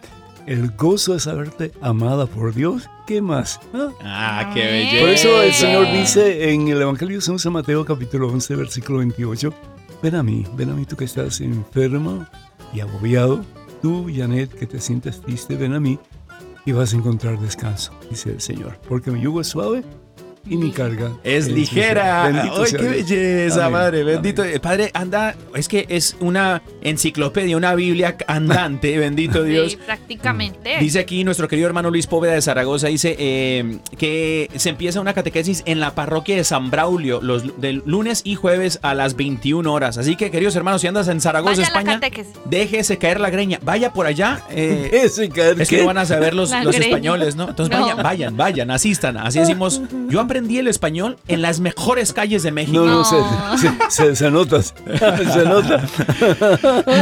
el 0.46 0.70
gozo 0.70 1.12
de 1.12 1.20
saberte 1.20 1.72
amada 1.82 2.26
por 2.26 2.54
Dios. 2.54 2.88
¿Qué 3.06 3.20
más? 3.20 3.60
¿Ah? 3.74 3.88
Ah, 4.02 4.50
qué 4.54 4.64
belleza. 4.64 5.00
Por 5.00 5.08
eso 5.10 5.42
el 5.42 5.52
Señor 5.52 5.92
dice 5.92 6.52
en 6.52 6.68
el 6.68 6.80
Evangelio 6.80 7.20
según 7.20 7.38
San 7.38 7.52
Mateo 7.52 7.84
capítulo 7.84 8.28
11 8.28 8.54
versículo 8.56 8.98
28, 9.00 9.52
ven 10.02 10.14
a 10.14 10.22
mí, 10.22 10.44
ven 10.56 10.70
a 10.70 10.74
mí 10.74 10.84
tú 10.86 10.96
que 10.96 11.04
estás 11.04 11.40
enfermo 11.40 12.26
y 12.72 12.80
agobiado, 12.80 13.44
tú 13.86 14.10
Janet 14.12 14.52
que 14.52 14.66
te 14.66 14.80
sientes 14.80 15.20
triste, 15.20 15.54
ven 15.54 15.72
a 15.72 15.78
mí 15.78 15.96
y 16.64 16.72
vas 16.72 16.92
a 16.92 16.96
encontrar 16.96 17.38
descanso, 17.38 17.92
dice 18.10 18.30
el 18.30 18.40
Señor, 18.40 18.80
porque 18.88 19.12
mi 19.12 19.20
yugo 19.20 19.40
es 19.40 19.46
suave 19.46 19.84
y 20.48 20.56
mi 20.56 20.70
carga 20.70 21.12
Es 21.24 21.48
ligera. 21.48 22.24
Bendito 22.28 22.62
¡Ay, 22.62 22.66
sea 22.70 22.78
qué 22.78 22.88
Dios. 22.88 23.08
belleza, 23.10 23.66
Amén. 23.66 23.72
padre! 23.72 24.04
Bendito. 24.04 24.42
Amén. 24.42 24.54
El 24.54 24.60
padre 24.60 24.90
anda, 24.94 25.34
es 25.54 25.68
que 25.68 25.86
es 25.88 26.16
una 26.20 26.62
enciclopedia, 26.82 27.56
una 27.56 27.74
Biblia 27.74 28.16
andante, 28.26 28.96
bendito 28.98 29.42
Dios. 29.42 29.72
Sí, 29.72 29.78
prácticamente. 29.84 30.76
Dice 30.80 30.98
aquí 31.00 31.24
nuestro 31.24 31.48
querido 31.48 31.66
hermano 31.68 31.90
Luis 31.90 32.06
Póveda 32.06 32.34
de 32.34 32.42
Zaragoza, 32.42 32.88
dice 32.88 33.16
eh, 33.18 33.78
que 33.98 34.48
se 34.56 34.68
empieza 34.70 35.00
una 35.00 35.12
catequesis 35.14 35.62
en 35.66 35.80
la 35.80 35.94
parroquia 35.94 36.36
de 36.36 36.44
San 36.44 36.70
Braulio 36.70 37.20
los 37.22 37.60
del 37.60 37.82
lunes 37.86 38.22
y 38.24 38.34
jueves 38.34 38.78
a 38.82 38.94
las 38.94 39.16
21 39.16 39.72
horas. 39.72 39.98
Así 39.98 40.16
que, 40.16 40.30
queridos 40.30 40.54
hermanos, 40.56 40.80
si 40.80 40.86
andas 40.86 41.08
en 41.08 41.20
Zaragoza, 41.20 41.52
Vaya 41.56 41.64
España, 41.64 42.00
déjese 42.44 42.98
caer 42.98 43.20
la 43.20 43.30
greña. 43.30 43.58
Vaya 43.62 43.92
por 43.92 44.06
allá. 44.06 44.42
eh, 44.50 44.90
Ese 44.92 45.28
caer 45.28 45.60
es 45.60 45.68
que 45.68 45.78
no 45.78 45.86
van 45.86 45.98
a 45.98 46.06
saber 46.06 46.34
los, 46.34 46.50
los 46.62 46.74
españoles, 46.76 47.36
¿no? 47.36 47.48
Entonces 47.48 47.76
No. 47.76 47.82
vayan, 47.84 48.02
vayan, 48.02 48.36
vayan, 48.36 48.70
asistan. 48.70 49.16
Así 49.16 49.38
decimos, 49.38 49.80
yo 50.08 50.20
aprendí 50.36 50.58
el 50.58 50.68
español 50.68 51.16
en 51.28 51.40
las 51.40 51.60
mejores 51.60 52.12
calles 52.12 52.42
de 52.42 52.52
México. 52.52 52.78
No, 52.78 52.86
no, 52.86 53.04
se, 53.04 53.16
No. 53.16 53.58
se, 53.58 53.70
se, 53.90 54.16
se 54.16 54.30
nota. 54.30 54.62
Se 54.62 55.44
nota. 55.44 55.82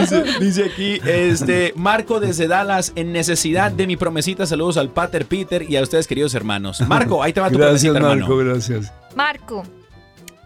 Dice, 0.01 0.25
dice 0.41 0.65
aquí, 0.65 1.01
este, 1.05 1.73
Marco 1.77 2.21
desde 2.21 2.47
Dallas, 2.47 2.93
en 2.95 3.13
necesidad 3.13 3.73
de 3.73 3.87
mi 3.87 3.97
promesita, 3.97 4.47
saludos 4.47 4.77
al 4.77 4.91
Pater 4.91 5.27
Peter 5.27 5.69
y 5.69 5.77
a 5.77 5.83
ustedes, 5.83 6.07
queridos 6.07 6.35
hermanos. 6.35 6.81
Marco, 6.87 7.23
ahí 7.23 7.33
te 7.33 7.41
va 7.41 7.51
tu 7.51 7.59
Gracias, 7.59 7.83
promesita, 7.93 7.97
hermano. 7.99 8.21
Marco, 8.29 8.37
gracias. 8.37 8.93
Marco, 9.17 9.63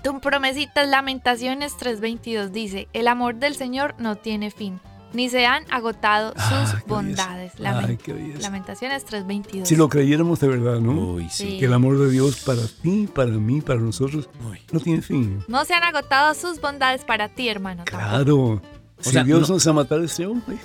tu 0.03 0.21
promesita 0.21 0.83
es 0.83 0.89
Lamentaciones 0.89 1.75
3:22 1.79 2.49
dice, 2.51 2.89
el 2.93 3.09
amor 3.09 3.35
del 3.37 3.55
Señor 3.55 3.95
no 3.99 4.17
tiene 4.17 4.51
fin, 4.51 4.81
ni 5.13 5.29
se 5.31 5.47
han 5.47 5.65
agotado 5.71 6.33
sus 6.33 6.43
Ah, 6.43 6.49
qué 6.51 6.55
belleza. 6.57 6.83
bondades. 6.87 7.53
Ay, 7.57 7.63
Lamen- 7.65 7.97
qué 7.99 8.13
belleza. 8.13 8.41
Lamentaciones 8.43 9.05
3:22. 9.07 9.67
Si 9.69 9.77
lo 9.77 9.89
creyéramos 9.89 10.41
de 10.41 10.49
verdad, 10.49 10.81
¿no? 10.81 10.93
Uy, 10.93 11.29
sí. 11.31 11.47
Sí. 11.53 11.59
Que 11.59 11.65
el 11.67 11.73
amor 11.73 11.99
de 11.99 12.11
Dios 12.11 12.41
para 12.45 12.61
ti, 12.83 13.09
para 13.13 13.31
mí, 13.31 13.61
para 13.61 13.81
nosotros, 13.81 14.29
Uy. 14.51 14.59
no 14.73 14.81
tiene 14.81 15.01
fin. 15.03 15.43
No 15.49 15.65
se 15.65 15.75
han 15.75 15.83
agotado 15.85 16.35
sus 16.35 16.61
bondades 16.61 17.05
para 17.05 17.29
ti, 17.29 17.49
hermano. 17.49 17.85
Claro. 17.87 18.61
si 19.01 19.11
sea, 19.11 19.23
Dios 19.25 19.49
no- 19.49 19.55
nos 19.55 19.67
ama 19.67 19.85
tal 19.85 20.05
este 20.05 20.27
hombre, 20.27 20.57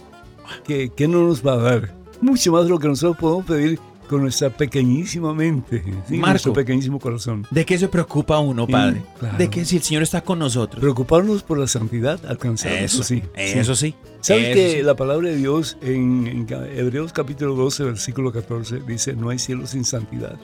¿qué, 0.66 0.92
¿qué 0.96 1.08
no 1.08 1.20
nos 1.24 1.46
va 1.46 1.54
a 1.54 1.58
dar? 1.58 1.94
Mucho 2.20 2.52
más 2.52 2.64
de 2.64 2.70
lo 2.70 2.80
que 2.80 2.88
nosotros 2.88 3.18
podemos 3.18 3.46
pedir 3.46 3.80
con 4.14 4.22
nuestra 4.22 4.52
pequeñísima 4.52 5.34
mente, 5.34 5.84
¿sí? 6.08 6.18
Marco. 6.18 6.30
nuestro 6.30 6.54
pequeñísimo 6.54 7.00
corazón. 7.00 7.48
¿De 7.50 7.66
qué 7.66 7.80
se 7.80 7.88
preocupa 7.88 8.38
uno, 8.38 8.68
padre? 8.68 8.98
Sí, 9.00 9.06
claro. 9.18 9.38
De 9.40 9.50
que 9.50 9.66
si 9.66 9.78
el 9.78 9.82
Señor 9.82 10.04
está 10.04 10.22
con 10.22 10.38
nosotros. 10.38 10.80
Preocuparnos 10.80 11.42
por 11.42 11.58
la 11.58 11.66
santidad, 11.66 12.24
alcanzarla, 12.28 12.82
Eso 12.82 12.98
eso 12.98 13.04
sí. 13.06 13.24
Eso 13.34 13.76
sí. 13.76 13.96
¿Sabes 14.22 14.50
eso 14.50 14.54
que 14.54 14.72
sí. 14.78 14.82
la 14.84 14.96
palabra 14.96 15.30
de 15.30 15.38
Dios 15.38 15.78
en, 15.82 16.28
en 16.28 16.48
Hebreos 16.78 17.12
capítulo 17.12 17.56
12, 17.56 17.86
versículo 17.86 18.32
14, 18.32 18.82
dice, 18.82 19.16
no 19.16 19.30
hay 19.30 19.40
cielo 19.40 19.66
sin 19.66 19.84
santidad? 19.84 20.38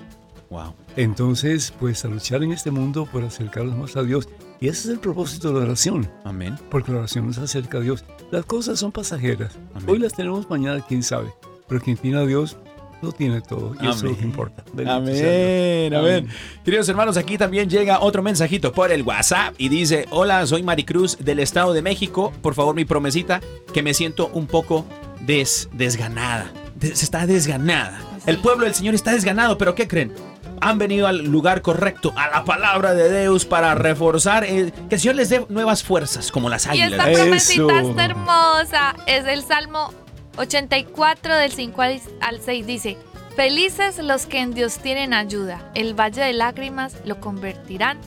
Wow. 0.50 0.74
Entonces, 0.96 1.72
pues 1.80 2.04
a 2.06 2.08
luchar 2.08 2.42
en 2.42 2.52
este 2.52 2.72
mundo 2.72 3.08
por 3.12 3.24
acercarnos 3.24 3.78
más 3.78 3.96
a 3.98 4.02
Dios. 4.02 4.28
Y 4.60 4.68
ese 4.68 4.88
es 4.88 4.94
el 4.96 5.00
propósito 5.00 5.50
de 5.50 5.60
la 5.60 5.66
oración, 5.66 6.10
Amén. 6.24 6.56
porque 6.72 6.92
la 6.92 6.98
oración 6.98 7.28
nos 7.28 7.38
acerca 7.38 7.78
a 7.78 7.82
Dios. 7.82 8.04
Las 8.32 8.46
cosas 8.46 8.80
son 8.80 8.92
pasajeras. 8.92 9.60
Amén. 9.76 9.90
Hoy 9.92 10.00
las 10.00 10.14
tenemos, 10.14 10.50
mañana 10.50 10.84
quién 10.88 11.04
sabe. 11.04 11.32
Pero 11.68 11.82
quien 11.82 11.98
tiene 11.98 12.18
a 12.18 12.26
Dios, 12.26 12.58
lo 13.02 13.12
tiene 13.12 13.42
todo. 13.42 13.74
Y 13.82 13.86
eso 13.88 13.90
es 13.98 14.02
lo 14.04 14.10
que 14.10 14.16
Amén. 14.16 14.26
importa. 14.26 14.64
Bendito 14.74 14.92
Amén, 14.98 15.94
amén. 15.94 16.28
Queridos 16.66 16.90
hermanos, 16.90 17.18
aquí 17.18 17.38
también 17.38 17.70
llega 17.70 18.00
otro 18.02 18.22
mensajito 18.24 18.72
por 18.74 18.92
el 18.92 19.04
WhatsApp 19.04 19.54
y 19.58 19.70
dice, 19.70 20.06
hola, 20.10 20.46
soy 20.48 20.64
Maricruz 20.64 21.18
del 21.20 21.40
Estado 21.40 21.74
de 21.74 21.82
México. 21.82 22.32
Por 22.42 22.56
favor, 22.56 22.76
mi 22.76 22.86
promesita, 22.86 23.40
que 23.74 23.82
me 23.84 23.94
siento 23.94 24.30
un 24.34 24.48
poco 24.48 24.86
des- 25.22 25.70
desganada. 25.74 26.52
Des- 26.76 27.02
está 27.04 27.26
desganada. 27.26 28.00
El 28.26 28.38
pueblo 28.40 28.66
del 28.66 28.76
Señor 28.76 28.96
está 28.96 29.12
desganado, 29.14 29.58
pero 29.58 29.76
¿qué 29.76 29.88
creen? 29.88 30.14
Han 30.62 30.78
venido 30.78 31.08
al 31.08 31.24
lugar 31.24 31.62
correcto, 31.62 32.12
a 32.18 32.30
la 32.30 32.44
palabra 32.44 32.94
de 32.94 33.22
Dios, 33.22 33.46
para 33.46 33.76
reforzar, 33.76 34.44
eh, 34.44 34.74
que 34.90 34.96
el 34.96 35.02
Señor 35.02 35.16
les 35.16 35.30
dé 35.30 35.46
nuevas 35.48 35.84
fuerzas, 35.84 36.32
como 36.34 36.50
las 36.50 36.66
Y 36.66 36.70
águilas. 36.70 36.92
esta 36.92 37.12
promesita 37.14 37.80
Eso. 37.80 37.90
está 37.92 38.04
hermosa. 38.06 38.96
Es 39.08 39.26
el 39.26 39.42
Salmo 39.44 39.94
84 40.40 41.36
del 41.36 41.52
5 41.52 41.82
al 41.82 42.02
al 42.22 42.40
6. 42.42 42.66
Dice, 42.66 42.98
felices 43.36 44.00
los 44.00 44.26
que 44.26 44.40
en 44.40 44.54
Dios 44.54 44.80
tienen 44.80 45.14
ayuda. 45.14 45.72
El 45.76 45.94
valle 46.00 46.22
de 46.22 46.34
lágrimas 46.34 46.96
lo 47.06 47.20
convertirán 47.20 47.98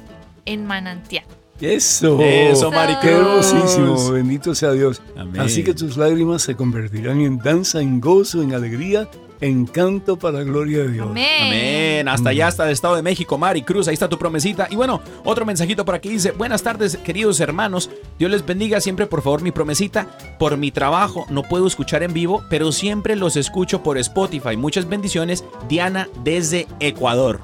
en 0.46 0.66
manantial. 0.66 1.24
Eso. 1.60 2.18
Eso, 2.20 2.70
Qué 2.70 2.76
Maricruz. 2.76 3.52
hermosísimo. 3.52 4.10
Bendito 4.10 4.54
sea 4.54 4.72
Dios. 4.72 5.00
Amén. 5.16 5.40
Así 5.40 5.62
que 5.62 5.74
tus 5.74 5.96
lágrimas 5.96 6.42
se 6.42 6.56
convertirán 6.56 7.20
en 7.20 7.38
danza, 7.38 7.80
en 7.80 8.00
gozo, 8.00 8.42
en 8.42 8.54
alegría, 8.54 9.08
en 9.42 9.66
canto 9.66 10.16
para 10.16 10.38
la 10.38 10.44
gloria 10.44 10.84
de 10.84 10.92
Dios. 10.92 11.08
Amén. 11.10 11.42
Amén. 11.42 12.08
Hasta 12.08 12.30
allá, 12.30 12.46
hasta 12.46 12.64
el 12.64 12.72
Estado 12.72 12.96
de 12.96 13.02
México, 13.02 13.36
Mari 13.36 13.62
Cruz. 13.62 13.88
Ahí 13.88 13.94
está 13.94 14.08
tu 14.08 14.16
promesita. 14.18 14.68
Y 14.70 14.76
bueno, 14.76 15.02
otro 15.24 15.44
mensajito 15.44 15.84
por 15.84 15.96
aquí 15.96 16.08
dice: 16.08 16.30
Buenas 16.30 16.62
tardes, 16.62 16.96
queridos 16.96 17.40
hermanos. 17.40 17.90
Dios 18.18 18.30
les 18.30 18.46
bendiga 18.46 18.80
siempre, 18.80 19.06
por 19.06 19.20
favor, 19.20 19.42
mi 19.42 19.50
promesita. 19.50 20.06
Por 20.38 20.56
mi 20.56 20.70
trabajo 20.70 21.26
no 21.28 21.42
puedo 21.42 21.66
escuchar 21.66 22.02
en 22.02 22.14
vivo, 22.14 22.42
pero 22.48 22.72
siempre 22.72 23.16
los 23.16 23.36
escucho 23.36 23.82
por 23.82 23.98
Spotify. 23.98 24.56
Muchas 24.56 24.88
bendiciones. 24.88 25.44
Diana 25.68 26.08
desde 26.22 26.68
Ecuador. 26.78 27.40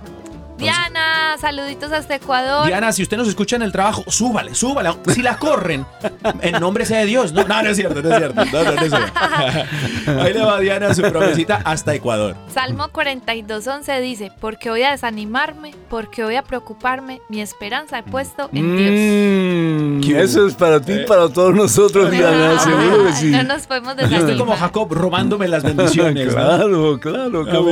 Diana, 0.58 1.36
saluditos 1.40 1.92
hasta 1.92 2.16
Ecuador. 2.16 2.66
Diana, 2.66 2.92
si 2.92 3.02
usted 3.02 3.16
nos 3.16 3.28
escucha 3.28 3.56
en 3.56 3.62
el 3.62 3.72
trabajo, 3.72 4.04
súbale, 4.08 4.54
súbale. 4.54 4.90
Si 5.14 5.22
la 5.22 5.38
corren, 5.38 5.86
en 6.42 6.60
nombre 6.60 6.84
sea 6.84 6.98
de 6.98 7.06
Dios. 7.06 7.32
No, 7.32 7.44
no, 7.44 7.62
no 7.62 7.70
es 7.70 7.76
cierto, 7.76 8.02
no 8.02 8.10
es 8.10 8.16
cierto. 8.18 8.44
No, 8.44 8.64
no, 8.64 8.72
no 8.72 8.82
es 8.82 8.90
cierto. 8.90 9.12
Ahí 10.20 10.32
le 10.32 10.42
va 10.42 10.58
Diana 10.60 10.94
su 10.94 11.02
promesita 11.02 11.60
hasta 11.64 11.94
Ecuador. 11.94 12.36
Salmo 12.52 12.88
42.11 12.88 14.00
dice, 14.00 14.32
porque 14.40 14.70
voy 14.70 14.82
a 14.82 14.90
desanimarme, 14.90 15.74
porque 15.88 16.24
voy 16.24 16.36
a 16.36 16.42
preocuparme, 16.42 17.20
mi 17.28 17.40
esperanza 17.40 17.98
he 17.98 18.02
puesto 18.02 18.50
en 18.52 18.68
Mm, 18.68 20.00
¿Qué 20.00 20.20
eso 20.20 20.46
es 20.46 20.54
para 20.54 20.80
ti 20.80 20.92
y 20.92 21.06
para 21.06 21.28
todos 21.28 21.54
nosotros, 21.54 22.10
Dios. 22.10 22.28
Diana, 22.28 22.58
seguro 22.58 23.06
que 23.06 23.12
sí. 23.12 23.30
No 23.30 23.42
nos 23.44 23.66
podemos 23.66 23.96
Yo 23.96 24.02
estoy 24.02 24.20
como 24.20 24.52
desanimar. 24.52 24.58
Jacob 24.58 24.92
robándome 24.92 25.48
las 25.48 25.62
bendiciones. 25.62 26.28
claro, 26.34 26.98
claro, 27.00 27.44
qué 27.44 27.50
Amén, 27.50 27.62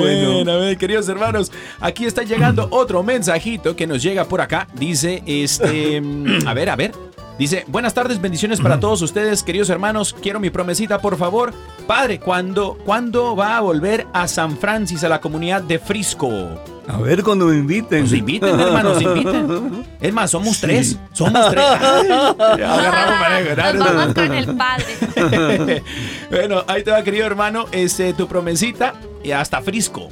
bueno. 0.44 0.52
amén, 0.52 0.78
queridos 0.78 1.08
hermanos. 1.08 1.52
Aquí 1.80 2.04
está 2.06 2.22
llegando 2.22 2.68
otro 2.76 3.02
mensajito 3.02 3.74
que 3.74 3.86
nos 3.86 4.02
llega 4.02 4.24
por 4.24 4.40
acá. 4.40 4.68
Dice, 4.74 5.22
este, 5.26 6.02
a 6.46 6.54
ver, 6.54 6.70
a 6.70 6.76
ver. 6.76 6.92
Dice, 7.38 7.64
buenas 7.66 7.92
tardes, 7.92 8.20
bendiciones 8.20 8.60
para 8.60 8.80
todos 8.80 9.02
ustedes, 9.02 9.42
queridos 9.42 9.68
hermanos. 9.68 10.16
Quiero 10.22 10.40
mi 10.40 10.48
promesita, 10.48 11.00
por 11.00 11.18
favor. 11.18 11.52
Padre, 11.86 12.18
¿cuándo, 12.18 12.78
¿cuándo 12.86 13.36
va 13.36 13.58
a 13.58 13.60
volver 13.60 14.06
a 14.14 14.26
San 14.26 14.56
Francis, 14.56 15.04
a 15.04 15.08
la 15.10 15.20
comunidad 15.20 15.60
de 15.60 15.78
Frisco? 15.78 16.30
A 16.88 16.98
ver 16.98 17.22
cuando 17.22 17.46
me 17.46 17.56
inviten. 17.56 18.00
Nos 18.04 18.12
inviten, 18.14 18.58
hermanos, 18.58 19.02
inviten. 19.02 19.84
Es 20.00 20.14
más, 20.14 20.30
somos 20.30 20.60
tres. 20.60 20.98
Somos 21.12 21.50
tres. 21.50 21.64
Nos 23.74 23.94
vamos 23.94 24.14
con 24.14 24.32
el 24.32 24.56
Padre. 24.56 25.82
bueno, 26.30 26.64
ahí 26.66 26.82
te 26.82 26.90
va, 26.90 27.02
querido 27.02 27.26
hermano, 27.26 27.66
este, 27.70 28.14
tu 28.14 28.26
promesita 28.26 28.94
y 29.22 29.32
hasta 29.32 29.60
Frisco. 29.60 30.08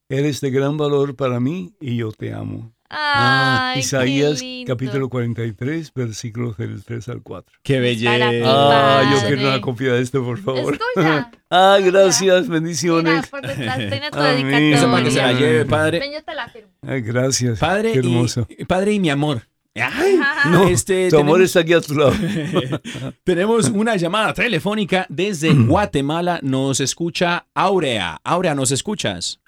Eres 0.08 0.40
de 0.40 0.50
gran 0.50 0.76
valor 0.76 1.14
para 1.14 1.38
mí 1.38 1.74
y 1.80 1.96
yo 1.96 2.10
te 2.12 2.32
amo. 2.32 2.72
Ay, 2.90 3.74
qué 3.74 3.80
Isaías 3.80 4.42
capítulo 4.66 5.08
43, 5.10 5.92
versículos 5.94 6.56
del 6.56 6.82
3 6.82 7.08
al 7.10 7.22
4. 7.22 7.58
Qué 7.62 7.80
belleza. 7.80 8.30
Ah, 8.46 9.10
yo 9.12 9.26
quiero 9.26 9.42
una 9.48 9.60
copia 9.60 9.92
de 9.92 10.02
esto, 10.02 10.24
por 10.24 10.38
favor. 10.38 10.78
Ah, 11.50 11.78
gracias, 11.82 12.42
Mira, 12.42 12.54
bendiciones. 12.60 13.26
por 13.28 13.40
detrás 13.40 13.58
tu 13.64 13.72
Amén. 13.72 13.90
dedicatoria. 13.90 14.58
Eso 14.76 14.90
para 14.90 15.02
que 15.04 15.10
se 15.10 15.16
la 15.22 15.32
lleve, 15.32 15.64
padre. 15.64 15.98
Ven, 16.00 16.12
yo 16.12 16.22
te 16.22 16.34
la 16.34 16.46
firmo. 16.48 16.68
Ay, 16.86 17.00
gracias. 17.00 17.58
Padre 17.58 17.92
Qué 17.92 18.00
hermoso. 18.00 18.46
y, 18.50 18.64
padre 18.66 18.92
y 18.92 19.00
mi 19.00 19.08
amor. 19.08 19.42
Ay, 19.74 20.18
No, 20.50 20.66
este, 20.68 21.08
tu 21.08 21.16
amor 21.18 21.38
tenemos- 21.38 21.46
está 21.46 21.60
aquí 21.60 21.72
a 21.72 21.80
tu 21.80 21.94
lado. 21.94 22.12
Tenemos 23.24 23.68
una 23.70 23.96
llamada 23.96 24.34
telefónica 24.34 25.06
desde 25.08 25.54
Guatemala. 25.54 26.40
Nos 26.42 26.80
escucha 26.80 27.46
Aurea. 27.54 28.18
Aurea, 28.24 28.54
¿nos 28.54 28.70
escuchas? 28.70 29.40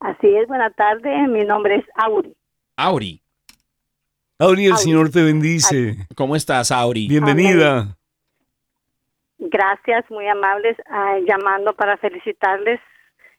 Así 0.00 0.26
es, 0.34 0.48
buena 0.48 0.70
tarde. 0.70 1.10
Mi 1.28 1.44
nombre 1.44 1.76
es 1.76 1.84
Auri. 1.94 2.34
Auri. 2.76 3.22
Auri, 4.38 4.64
el 4.66 4.72
Auri. 4.72 4.82
Señor 4.82 5.10
te 5.10 5.22
bendice. 5.22 5.96
¿Cómo 6.16 6.34
estás, 6.36 6.70
Auri? 6.72 7.06
Bienvenida. 7.08 7.96
Gracias, 9.38 10.04
muy 10.10 10.26
amables, 10.28 10.76
ah, 10.90 11.16
llamando 11.26 11.74
para 11.74 11.96
felicitarles. 11.96 12.80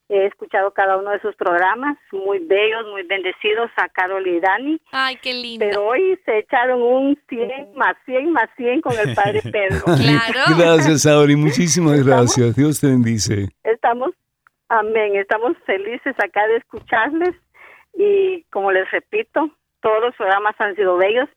He 0.09 0.25
escuchado 0.25 0.71
cada 0.71 0.97
uno 0.97 1.11
de 1.11 1.21
sus 1.21 1.33
programas, 1.35 1.97
muy 2.11 2.39
bellos, 2.39 2.85
muy 2.91 3.03
bendecidos 3.03 3.71
a 3.77 3.87
Carol 3.87 4.27
y 4.27 4.41
Dani, 4.41 4.81
Ay, 4.91 5.15
qué 5.21 5.33
lindo. 5.33 5.65
pero 5.65 5.85
hoy 5.87 6.19
se 6.25 6.39
echaron 6.39 6.81
un 6.81 7.17
100 7.29 7.75
más 7.75 7.95
100 8.05 8.29
más 8.33 8.49
100 8.57 8.81
con 8.81 8.91
el 8.99 9.15
Padre 9.15 9.41
Pedro. 9.51 9.85
Claro. 9.85 10.57
Gracias, 10.57 11.05
Auri. 11.05 11.37
Muchísimas 11.37 12.05
gracias. 12.05 12.55
Dios 12.57 12.81
te 12.81 12.87
bendice. 12.87 13.49
Estamos, 13.63 14.11
amén, 14.71 15.15
estamos 15.17 15.57
felices 15.65 16.15
acá 16.17 16.47
de 16.47 16.57
escucharles 16.57 17.35
y 17.93 18.43
como 18.51 18.71
les 18.71 18.89
repito, 18.89 19.51
todos 19.81 20.01
los 20.01 20.15
programas 20.15 20.55
han 20.59 20.75
sido 20.75 20.97
bellos 20.97 21.27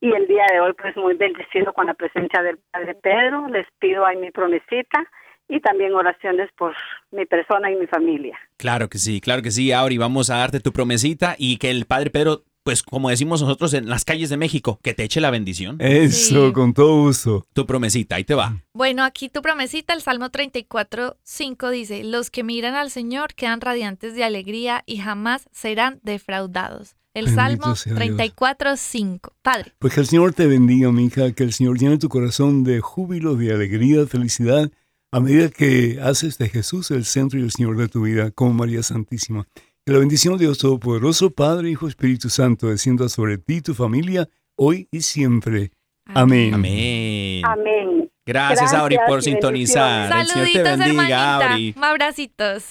y 0.00 0.12
el 0.12 0.26
día 0.26 0.44
de 0.52 0.60
hoy 0.60 0.72
pues 0.74 0.96
muy 0.96 1.14
bendecido 1.14 1.72
con 1.72 1.86
la 1.86 1.94
presencia 1.94 2.42
del 2.42 2.58
Padre 2.70 2.94
Pedro. 2.96 3.48
Les 3.48 3.66
pido 3.78 4.04
ahí 4.04 4.16
mi 4.16 4.30
promesita 4.30 5.08
y 5.48 5.60
también 5.60 5.94
oraciones 5.94 6.50
por 6.56 6.74
mi 7.10 7.24
persona 7.24 7.70
y 7.70 7.76
mi 7.76 7.86
familia. 7.86 8.38
Claro 8.58 8.88
que 8.88 8.98
sí, 8.98 9.20
claro 9.20 9.42
que 9.42 9.50
sí, 9.50 9.72
Auri. 9.72 9.96
Vamos 9.96 10.28
a 10.28 10.38
darte 10.38 10.60
tu 10.60 10.72
promesita 10.72 11.34
y 11.38 11.56
que 11.58 11.70
el 11.70 11.86
Padre 11.86 12.10
Pedro, 12.10 12.42
pues 12.62 12.82
como 12.82 13.10
decimos 13.10 13.40
nosotros 13.42 13.74
en 13.74 13.88
las 13.88 14.04
calles 14.04 14.30
de 14.30 14.36
México, 14.36 14.78
que 14.82 14.94
te 14.94 15.04
eche 15.04 15.20
la 15.20 15.30
bendición. 15.30 15.76
Eso, 15.80 16.46
Sí. 16.48 16.52
con 16.52 16.74
todo 16.74 17.02
gusto. 17.02 17.46
Tu 17.52 17.66
promesita, 17.66 18.16
ahí 18.16 18.24
te 18.24 18.34
va. 18.34 18.62
Bueno, 18.74 19.04
aquí 19.04 19.28
tu 19.28 19.42
promesita, 19.42 19.92
el 19.94 20.02
Salmo 20.02 20.30
34, 20.30 21.16
5 21.22 21.70
dice, 21.70 22.04
los 22.04 22.30
que 22.30 22.44
miran 22.44 22.74
al 22.74 22.90
Señor 22.90 23.34
quedan 23.34 23.60
radiantes 23.60 24.14
de 24.14 24.24
alegría 24.24 24.82
y 24.86 24.98
jamás 24.98 25.48
serán 25.52 26.00
defraudados. 26.02 26.94
El 27.14 27.26
Bendito 27.26 27.42
Salmo 27.42 27.76
sea 27.76 27.92
Dios. 27.92 27.98
34, 27.98 28.76
5. 28.76 29.32
Padre, 29.42 29.72
Pues 29.78 29.92
que 29.94 30.00
el 30.00 30.06
Señor 30.06 30.32
te 30.32 30.46
bendiga, 30.46 30.90
mija, 30.92 31.32
que 31.32 31.42
el 31.44 31.52
Señor 31.52 31.78
llene 31.78 31.98
tu 31.98 32.08
corazón 32.08 32.64
de 32.64 32.80
júbilo, 32.80 33.34
de 33.36 33.52
alegría, 33.52 33.98
de 33.98 34.06
felicidad, 34.06 34.70
a 35.10 35.20
medida 35.20 35.50
que 35.50 35.98
haces 36.02 36.38
de 36.38 36.48
Jesús 36.48 36.90
el 36.90 37.04
centro 37.04 37.38
y 37.38 37.42
el 37.42 37.50
Señor 37.50 37.76
de 37.76 37.88
tu 37.88 38.00
vida, 38.02 38.30
como 38.30 38.54
María 38.54 38.82
Santísima. 38.82 39.46
Que 39.84 39.92
la 39.92 39.98
bendición 39.98 40.38
de 40.38 40.44
Dios 40.44 40.58
Todopoderoso, 40.58 41.30
Padre, 41.30 41.68
Hijo, 41.70 41.88
Espíritu 41.88 42.28
Santo, 42.28 42.68
descienda 42.68 43.08
sobre 43.08 43.36
ti 43.36 43.56
y 43.56 43.60
tu 43.62 43.74
familia, 43.74 44.28
hoy 44.54 44.86
y 44.92 45.00
siempre. 45.00 45.72
Amén. 46.04 46.54
Amén. 46.54 47.44
Amén. 47.44 48.10
Gracias, 48.24 48.60
Gracias 48.60 48.80
Auri, 48.80 48.96
por 49.08 49.24
sintonizar. 49.24 50.20
El 50.20 50.26
Señor 50.28 50.48
te 50.52 50.62
bendiga. 50.62 51.50
Auri. 51.50 51.74
Abracitos. 51.80 52.64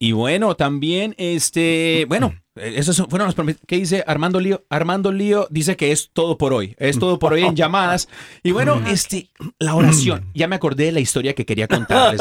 Y 0.00 0.10
bueno, 0.10 0.56
también, 0.56 1.14
este, 1.16 2.06
bueno, 2.08 2.34
esos 2.56 2.96
son- 2.96 3.08
fueron 3.08 3.26
los 3.34 3.56
¿Qué 3.66 3.76
dice 3.76 4.02
Armando 4.06 4.40
Lío? 4.40 4.64
Armando 4.70 5.12
Lío 5.12 5.46
dice 5.50 5.76
que 5.76 5.92
es 5.92 6.10
todo 6.12 6.38
por 6.38 6.52
hoy. 6.52 6.74
Es 6.78 6.98
todo 6.98 7.18
por 7.18 7.32
hoy 7.32 7.42
en 7.44 7.54
llamadas. 7.56 8.08
Y 8.42 8.52
bueno, 8.52 8.82
este, 8.86 9.28
la 9.58 9.74
oración. 9.74 10.26
Ya 10.34 10.48
me 10.48 10.56
acordé 10.56 10.84
de 10.86 10.92
la 10.92 11.00
historia 11.00 11.34
que 11.34 11.46
quería 11.46 11.68
contarles. 11.68 12.20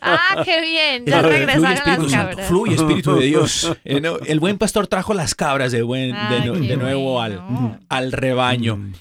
Ah, 0.00 0.42
qué 0.44 0.60
bien. 0.60 1.04
Ya 1.06 1.20
Fluye, 1.20 1.36
regresaron 1.38 1.72
Espíritu 1.74 2.02
las 2.02 2.12
cabras. 2.12 2.46
Fluye, 2.48 2.74
Espíritu 2.74 3.14
de 3.16 3.26
Dios. 3.26 3.72
Eh, 3.84 4.02
El 4.26 4.40
buen 4.40 4.58
pastor 4.58 4.86
trajo 4.86 5.14
las 5.14 5.34
cabras 5.34 5.72
de, 5.72 5.82
buen, 5.82 6.12
de, 6.12 6.50
de 6.68 6.76
nuevo 6.76 7.14
bueno. 7.14 7.78
al, 7.88 8.04
al 8.04 8.12
rebaño. 8.12 8.92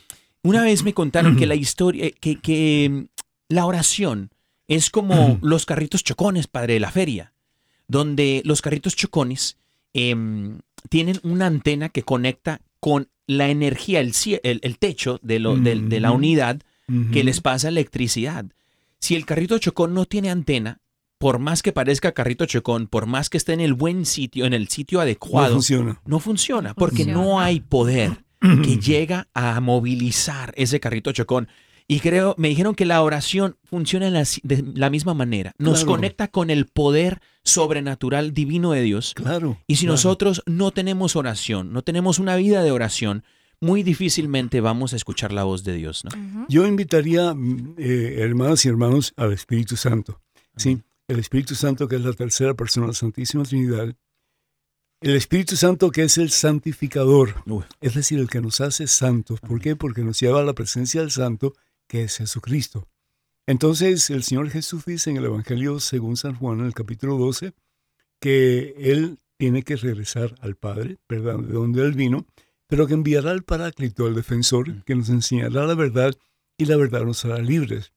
Una 0.43 0.63
vez 0.63 0.83
me 0.83 0.93
contaron 0.93 1.35
que 1.35 1.45
la 1.45 1.55
historia, 1.55 2.05
eh, 2.05 2.15
que, 2.19 2.39
que 2.39 2.89
mm, 2.89 3.03
la 3.49 3.65
oración 3.65 4.29
es 4.67 4.89
como 4.89 5.39
los 5.41 5.65
carritos 5.65 6.03
chocones, 6.03 6.47
padre, 6.47 6.75
de 6.75 6.79
la 6.79 6.91
feria, 6.91 7.33
donde 7.87 8.41
los 8.45 8.61
carritos 8.61 8.95
chocones 8.95 9.57
em, 9.97 10.59
tienen 10.89 11.19
una 11.23 11.47
antena 11.47 11.89
que 11.89 12.03
conecta 12.03 12.61
con 12.79 13.09
la 13.25 13.49
energía, 13.49 13.99
el, 13.99 14.13
el, 14.43 14.59
el 14.63 14.77
techo 14.77 15.19
de, 15.21 15.39
lo- 15.39 15.57
del- 15.57 15.89
de 15.89 15.99
la 15.99 16.11
unidad 16.11 16.61
que 17.11 17.23
les 17.25 17.41
pasa 17.41 17.67
electricidad. 17.67 18.45
Si 18.99 19.15
el 19.15 19.25
carrito 19.25 19.57
chocón 19.57 19.93
no 19.93 20.05
tiene 20.05 20.29
antena, 20.29 20.79
por 21.17 21.37
más 21.39 21.61
que 21.61 21.73
parezca 21.73 22.13
carrito 22.13 22.45
chocón, 22.45 22.87
por 22.87 23.05
más 23.07 23.29
que 23.29 23.37
esté 23.37 23.51
en 23.53 23.59
el 23.59 23.73
buen 23.73 24.05
sitio, 24.05 24.45
en 24.45 24.53
el 24.53 24.67
sitio 24.69 24.99
No 24.99 25.01
adecuado, 25.01 25.53
funciona. 25.55 25.99
no 26.05 26.19
funciona 26.19 26.73
porque 26.75 27.03
no 27.05 27.39
hay 27.41 27.59
poder 27.59 28.23
que 28.39 28.77
llega 28.79 29.27
a 29.33 29.59
movilizar 29.59 30.53
ese 30.55 30.79
carrito 30.79 31.11
chocón. 31.11 31.47
Y 31.89 32.01
creo, 32.01 32.35
me 32.37 32.49
dijeron 32.49 32.75
que 32.75 32.85
la 32.85 33.01
oración 33.01 33.55
funciona 33.63 34.09
la 34.09 34.25
de 34.43 34.63
la 34.75 34.89
misma 34.89 35.13
manera. 35.13 35.53
Nos 35.57 35.79
Claro. 35.79 35.91
conecta 35.93 36.27
con 36.27 36.49
el 36.49 36.65
poder 36.65 37.21
sobrenatural 37.43 38.33
divino 38.33 38.73
de 38.73 38.81
Dios. 38.81 39.13
Claro. 39.15 39.57
Y 39.67 39.77
si 39.77 39.85
claro. 39.85 39.93
nosotros 39.93 40.43
no 40.45 40.71
tenemos 40.71 41.15
oración, 41.15 41.71
no 41.71 41.83
tenemos 41.83 42.19
una 42.19 42.35
vida 42.35 42.61
de 42.61 42.71
oración, 42.71 43.23
muy 43.61 43.83
difícilmente 43.83 44.59
vamos 44.61 44.93
a 44.93 44.97
escuchar 44.97 45.31
la 45.31 45.43
voz 45.45 45.63
de 45.63 45.73
Dios, 45.75 46.03
¿no? 46.03 46.45
Yo 46.49 46.67
invitaría, 46.67 47.33
eh, 47.77 48.17
hermanas 48.19 48.65
y 48.65 48.69
hermanos, 48.69 49.13
al 49.15 49.31
Espíritu 49.33 49.77
Santo. 49.77 50.21
Sí, 50.57 50.81
el 51.07 51.19
Espíritu 51.19 51.55
Santo 51.55 51.87
que 51.87 51.95
es 51.95 52.01
la 52.01 52.13
tercera 52.13 52.53
persona 52.53 52.87
de 52.87 52.91
la 52.91 52.95
Santísima 52.95 53.43
Trinidad. 53.43 53.95
El 54.99 55.15
Espíritu 55.15 55.55
Santo 55.55 55.89
que 55.91 56.03
es 56.03 56.17
el 56.17 56.31
santificador, 56.31 57.35
es 57.81 57.93
decir, 57.93 58.19
el 58.19 58.27
que 58.29 58.41
nos 58.41 58.61
hace 58.61 58.87
santos. 58.87 59.39
¿Por 59.39 59.61
qué? 59.61 59.75
Porque 59.75 60.01
nos 60.01 60.19
lleva 60.19 60.41
a 60.41 60.43
la 60.43 60.53
presencia 60.53 61.01
del 61.01 61.11
Santo, 61.11 61.53
que 61.87 62.03
es 62.03 62.17
Jesucristo. 62.17 62.87
Entonces, 63.45 64.09
el 64.09 64.23
Señor 64.23 64.49
Jesús 64.49 64.85
dice 64.85 65.09
en 65.09 65.17
el 65.17 65.25
Evangelio 65.25 65.79
según 65.79 66.17
San 66.17 66.35
Juan, 66.35 66.59
en 66.59 66.65
el 66.65 66.73
capítulo 66.73 67.17
12, 67.17 67.53
que 68.19 68.73
Él 68.77 69.19
tiene 69.37 69.63
que 69.63 69.75
regresar 69.75 70.35
al 70.41 70.55
Padre, 70.55 70.97
¿verdad? 71.07 71.39
De 71.39 71.53
donde 71.53 71.81
Él 71.83 71.93
vino, 71.93 72.25
pero 72.67 72.87
que 72.87 72.93
enviará 72.93 73.31
al 73.31 73.43
Paráclito, 73.43 74.05
al 74.05 74.15
defensor, 74.15 74.83
que 74.83 74.95
nos 74.95 75.09
enseñará 75.09 75.65
la 75.65 75.75
verdad 75.75 76.13
y 76.57 76.65
la 76.65 76.75
verdad 76.75 77.03
nos 77.03 77.23
hará 77.23 77.37
libres. 77.37 77.93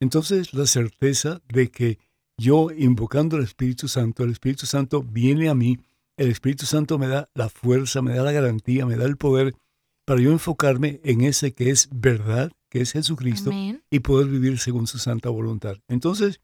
Entonces, 0.00 0.54
la 0.54 0.66
certeza 0.66 1.42
de 1.48 1.70
que 1.70 1.98
yo, 2.38 2.70
invocando 2.70 3.36
al 3.36 3.44
Espíritu 3.44 3.88
Santo, 3.88 4.24
el 4.24 4.30
Espíritu 4.30 4.66
Santo 4.66 5.02
viene 5.02 5.48
a 5.48 5.54
mí, 5.54 5.78
el 6.16 6.30
Espíritu 6.30 6.66
Santo 6.66 6.98
me 6.98 7.08
da 7.08 7.28
la 7.34 7.48
fuerza, 7.48 8.02
me 8.02 8.14
da 8.14 8.22
la 8.22 8.32
garantía, 8.32 8.86
me 8.86 8.96
da 8.96 9.04
el 9.04 9.16
poder 9.16 9.54
para 10.04 10.20
yo 10.20 10.30
enfocarme 10.30 11.00
en 11.04 11.22
ese 11.22 11.52
que 11.52 11.70
es 11.70 11.88
verdad, 11.92 12.52
que 12.68 12.80
es 12.80 12.92
Jesucristo, 12.92 13.50
Amén. 13.50 13.82
y 13.90 14.00
poder 14.00 14.28
vivir 14.28 14.58
según 14.58 14.86
su 14.86 14.98
santa 14.98 15.28
voluntad. 15.30 15.76
Entonces, 15.88 16.40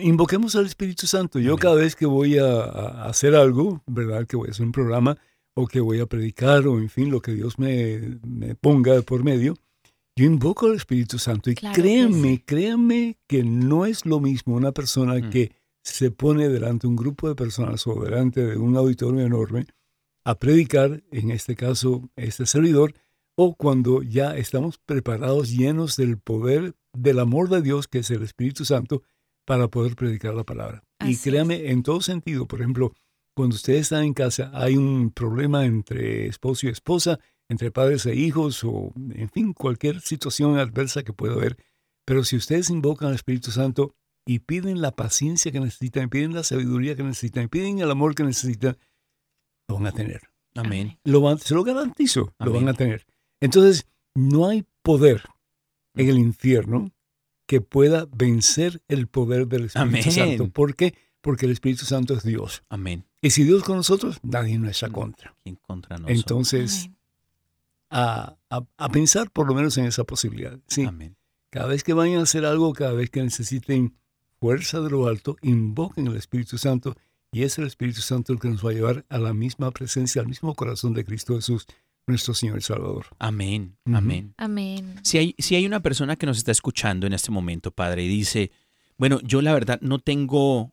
invoquemos 0.00 0.56
al 0.56 0.66
Espíritu 0.66 1.06
Santo. 1.06 1.38
Yo 1.38 1.52
Amén. 1.52 1.58
cada 1.60 1.74
vez 1.76 1.94
que 1.96 2.06
voy 2.06 2.38
a, 2.38 2.44
a 2.46 3.06
hacer 3.08 3.34
algo, 3.34 3.82
¿verdad? 3.86 4.26
Que 4.26 4.36
voy 4.36 4.48
a 4.48 4.50
hacer 4.50 4.66
un 4.66 4.72
programa 4.72 5.16
o 5.54 5.66
que 5.66 5.80
voy 5.80 6.00
a 6.00 6.06
predicar 6.06 6.66
o 6.66 6.78
en 6.78 6.88
fin, 6.90 7.10
lo 7.10 7.20
que 7.20 7.32
Dios 7.32 7.58
me, 7.58 8.18
me 8.26 8.54
ponga 8.54 9.00
por 9.02 9.24
medio, 9.24 9.54
yo 10.16 10.24
invoco 10.24 10.66
al 10.66 10.74
Espíritu 10.74 11.18
Santo 11.18 11.50
y 11.50 11.54
Claro 11.54 11.74
que 11.74 11.82
créanme, 11.82 12.28
sí. 12.36 12.42
créanme 12.44 13.18
que 13.26 13.42
no 13.44 13.86
es 13.86 14.06
lo 14.06 14.20
mismo 14.20 14.54
una 14.54 14.72
persona 14.72 15.14
Mm. 15.14 15.30
que 15.30 15.52
se 15.82 16.10
pone 16.10 16.48
delante 16.48 16.86
de 16.86 16.88
un 16.88 16.96
grupo 16.96 17.28
de 17.28 17.34
personas 17.36 17.86
o 17.86 17.94
delante 18.02 18.44
de 18.44 18.56
un 18.56 18.76
auditorio 18.76 19.24
enorme 19.24 19.66
a 20.24 20.34
predicar, 20.36 21.02
en 21.12 21.30
este 21.30 21.54
caso 21.54 22.10
este 22.16 22.44
servidor, 22.44 22.92
o 23.36 23.54
cuando 23.54 24.02
ya 24.02 24.36
estamos 24.36 24.78
preparados, 24.78 25.50
llenos 25.50 25.96
del 25.96 26.18
poder 26.18 26.74
del 26.92 27.18
amor 27.18 27.48
de 27.50 27.60
Dios, 27.62 27.86
que 27.88 27.98
es 27.98 28.10
el 28.10 28.22
Espíritu 28.22 28.64
Santo, 28.64 29.02
para 29.44 29.68
poder 29.68 29.94
predicar 29.94 30.34
la 30.34 30.44
palabra. 30.44 30.82
Así 30.98 31.10
y 31.10 31.14
es. 31.14 31.22
créame, 31.22 31.70
en 31.70 31.82
todo 31.82 32.00
sentido, 32.00 32.46
por 32.46 32.60
ejemplo, 32.60 32.92
cuando 33.34 33.54
ustedes 33.54 33.82
están 33.82 34.04
en 34.04 34.14
casa, 34.14 34.50
hay 34.54 34.76
un 34.76 35.10
problema 35.10 35.66
entre 35.66 36.26
esposo 36.26 36.66
y 36.66 36.70
esposa, 36.70 37.20
entre 37.50 37.70
padres 37.70 38.06
e 38.06 38.14
hijos, 38.14 38.64
o 38.64 38.92
en 39.14 39.28
fin, 39.28 39.52
cualquier 39.52 40.00
situación 40.00 40.58
adversa 40.58 41.02
que 41.04 41.12
pueda 41.12 41.34
haber. 41.34 41.56
Pero 42.06 42.24
si 42.24 42.36
ustedes 42.36 42.70
invocan 42.70 43.08
al 43.08 43.14
Espíritu 43.14 43.50
Santo 43.50 43.94
y 44.26 44.38
piden 44.38 44.80
la 44.80 44.92
paciencia 44.92 45.52
que 45.52 45.60
necesitan, 45.60 46.08
piden 46.08 46.32
la 46.34 46.42
sabiduría 46.42 46.96
que 46.96 47.02
necesitan, 47.02 47.48
piden 47.50 47.78
el 47.80 47.90
amor 47.90 48.14
que 48.14 48.24
necesitan, 48.24 48.78
lo 49.68 49.74
van 49.76 49.86
a 49.88 49.92
tener. 49.92 50.22
Amén. 50.54 50.98
Lo 51.04 51.20
van- 51.20 51.38
se 51.38 51.54
lo 51.54 51.62
garantizo, 51.62 52.32
lo 52.38 52.52
van 52.52 52.68
a 52.68 52.74
tener. 52.74 53.04
Entonces, 53.40 53.86
no 54.14 54.48
hay 54.48 54.64
poder 54.82 55.22
en 55.94 56.08
el 56.08 56.18
infierno 56.18 56.90
que 57.46 57.60
pueda 57.60 58.06
vencer 58.14 58.82
el 58.88 59.06
poder 59.06 59.46
del 59.46 59.66
Espíritu 59.66 59.88
Amén. 59.88 60.12
Santo. 60.12 60.48
¿Por 60.50 60.74
qué? 60.74 60.94
Porque 61.20 61.46
el 61.46 61.52
Espíritu 61.52 61.84
Santo 61.84 62.14
es 62.14 62.22
Dios. 62.22 62.62
Amén. 62.68 63.04
Y 63.22 63.30
si 63.30 63.44
Dios 63.44 63.62
con 63.64 63.76
nosotros, 63.76 64.18
nadie 64.22 64.58
nos 64.58 64.70
está 64.70 64.90
contra. 64.90 65.34
¿Quién 65.42 65.56
contra 65.56 65.96
nosotros? 65.96 66.18
Entonces, 66.18 66.90
a, 67.90 68.36
a- 68.50 68.66
a 68.76 68.88
pensar 68.90 69.30
por 69.30 69.46
lo 69.46 69.54
menos 69.54 69.76
en 69.78 69.86
esa 69.86 70.04
posibilidad. 70.04 70.58
Sí, 70.66 70.84
Amén. 70.84 71.16
cada 71.50 71.66
vez 71.68 71.84
que 71.84 71.92
vayan 71.92 72.18
a 72.20 72.22
hacer 72.22 72.44
algo, 72.44 72.72
cada 72.72 72.92
vez 72.92 73.10
que 73.10 73.22
necesiten 73.22 73.94
fuerza 74.38 74.80
de 74.80 74.90
lo 74.90 75.06
alto, 75.06 75.36
invoquen 75.42 76.06
el 76.08 76.16
Espíritu 76.16 76.58
Santo 76.58 76.96
y 77.32 77.42
es 77.42 77.58
el 77.58 77.66
Espíritu 77.66 78.00
Santo 78.00 78.32
el 78.32 78.38
que 78.40 78.48
nos 78.48 78.64
va 78.64 78.70
a 78.70 78.74
llevar 78.74 79.04
a 79.08 79.18
la 79.18 79.32
misma 79.32 79.70
presencia, 79.70 80.20
al 80.22 80.28
mismo 80.28 80.54
corazón 80.54 80.94
de 80.94 81.04
Cristo 81.04 81.34
Jesús, 81.36 81.66
nuestro 82.06 82.34
Señor 82.34 82.58
y 82.58 82.62
Salvador. 82.62 83.06
Amén. 83.18 83.76
Amén. 83.92 84.34
Amén. 84.36 84.94
Si 85.02 85.18
hay, 85.18 85.34
si 85.38 85.56
hay 85.56 85.66
una 85.66 85.80
persona 85.80 86.16
que 86.16 86.26
nos 86.26 86.38
está 86.38 86.52
escuchando 86.52 87.06
en 87.06 87.12
este 87.12 87.30
momento, 87.30 87.70
Padre, 87.72 88.04
y 88.04 88.08
dice, 88.08 88.50
bueno, 88.96 89.20
yo 89.22 89.42
la 89.42 89.52
verdad 89.52 89.80
no 89.82 89.98
tengo, 89.98 90.72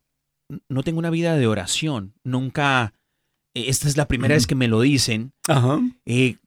no 0.70 0.84
tengo 0.84 1.00
una 1.00 1.10
vida 1.10 1.36
de 1.36 1.48
oración, 1.48 2.14
nunca, 2.24 2.94
eh, 3.56 3.66
esta 3.68 3.88
es 3.88 3.98
la 3.98 4.08
primera 4.08 4.36
vez 4.36 4.46
que 4.48 4.56
me 4.56 4.68
lo 4.68 4.82
dicen, 4.82 5.34
Ajá. 5.48 5.80
eh, 6.06 6.38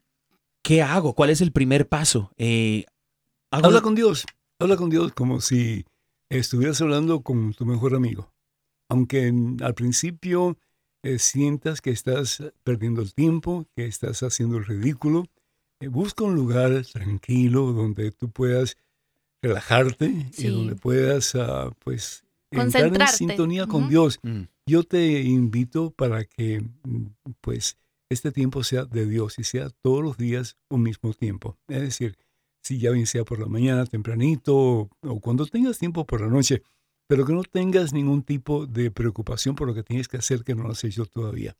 ¿qué 0.63 0.83
hago? 0.83 1.15
¿Cuál 1.15 1.31
es 1.31 1.41
el 1.41 1.51
primer 1.53 1.89
paso? 1.89 2.31
Eh, 2.37 2.85
hago- 3.51 3.67
Habla 3.67 3.81
con 3.81 3.95
Dios, 3.97 4.25
habla 4.61 4.77
con 4.77 4.89
Dios 4.91 5.13
como 5.15 5.41
si 5.41 5.85
estuvieras 6.29 6.81
hablando 6.81 7.23
con 7.23 7.53
tu 7.55 7.67
mejor 7.67 7.95
amigo. 7.95 8.33
Aunque 8.89 9.27
en- 9.27 9.57
al 9.65 9.75
principio 9.75 10.57
eh, 11.15 11.19
sientas 11.19 11.81
que 11.81 11.91
estás 11.91 12.43
perdiendo 12.65 13.03
el 13.03 13.15
tiempo, 13.15 13.67
que 13.77 13.87
estás 13.87 14.23
haciendo 14.23 14.57
el 14.59 14.65
ridículo, 14.65 15.27
eh, 15.81 15.89
busca 15.89 16.25
un 16.25 16.35
lugar 16.35 16.85
tranquilo 16.93 17.73
donde 17.73 18.11
tú 18.11 18.31
puedas 18.31 18.77
relajarte 19.43 20.27
Sí. 20.33 20.47
y 20.47 20.51
donde 20.51 20.75
puedas 20.75 21.35
ah, 21.35 21.71
pues 21.85 22.25
entrar 22.51 22.93
en 23.01 23.09
sintonía 23.09 23.67
con. 23.67 23.89
Dios. 23.89 24.19
Mm, 24.23 24.43
Yo 24.67 24.83
te 24.83 25.21
invito 25.23 25.91
para 25.91 26.25
que 26.25 26.61
mm, 26.61 27.07
pues 27.41 27.77
este 28.09 28.33
tiempo 28.33 28.65
sea 28.65 28.85
de 28.85 29.07
Dios 29.07 29.39
y 29.39 29.45
sea 29.45 29.71
todos 29.83 30.03
los 30.03 30.17
días 30.17 30.57
un 30.69 30.83
mismo 30.83 31.13
tiempo. 31.13 31.57
Es 31.69 31.83
decir, 31.83 32.17
si 32.63 32.79
ya 32.79 32.91
bien 32.91 33.07
sea 33.07 33.25
por 33.25 33.39
la 33.39 33.47
mañana 33.47 33.85
tempranito 33.87 34.57
o, 34.57 34.91
o 35.03 35.21
cuando 35.21 35.47
tengas 35.47 35.79
tiempo 35.79 36.05
por 36.05 36.21
la 36.21 36.29
noche, 36.29 36.63
pero 37.09 37.25
que 37.25 37.33
no 37.33 37.43
tengas 37.43 37.93
ningún 37.93 38.23
tipo 38.23 38.67
de 38.67 38.91
preocupación 38.91 39.55
por 39.55 39.69
lo 39.69 39.75
que 39.75 39.83
tienes 39.83 40.09
que 40.09 40.17
hacer 40.17 40.45
que 40.45 40.55
no 40.55 40.65
lo 40.65 40.71
has 40.71 40.85
hecho 40.85 41.07
todavía. 41.07 41.57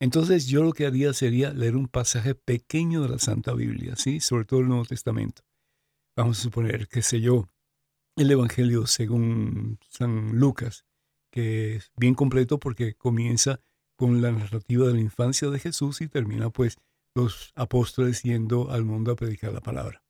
Entonces 0.00 0.46
yo 0.46 0.62
lo 0.62 0.72
que 0.72 0.86
haría 0.86 1.12
sería 1.12 1.52
leer 1.52 1.76
un 1.76 1.88
pasaje 1.88 2.34
pequeño 2.34 3.02
de 3.02 3.08
la 3.10 3.18
Santa 3.18 3.54
Biblia, 3.54 3.96
¿sí? 3.96 4.20
Sobre 4.20 4.44
todo 4.44 4.60
el 4.60 4.68
Nuevo 4.68 4.84
Testamento. 4.84 5.42
Vamos 6.16 6.38
a 6.38 6.42
suponer, 6.42 6.88
qué 6.88 7.02
sé 7.02 7.20
yo, 7.20 7.48
el 8.16 8.30
Evangelio 8.30 8.86
según 8.86 9.78
San 9.88 10.38
Lucas, 10.38 10.84
que 11.30 11.76
es 11.76 11.90
bien 11.96 12.14
completo 12.14 12.58
porque 12.58 12.94
comienza 12.94 13.60
con 13.96 14.22
la 14.22 14.30
narrativa 14.30 14.86
de 14.86 14.94
la 14.94 15.00
infancia 15.00 15.50
de 15.50 15.58
Jesús 15.58 16.00
y 16.00 16.08
termina 16.08 16.50
pues 16.50 16.76
los 17.14 17.52
apóstoles 17.54 18.22
yendo 18.22 18.70
al 18.70 18.84
mundo 18.84 19.12
a 19.12 19.16
predicar 19.16 19.52
la 19.52 19.60
palabra. 19.60 20.03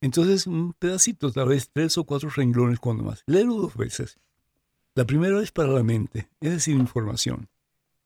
Entonces, 0.00 0.46
un 0.46 0.72
pedacito, 0.72 1.30
tal 1.30 1.48
vez 1.48 1.70
tres 1.72 1.98
o 1.98 2.04
cuatro 2.04 2.30
renglones 2.30 2.78
cuando 2.80 3.02
más. 3.04 3.22
Léelo 3.26 3.54
dos 3.56 3.76
veces. 3.76 4.18
La 4.94 5.04
primera 5.04 5.40
es 5.42 5.52
para 5.52 5.68
la 5.72 5.82
mente, 5.82 6.28
es 6.40 6.50
decir, 6.50 6.74
información. 6.76 7.48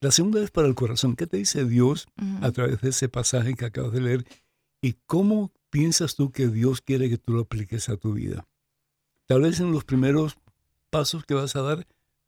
La 0.00 0.10
segunda 0.10 0.42
es 0.42 0.50
para 0.50 0.68
el 0.68 0.74
corazón. 0.74 1.16
¿Qué 1.16 1.26
te 1.26 1.36
dice 1.38 1.64
Dios 1.64 2.06
a 2.42 2.50
través 2.52 2.80
de 2.80 2.90
ese 2.90 3.08
pasaje 3.08 3.54
que 3.54 3.64
acabas 3.64 3.92
de 3.92 4.00
leer? 4.02 4.26
¿Y 4.82 4.94
cómo 5.06 5.50
piensas 5.70 6.14
tú 6.14 6.30
que 6.30 6.48
Dios 6.48 6.82
quiere 6.82 7.08
que 7.08 7.16
tú 7.16 7.32
lo 7.32 7.40
apliques 7.42 7.88
a 7.88 7.96
tu 7.96 8.12
vida? 8.12 8.46
Tal 9.26 9.40
vez 9.42 9.60
en 9.60 9.72
los 9.72 9.84
primeros 9.84 10.36
pasos 10.90 11.24
que 11.24 11.32
vas 11.34 11.56
a 11.56 11.62
dar, 11.62 11.86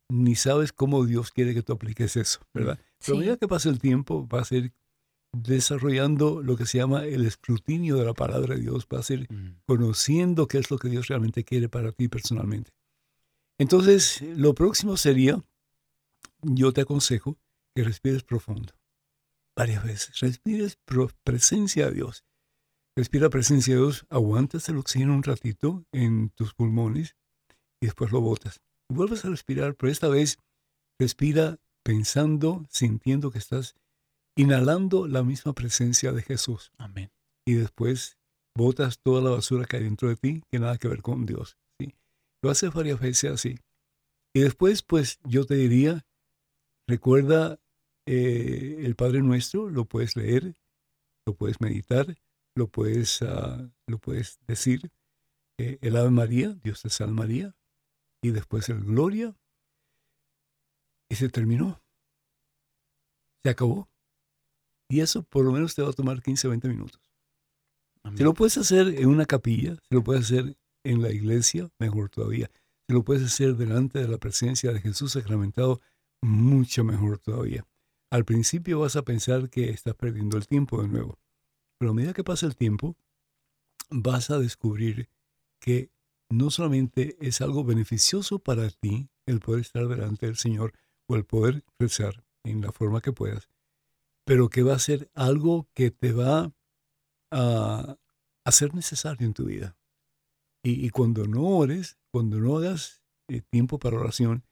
ni 0.09 0.35
sabes 0.35 0.71
cómo 0.73 1.05
Dios 1.05 1.31
quiere 1.31 1.53
que 1.53 1.61
tú 1.61 1.73
apliques 1.73 2.15
eso, 2.15 2.39
¿verdad? 2.53 2.79
Pero 3.05 3.13
a 3.13 3.15
Sí. 3.15 3.19
medida 3.19 3.37
que 3.37 3.47
pasa 3.47 3.69
el 3.69 3.77
tiempo, 3.79 4.25
vas 4.27 4.51
a 4.51 4.55
ir 4.55 4.73
desarrollando 5.43 6.41
lo 6.41 6.55
que 6.57 6.65
se 6.65 6.77
llama 6.77 7.05
el 7.05 7.25
escrutinio 7.25 7.97
de 7.97 8.05
la 8.05 8.13
palabra 8.13 8.55
de 8.55 8.61
Dios, 8.61 8.87
vas 8.89 9.09
a 9.09 9.13
ir 9.13 9.31
mm, 9.31 9.61
conociendo 9.65 10.47
qué 10.47 10.57
es 10.57 10.71
lo 10.71 10.77
que 10.77 10.89
Dios 10.89 11.07
realmente 11.07 11.43
quiere 11.43 11.69
para 11.69 11.91
ti 11.91 12.07
personalmente. 12.07 12.71
Entonces, 13.59 14.21
lo 14.21 14.53
próximo 14.53 14.97
sería, 14.97 15.43
yo 16.41 16.71
te 16.73 16.81
aconsejo 16.81 17.37
que 17.75 17.83
respires 17.83 18.23
profundo, 18.23 18.73
varias 19.55 19.83
veces. 19.83 20.19
Respires 20.19 20.77
presencia 21.23 21.87
de 21.87 21.93
Dios. 21.93 22.23
Respira 22.95 23.29
presencia 23.29 23.75
de 23.75 23.81
Dios, 23.81 24.05
aguantas 24.09 24.69
el 24.69 24.77
oxígeno 24.77 25.13
un 25.13 25.23
ratito 25.23 25.85
en 25.91 26.29
tus 26.31 26.53
pulmones 26.53 27.15
y 27.79 27.87
después 27.87 28.11
lo 28.11 28.21
botas. 28.21 28.61
Vuelves 28.89 29.25
a 29.25 29.29
respirar, 29.29 29.75
pero 29.75 29.91
esta 29.91 30.07
vez 30.07 30.39
respira 30.99 31.59
pensando, 31.83 32.65
sintiendo 32.69 33.31
que 33.31 33.37
estás 33.37 33.75
inhalando 34.37 35.07
la 35.07 35.23
misma 35.23 35.53
presencia 35.53 36.11
de 36.13 36.21
Jesús 36.21 36.71
Amén. 36.77 37.11
y 37.45 37.55
después 37.55 38.17
botas 38.55 38.99
toda 38.99 39.21
la 39.21 39.29
basura 39.31 39.65
que 39.65 39.77
hay 39.77 39.83
dentro 39.83 40.09
de 40.09 40.15
ti 40.15 40.43
que 40.49 40.59
nada 40.59 40.77
que 40.77 40.87
ver 40.87 41.01
con 41.01 41.25
Dios. 41.25 41.57
¿sí? 41.79 41.93
Lo 42.41 42.49
haces 42.49 42.73
varias 42.73 42.99
veces 42.99 43.31
así. 43.31 43.59
Y 44.33 44.39
después, 44.41 44.81
pues 44.83 45.19
yo 45.23 45.45
te 45.45 45.55
diría, 45.55 46.05
recuerda 46.87 47.59
eh, 48.05 48.81
el 48.83 48.95
Padre 48.95 49.21
Nuestro, 49.21 49.69
lo 49.69 49.85
puedes 49.85 50.15
leer, 50.15 50.55
lo 51.25 51.33
puedes 51.33 51.59
meditar, 51.59 52.15
lo 52.55 52.67
puedes, 52.67 53.21
ah, 53.21 53.69
lo 53.87 53.97
puedes 53.99 54.39
decir. 54.47 54.91
eh, 55.57 55.79
el 55.81 55.97
Ave 55.97 56.11
María, 56.11 56.49
Dios 56.63 56.81
te 56.83 56.89
salve 56.89 57.13
María, 57.13 57.55
y 58.21 58.31
después 58.31 58.69
el 58.69 58.83
Gloria. 58.83 59.35
Y 61.09 61.15
se 61.15 61.29
terminó. 61.29 61.81
Se 63.43 63.49
acabó. 63.49 63.87
Y 64.89 65.01
eso 65.01 65.23
por 65.23 65.45
lo 65.45 65.51
menos 65.51 65.75
te 65.75 65.81
va 65.81 65.89
a 65.89 65.93
tomar 65.93 66.21
15 66.21 66.47
20 66.47 66.67
minutos. 66.69 67.01
Amén. 68.03 68.17
Si 68.17 68.23
lo 68.23 68.33
puedes 68.33 68.57
hacer 68.57 68.87
en 68.87 69.07
una 69.07 69.25
capilla, 69.25 69.75
si 69.75 69.95
lo 69.95 70.03
puedes 70.03 70.25
hacer 70.25 70.57
en 70.83 71.01
la 71.01 71.11
iglesia, 71.11 71.69
mejor 71.79 72.09
todavía. 72.09 72.49
Si 72.87 72.93
lo 72.93 73.03
puedes 73.03 73.23
hacer 73.23 73.55
delante 73.57 73.99
de 73.99 74.07
la 74.07 74.17
presencia 74.17 74.71
de 74.71 74.79
Jesús 74.79 75.11
sacramentado, 75.11 75.81
mucho 76.21 76.83
mejor 76.83 77.19
todavía. 77.19 77.65
Al 78.09 78.23
principio 78.23 78.79
vas 78.79 78.95
a 78.95 79.03
pensar 79.03 79.49
que 79.49 79.69
estás 79.69 79.95
perdiendo 79.95 80.37
el 80.37 80.47
tiempo 80.47 80.81
de 80.81 80.87
nuevo, 80.87 81.19
pero 81.77 81.91
a 81.91 81.93
medida 81.93 82.13
que 82.13 82.23
pasa 82.23 82.45
el 82.45 82.55
tiempo, 82.55 82.95
vas 83.89 84.29
a 84.29 84.39
descubrir 84.39 85.09
que 85.59 85.91
no 86.29 86.49
solamente 86.49 87.17
es 87.19 87.41
algo 87.41 87.63
beneficioso 87.63 88.39
para 88.39 88.69
ti 88.69 89.09
el 89.25 89.39
poder 89.39 89.61
estar 89.61 89.87
delante 89.87 90.25
del 90.25 90.37
Señor 90.37 90.73
o 91.07 91.15
el 91.15 91.25
poder 91.25 91.63
rezar 91.79 92.25
en 92.43 92.61
la 92.61 92.71
forma 92.71 93.01
que 93.01 93.11
puedas, 93.11 93.49
pero 94.27 94.49
que 94.49 94.61
va 94.61 94.75
a 94.75 94.79
ser 94.79 95.09
algo 95.13 95.69
que 95.73 95.89
te 95.89 96.11
va 96.11 96.53
a, 97.31 97.97
ser 98.51 98.75
necesario 98.75 99.25
en 99.25 99.33
tu 99.33 99.45
vida. 99.45 99.77
Y, 100.61 100.85
y 100.85 100.89
cuando 100.89 101.25
no 101.27 101.43
ores, 101.43 101.97
cuando 102.11 102.37
no 102.37 102.57
hagas 102.57 103.01
eh, 103.29 103.41
tiempo 103.41 103.79
para 103.79 103.97
oración, 103.97 104.43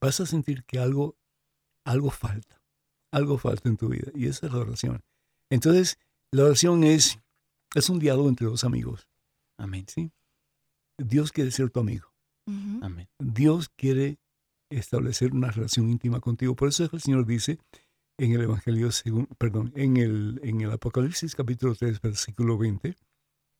vas 0.00 0.20
a 0.20 0.26
sentir 0.26 0.62
que 0.62 0.78
algo, 0.78 1.16
algo 1.84 2.10
falta, 2.10 2.62
algo 3.10 3.36
falta 3.36 3.68
en 3.68 3.76
tu 3.76 3.88
vida. 3.88 4.12
Y 4.14 4.28
esa 4.28 4.46
es 4.46 4.52
la 4.52 4.60
oración. 4.60 5.02
Entonces, 5.50 5.98
la 6.30 6.44
oración 6.44 6.84
es, 6.84 7.18
es 7.74 7.90
un 7.90 7.98
diálogo 7.98 8.28
entre 8.28 8.46
dos 8.46 8.62
amigos. 8.62 9.08
Amén. 9.58 9.86
¿sí? 9.88 10.12
Dios 10.98 11.32
quiere 11.32 11.50
ser 11.50 11.70
tu 11.70 11.80
amigo. 11.80 12.12
Amén. 12.46 13.08
Dios 13.18 13.70
quiere 13.70 14.20
establecer 14.70 15.32
una 15.32 15.50
relación 15.50 15.90
íntima 15.90 16.20
contigo. 16.20 16.54
Por 16.54 16.68
eso 16.68 16.84
es 16.84 16.90
que 16.90 16.96
el 16.96 17.02
Señor 17.02 17.26
dice 17.26 17.58
en 18.18 18.32
el 18.32 18.42
Evangelio, 18.42 18.90
según, 18.92 19.26
perdón, 19.38 19.72
en 19.76 19.96
el, 19.96 20.40
en 20.42 20.60
el 20.60 20.70
Apocalipsis 20.70 21.34
capítulo 21.34 21.74
3, 21.74 22.00
versículo 22.00 22.56
20, 22.56 22.96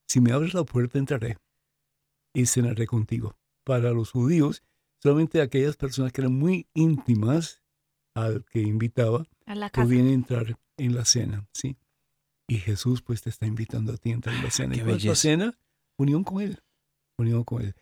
si 0.06 0.20
me 0.20 0.32
abres 0.32 0.54
la 0.54 0.64
puerta 0.64 0.98
entraré 0.98 1.38
y 2.32 2.46
cenaré 2.46 2.86
contigo. 2.86 3.36
Para 3.64 3.90
los 3.90 4.12
judíos, 4.12 4.62
solamente 5.02 5.40
aquellas 5.40 5.76
personas 5.76 6.12
que 6.12 6.20
eran 6.22 6.34
muy 6.34 6.68
íntimas 6.74 7.62
al 8.14 8.44
que 8.44 8.60
invitaba 8.60 9.26
A 9.44 9.54
la 9.54 9.70
casa. 9.70 9.84
podían 9.84 10.06
entrar 10.06 10.58
en 10.76 10.94
la 10.94 11.04
cena, 11.04 11.46
¿sí? 11.52 11.76
Y 12.48 12.58
Jesús 12.58 13.02
pues 13.02 13.22
te 13.22 13.30
está 13.30 13.46
invitando 13.46 13.92
a 13.92 13.96
ti 13.96 14.10
a 14.10 14.14
entrar 14.14 14.36
en 14.36 14.44
la 14.44 14.50
cena. 14.50 14.74
Qué 14.74 14.84
¿Y 14.88 14.92
es 14.92 15.04
la 15.04 15.14
cena? 15.16 15.58
Unión 15.98 16.22
con 16.22 16.40
Él, 16.40 16.62
unión 17.18 17.44
con 17.44 17.62
Él. 17.62 17.74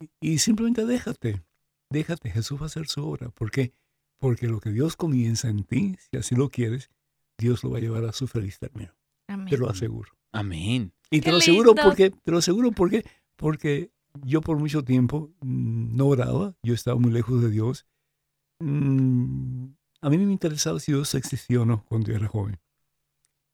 Y, 0.00 0.32
y 0.32 0.38
simplemente 0.38 0.84
déjate, 0.84 1.44
déjate, 1.90 2.30
Jesús 2.30 2.58
va 2.58 2.64
a 2.64 2.66
hacer 2.66 2.88
su 2.88 3.06
obra. 3.06 3.30
¿Por 3.30 3.50
qué? 3.50 3.72
Porque 4.18 4.46
lo 4.46 4.60
que 4.60 4.70
Dios 4.70 4.96
comienza 4.96 5.48
en 5.48 5.64
ti, 5.64 5.96
si 5.98 6.16
así 6.16 6.34
lo 6.34 6.48
quieres, 6.50 6.90
Dios 7.38 7.62
lo 7.64 7.70
va 7.70 7.78
a 7.78 7.80
llevar 7.80 8.04
a 8.04 8.12
su 8.12 8.26
feliz 8.26 8.58
término. 8.58 8.92
Amén. 9.28 9.48
Te 9.48 9.58
lo 9.58 9.68
aseguro. 9.68 10.10
Amén. 10.32 10.92
Y 11.10 11.20
te 11.20 11.26
Qué 11.26 11.30
lo 11.32 11.38
aseguro 11.38 11.70
lindo. 11.74 11.82
porque, 11.82 12.10
te 12.10 12.30
lo 12.30 12.38
aseguro 12.38 12.70
porque, 12.72 13.04
porque 13.36 13.90
yo 14.22 14.40
por 14.40 14.58
mucho 14.58 14.82
tiempo 14.82 15.32
mm, 15.40 15.96
no 15.96 16.06
oraba, 16.06 16.56
yo 16.62 16.74
estaba 16.74 16.98
muy 16.98 17.10
lejos 17.10 17.42
de 17.42 17.50
Dios. 17.50 17.86
Mm, 18.60 19.66
a 20.00 20.10
mí 20.10 20.16
no 20.18 20.26
me 20.26 20.32
interesaba 20.32 20.78
si 20.80 20.92
Dios 20.92 21.14
existió 21.14 21.62
o 21.62 21.66
no 21.66 21.84
cuando 21.84 22.10
yo 22.10 22.16
era 22.16 22.28
joven. 22.28 22.58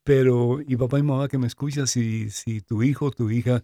Pero, 0.05 0.61
y 0.67 0.77
papá 0.77 0.99
y 0.99 1.03
mamá 1.03 1.29
que 1.29 1.39
me 1.39 1.47
escuchan, 1.47 1.87
si, 1.87 2.31
si 2.31 2.61
tu 2.61 2.83
hijo 2.83 3.07
o 3.07 3.11
tu 3.11 3.31
hija 3.31 3.63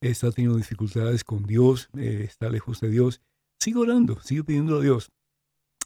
está 0.00 0.30
teniendo 0.30 0.56
dificultades 0.56 1.24
con 1.24 1.44
Dios, 1.44 1.88
eh, 1.96 2.24
está 2.24 2.50
lejos 2.50 2.80
de 2.80 2.90
Dios, 2.90 3.20
sigue 3.58 3.78
orando, 3.78 4.20
sigue 4.20 4.44
pidiendo 4.44 4.78
a 4.78 4.82
Dios. 4.82 5.10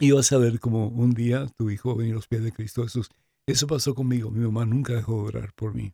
Y 0.03 0.11
vas 0.11 0.33
a 0.33 0.39
ver 0.39 0.59
como 0.59 0.89
un 0.89 1.13
día 1.13 1.47
tu 1.57 1.71
hijo 1.71 1.91
va 1.91 1.95
a 1.95 1.99
venir 1.99 2.15
a 2.15 2.17
los 2.17 2.27
pies 2.27 2.43
de 2.43 2.51
Cristo 2.51 2.83
Jesús. 2.83 3.09
Eso 3.47 3.69
pasó 3.69 3.95
conmigo. 3.95 4.33
Mi 4.33 4.45
mamá 4.45 4.67
nunca 4.67 4.95
dejó 4.95 5.23
de 5.23 5.29
orar 5.39 5.53
por 5.55 5.75
mí. 5.75 5.93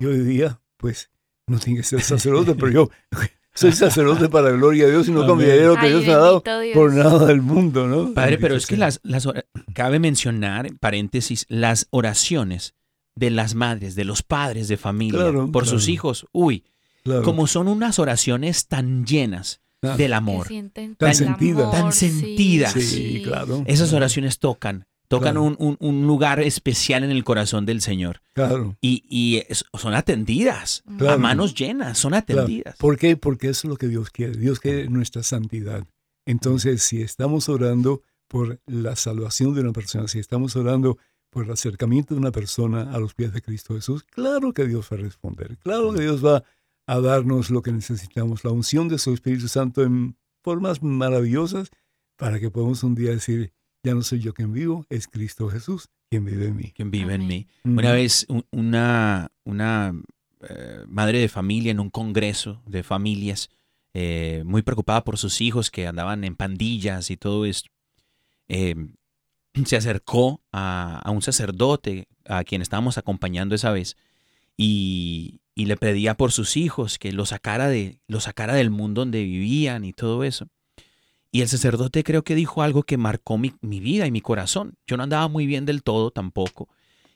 Y 0.00 0.06
hoy 0.06 0.18
día, 0.18 0.60
pues, 0.76 1.10
no 1.46 1.60
tiene 1.60 1.78
que 1.78 1.84
ser 1.84 2.02
sacerdote, 2.02 2.56
pero 2.56 2.72
yo 2.72 2.90
soy 3.54 3.70
sacerdote 3.70 4.28
para 4.28 4.50
la 4.50 4.56
gloria 4.56 4.86
de 4.86 4.90
Dios 4.90 5.06
y 5.06 5.12
no 5.12 5.24
cambiaré 5.24 5.64
lo 5.64 5.74
que 5.74 5.80
Ay, 5.82 5.90
Dios 5.90 6.04
me 6.06 6.12
ha 6.12 6.16
dado 6.16 6.42
Dios. 6.44 6.74
por 6.74 6.92
nada 6.92 7.24
del 7.26 7.40
mundo, 7.40 7.86
¿no? 7.86 8.12
Padre, 8.14 8.38
pero 8.38 8.56
es 8.56 8.66
que 8.66 8.76
las, 8.76 8.98
las 9.04 9.28
cabe 9.74 10.00
mencionar, 10.00 10.66
en 10.66 10.76
paréntesis, 10.78 11.46
las 11.48 11.86
oraciones 11.90 12.74
de 13.14 13.30
las 13.30 13.54
madres, 13.54 13.94
de 13.94 14.04
los 14.04 14.24
padres 14.24 14.66
de 14.66 14.76
familia, 14.76 15.20
Claro, 15.20 15.52
por 15.52 15.66
sus 15.66 15.86
hijos, 15.86 16.26
uy, 16.32 16.64
Claro. 17.04 17.22
como 17.22 17.46
son 17.46 17.68
unas 17.68 18.00
oraciones 18.00 18.66
tan 18.66 19.06
llenas 19.06 19.60
Del 19.96 20.12
amor. 20.14 20.48
Tan 20.98 21.14
sentidas. 21.14 21.62
amor, 21.66 21.72
Tan 21.74 21.92
sí, 21.92 22.10
sentidas. 22.10 22.72
Sí, 22.72 23.22
claro. 23.24 23.62
Esas 23.66 23.92
oraciones 23.92 24.38
tocan, 24.38 24.86
tocan 25.08 25.34
Claro. 25.34 25.42
un, 25.44 25.56
un- 25.58 25.76
un 25.80 26.06
lugar 26.06 26.40
especial 26.40 27.04
en 27.04 27.10
el 27.10 27.22
corazón 27.24 27.66
del 27.66 27.80
Señor. 27.80 28.22
Claro. 28.32 28.76
Y, 28.80 29.04
y 29.08 29.44
es- 29.48 29.64
son 29.78 29.94
atendidas, 29.94 30.82
a 30.86 30.96
Claro. 30.96 31.18
manos 31.18 31.54
llenas, 31.54 31.98
son 31.98 32.10
Claro. 32.10 32.22
atendidas. 32.42 32.76
¿Por 32.78 32.98
qué? 32.98 33.16
Porque 33.16 33.48
eso 33.50 33.66
es 33.68 33.70
lo 33.70 33.76
que 33.76 33.88
Dios 33.88 34.10
quiere. 34.10 34.36
Dios 34.36 34.58
quiere 34.60 34.88
nuestra 34.88 35.22
santidad. 35.22 35.84
Entonces, 36.26 36.82
si 36.82 37.02
estamos 37.02 37.48
orando 37.48 38.02
por 38.28 38.60
la 38.66 38.96
salvación 38.96 39.54
de 39.54 39.60
una 39.60 39.72
persona, 39.72 40.08
si 40.08 40.18
estamos 40.18 40.56
orando 40.56 40.98
por 41.30 41.44
el 41.44 41.50
acercamiento 41.52 42.14
de 42.14 42.20
una 42.20 42.32
persona 42.32 42.90
a 42.92 42.98
los 42.98 43.14
pies 43.14 43.32
de 43.32 43.42
Cristo 43.42 43.74
Jesús, 43.74 44.02
claro 44.04 44.52
que 44.52 44.66
Dios 44.66 44.88
va 44.90 44.96
a 44.96 45.00
responder. 45.00 45.56
Claro 45.58 45.92
que 45.92 46.00
Dios 46.02 46.24
va 46.24 46.42
a 46.86 47.00
darnos 47.00 47.50
lo 47.50 47.62
que 47.62 47.72
necesitamos, 47.72 48.44
la 48.44 48.50
unción 48.52 48.88
de 48.88 48.98
su 48.98 49.12
Espíritu 49.12 49.48
Santo 49.48 49.82
en 49.82 50.16
formas 50.42 50.82
maravillosas 50.82 51.70
para 52.16 52.38
que 52.40 52.50
podamos 52.50 52.82
un 52.84 52.94
día 52.94 53.10
decir, 53.10 53.52
ya 53.82 53.94
no 53.94 54.02
soy 54.02 54.20
yo 54.20 54.32
quien 54.34 54.52
vivo, 54.52 54.86
es 54.88 55.06
Cristo 55.08 55.48
Jesús 55.48 55.88
quien 56.08 56.24
vive 56.24 56.46
en 56.46 56.56
mí. 56.56 56.72
Quien 56.72 56.90
vive 56.92 57.14
en 57.14 57.26
mí. 57.26 57.48
Una 57.64 57.90
vez 57.92 58.26
un- 58.28 58.46
una, 58.52 59.32
una 59.44 59.92
eh, 60.48 60.84
madre 60.86 61.18
de 61.18 61.28
familia 61.28 61.72
en 61.72 61.80
un 61.80 61.90
congreso 61.90 62.62
de 62.66 62.84
familias, 62.84 63.48
eh, 63.92 64.44
muy 64.46 64.62
preocupada 64.62 65.02
por 65.02 65.18
sus 65.18 65.40
hijos 65.40 65.70
que 65.72 65.86
andaban 65.88 66.22
en 66.22 66.36
pandillas 66.36 67.10
y 67.10 67.16
todo 67.16 67.44
esto, 67.44 67.68
eh, 68.48 68.76
se 69.64 69.76
acercó 69.76 70.42
a, 70.52 71.00
a 71.02 71.10
un 71.10 71.22
sacerdote 71.22 72.06
a 72.26 72.44
quien 72.44 72.62
estábamos 72.62 72.98
acompañando 72.98 73.54
esa 73.56 73.72
vez 73.72 73.96
y, 74.56 75.40
y 75.56 75.64
le 75.64 75.76
pedía 75.76 76.14
por 76.14 76.30
sus 76.30 76.56
hijos 76.56 76.98
que 77.00 77.10
lo 77.12 77.26
sacara, 77.26 77.68
de, 77.68 77.98
lo 78.06 78.20
sacara 78.20 78.54
del 78.54 78.70
mundo 78.70 79.00
donde 79.00 79.24
vivían 79.24 79.84
y 79.84 79.92
todo 79.92 80.22
eso. 80.22 80.46
Y 81.32 81.40
el 81.40 81.48
sacerdote 81.48 82.04
creo 82.04 82.22
que 82.22 82.34
dijo 82.34 82.62
algo 82.62 82.82
que 82.84 82.96
marcó 82.98 83.38
mi, 83.38 83.52
mi 83.62 83.80
vida 83.80 84.06
y 84.06 84.10
mi 84.10 84.20
corazón. 84.20 84.74
Yo 84.86 84.96
no 84.96 85.02
andaba 85.02 85.26
muy 85.28 85.46
bien 85.46 85.64
del 85.66 85.82
todo 85.82 86.10
tampoco. 86.10 86.68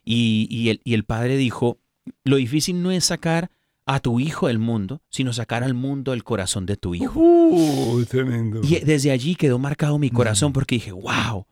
Y, 0.04 0.48
y 0.50 0.70
el, 0.70 0.80
y 0.84 0.94
el 0.94 1.04
padre 1.04 1.36
dijo, 1.36 1.78
lo 2.24 2.36
difícil 2.36 2.82
no 2.82 2.90
es 2.90 3.04
sacar 3.04 3.50
a 3.86 4.00
tu 4.00 4.20
hijo 4.20 4.46
del 4.48 4.58
mundo, 4.58 5.02
sino 5.10 5.32
sacar 5.32 5.62
al 5.62 5.74
mundo 5.74 6.12
el 6.12 6.24
corazón 6.24 6.64
de 6.66 6.76
tu 6.76 6.94
hijo. 6.94 7.20
Uh, 7.20 8.04
tremendo. 8.04 8.60
Y 8.62 8.78
desde 8.80 9.10
allí 9.10 9.34
quedó 9.34 9.58
marcado 9.58 9.98
mi 9.98 10.10
corazón 10.10 10.52
porque 10.52 10.76
dije, 10.76 10.92
wow, 10.92 11.46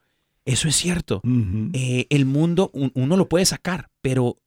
eso 0.44 0.68
es 0.68 0.76
cierto. 0.76 1.20
Eh, 1.74 2.06
el 2.10 2.24
mundo 2.24 2.70
un- 2.72 2.92
uno 2.94 3.16
lo 3.16 3.28
puede 3.28 3.44
sacar, 3.44 3.90
pero 4.00 4.38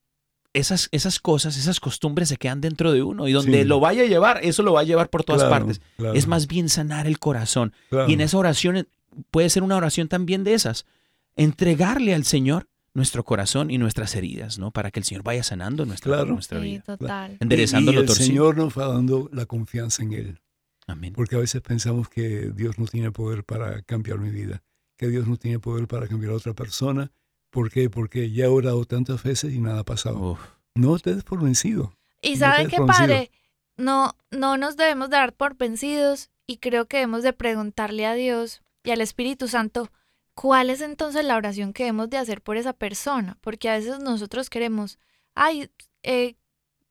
esas, 0.54 0.88
esas 0.92 1.18
cosas, 1.20 1.56
esas 1.56 1.80
costumbres 1.80 2.28
se 2.28 2.36
quedan 2.36 2.60
dentro 2.60 2.92
de 2.92 3.02
uno 3.02 3.26
y 3.28 3.32
donde 3.32 3.62
Sí. 3.62 3.64
lo 3.64 3.80
vaya 3.80 4.02
a 4.02 4.06
llevar, 4.06 4.40
eso 4.42 4.62
lo 4.62 4.72
va 4.74 4.80
a 4.80 4.84
llevar 4.84 5.08
por 5.10 5.24
todas 5.24 5.42
Claro, 5.42 5.64
partes. 5.66 5.80
claro, 5.96 6.14
Es 6.14 6.26
más 6.26 6.46
bien 6.46 6.68
sanar 6.68 7.06
el 7.06 7.18
corazón. 7.18 7.72
claro. 7.88 8.08
Y 8.10 8.14
en 8.14 8.20
esa 8.20 8.36
oración 8.38 8.76
eh, 8.76 8.84
puede 9.30 9.48
ser 9.50 9.62
una 9.62 9.76
oración 9.76 10.08
también 10.08 10.44
de 10.44 10.54
esas. 10.54 10.84
Entregarle 11.36 12.14
al 12.14 12.24
Señor 12.24 12.68
nuestro 12.94 13.24
corazón 13.24 13.70
y 13.70 13.78
nuestras 13.78 14.14
heridas, 14.14 14.58
¿no? 14.58 14.70
Para 14.70 14.90
que 14.90 15.00
el 15.00 15.04
Señor 15.04 15.22
vaya 15.22 15.42
sanando 15.42 15.86
nuestra, 15.86 16.12
Claro. 16.12 16.34
nuestra 16.34 16.60
Sí, 16.60 16.64
vida. 16.66 16.82
total. 16.82 17.38
Enderezando 17.40 17.90
y, 17.90 17.94
y 17.94 17.98
el 17.98 18.06
torcido. 18.06 18.26
Señor 18.26 18.56
nos 18.58 18.76
va 18.78 18.88
dando 18.88 19.30
la 19.32 19.46
confianza 19.46 20.02
en 20.02 20.12
Él. 20.12 20.40
Amén. 20.86 21.14
Porque 21.14 21.36
a 21.36 21.38
veces 21.38 21.62
pensamos 21.62 22.08
que 22.10 22.50
Dios 22.54 22.78
no 22.78 22.84
tiene 22.86 23.10
poder 23.10 23.44
para 23.44 23.80
cambiar 23.82 24.18
mi 24.18 24.28
vida, 24.30 24.62
que 24.98 25.08
Dios 25.08 25.26
no 25.26 25.36
tiene 25.38 25.58
poder 25.58 25.86
para 25.88 26.06
cambiar 26.06 26.32
a 26.32 26.36
otra 26.36 26.52
persona. 26.52 27.10
¿Por 27.52 27.70
qué? 27.70 27.90
Porque 27.90 28.30
ya 28.30 28.46
he 28.46 28.48
orado 28.48 28.86
tantas 28.86 29.22
veces 29.22 29.52
y 29.52 29.60
nada 29.60 29.80
ha 29.80 29.84
pasado. 29.84 30.18
Uf. 30.18 30.40
No 30.74 30.98
te 30.98 31.14
des 31.14 31.22
por 31.22 31.42
vencido. 31.42 31.92
Y 32.22 32.32
No 32.32 32.38
saben 32.38 32.70
te 32.70 32.76
qué, 32.76 32.82
padre, 32.82 33.30
no, 33.76 34.16
no 34.30 34.56
nos 34.56 34.78
debemos 34.78 35.10
dar 35.10 35.34
por 35.34 35.58
vencidos 35.58 36.30
y 36.46 36.56
creo 36.56 36.86
que 36.86 36.96
debemos 36.96 37.22
de 37.22 37.34
preguntarle 37.34 38.06
a 38.06 38.14
Dios 38.14 38.62
y 38.82 38.90
al 38.90 39.02
Espíritu 39.02 39.48
Santo 39.48 39.90
cuál 40.34 40.70
es 40.70 40.80
entonces 40.80 41.26
la 41.26 41.36
oración 41.36 41.74
que 41.74 41.82
debemos 41.82 42.08
de 42.08 42.16
hacer 42.16 42.40
por 42.40 42.56
esa 42.56 42.72
persona, 42.72 43.36
porque 43.42 43.68
a 43.68 43.76
veces 43.76 43.98
nosotros 43.98 44.48
queremos, 44.48 44.98
ay, 45.34 45.68
eh, 46.02 46.36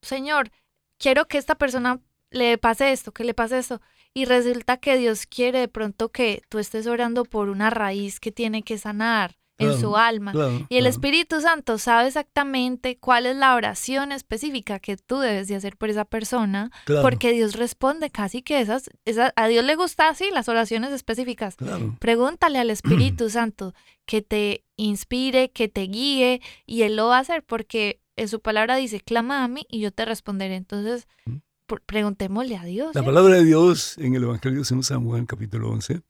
Señor, 0.03 0.51
quiero 0.99 1.28
que 1.28 1.39
esta 1.39 1.55
persona 1.55 1.99
le 2.30 2.59
pase 2.59 2.91
esto, 2.91 3.12
que 3.12 3.24
le 3.24 3.34
pase 3.34 3.57
esto, 3.57 3.82
y 4.14 4.26
resulta 4.26 4.78
que 4.78 4.95
Dios 4.95 5.26
quiere 5.26 5.57
de 5.57 5.68
pronto 5.68 6.09
que 6.09 6.43
tú 6.49 6.59
estés 6.59 6.86
orando 6.86 7.26
por 7.26 7.49
una 7.49 7.72
raíz 7.72 8.20
que 8.20 8.32
tiene 8.32 8.62
que 8.62 8.78
sanar 8.78 9.41
en 9.62 9.80
su 9.80 9.95
alma. 9.95 10.32
Claro, 10.32 10.66
Y 10.70 10.78
el. 10.78 10.86
Espíritu 10.86 11.41
Santo 11.41 11.78
sabe 11.78 12.07
exactamente 12.07 12.97
cuál 12.97 13.26
es 13.26 13.36
la 13.36 13.55
oración 13.55 14.12
específica 14.12 14.80
que 14.80 14.97
tú 14.97 15.20
debes 15.20 15.47
de 15.47 15.55
hacer 15.55 15.78
por 15.78 15.89
esa 15.89 16.05
persona, 16.05 16.72
porque 17.01 17.32
Dios 17.32 17.55
responde 17.55 18.09
casi 18.09 18.41
que 18.41 18.59
esas, 18.59 18.89
esas, 19.05 19.32
a 19.36 19.47
Dios 19.47 19.64
le 19.64 19.76
gusta 19.76 20.09
así 20.09 20.26
las 20.34 20.49
oraciones 20.49 20.91
específicas. 20.91 21.55
Pregúntale 21.99 22.59
al 22.59 22.70
Espíritu 22.72 23.30
Santo 23.30 23.74
que 24.05 24.22
te 24.22 24.66
inspire, 24.76 25.51
que 25.51 25.68
te 25.68 25.82
guíe, 25.84 26.41
y 26.66 26.82
Él 26.82 26.95
lo 26.95 27.07
va 27.07 27.18
a 27.18 27.22
hacer 27.22 27.43
porque 27.43 28.01
en 28.18 28.28
su 28.28 28.41
palabra 28.41 28.76
dice, 28.76 28.99
clama 28.99 29.43
a 29.43 29.47
mí 29.47 29.66
y 29.70 29.80
yo 29.80 29.91
te 29.91 30.05
responderé. 30.05 30.55
Entonces, 30.55 31.07
Mm. 31.26 31.38
preguntémosle 31.86 32.57
a 32.57 32.66
Dios. 32.66 32.95
La 32.95 33.01
¿eh? 33.01 33.05
palabra 33.05 33.36
de 33.36 33.45
Dios 33.45 33.97
en 33.97 34.16
el 34.16 34.24
Evangelio 34.24 34.64
según 34.64 34.84
San 34.84 35.05
Juan, 35.05 35.26
capítulo 35.26 35.70
11, 35.70 36.01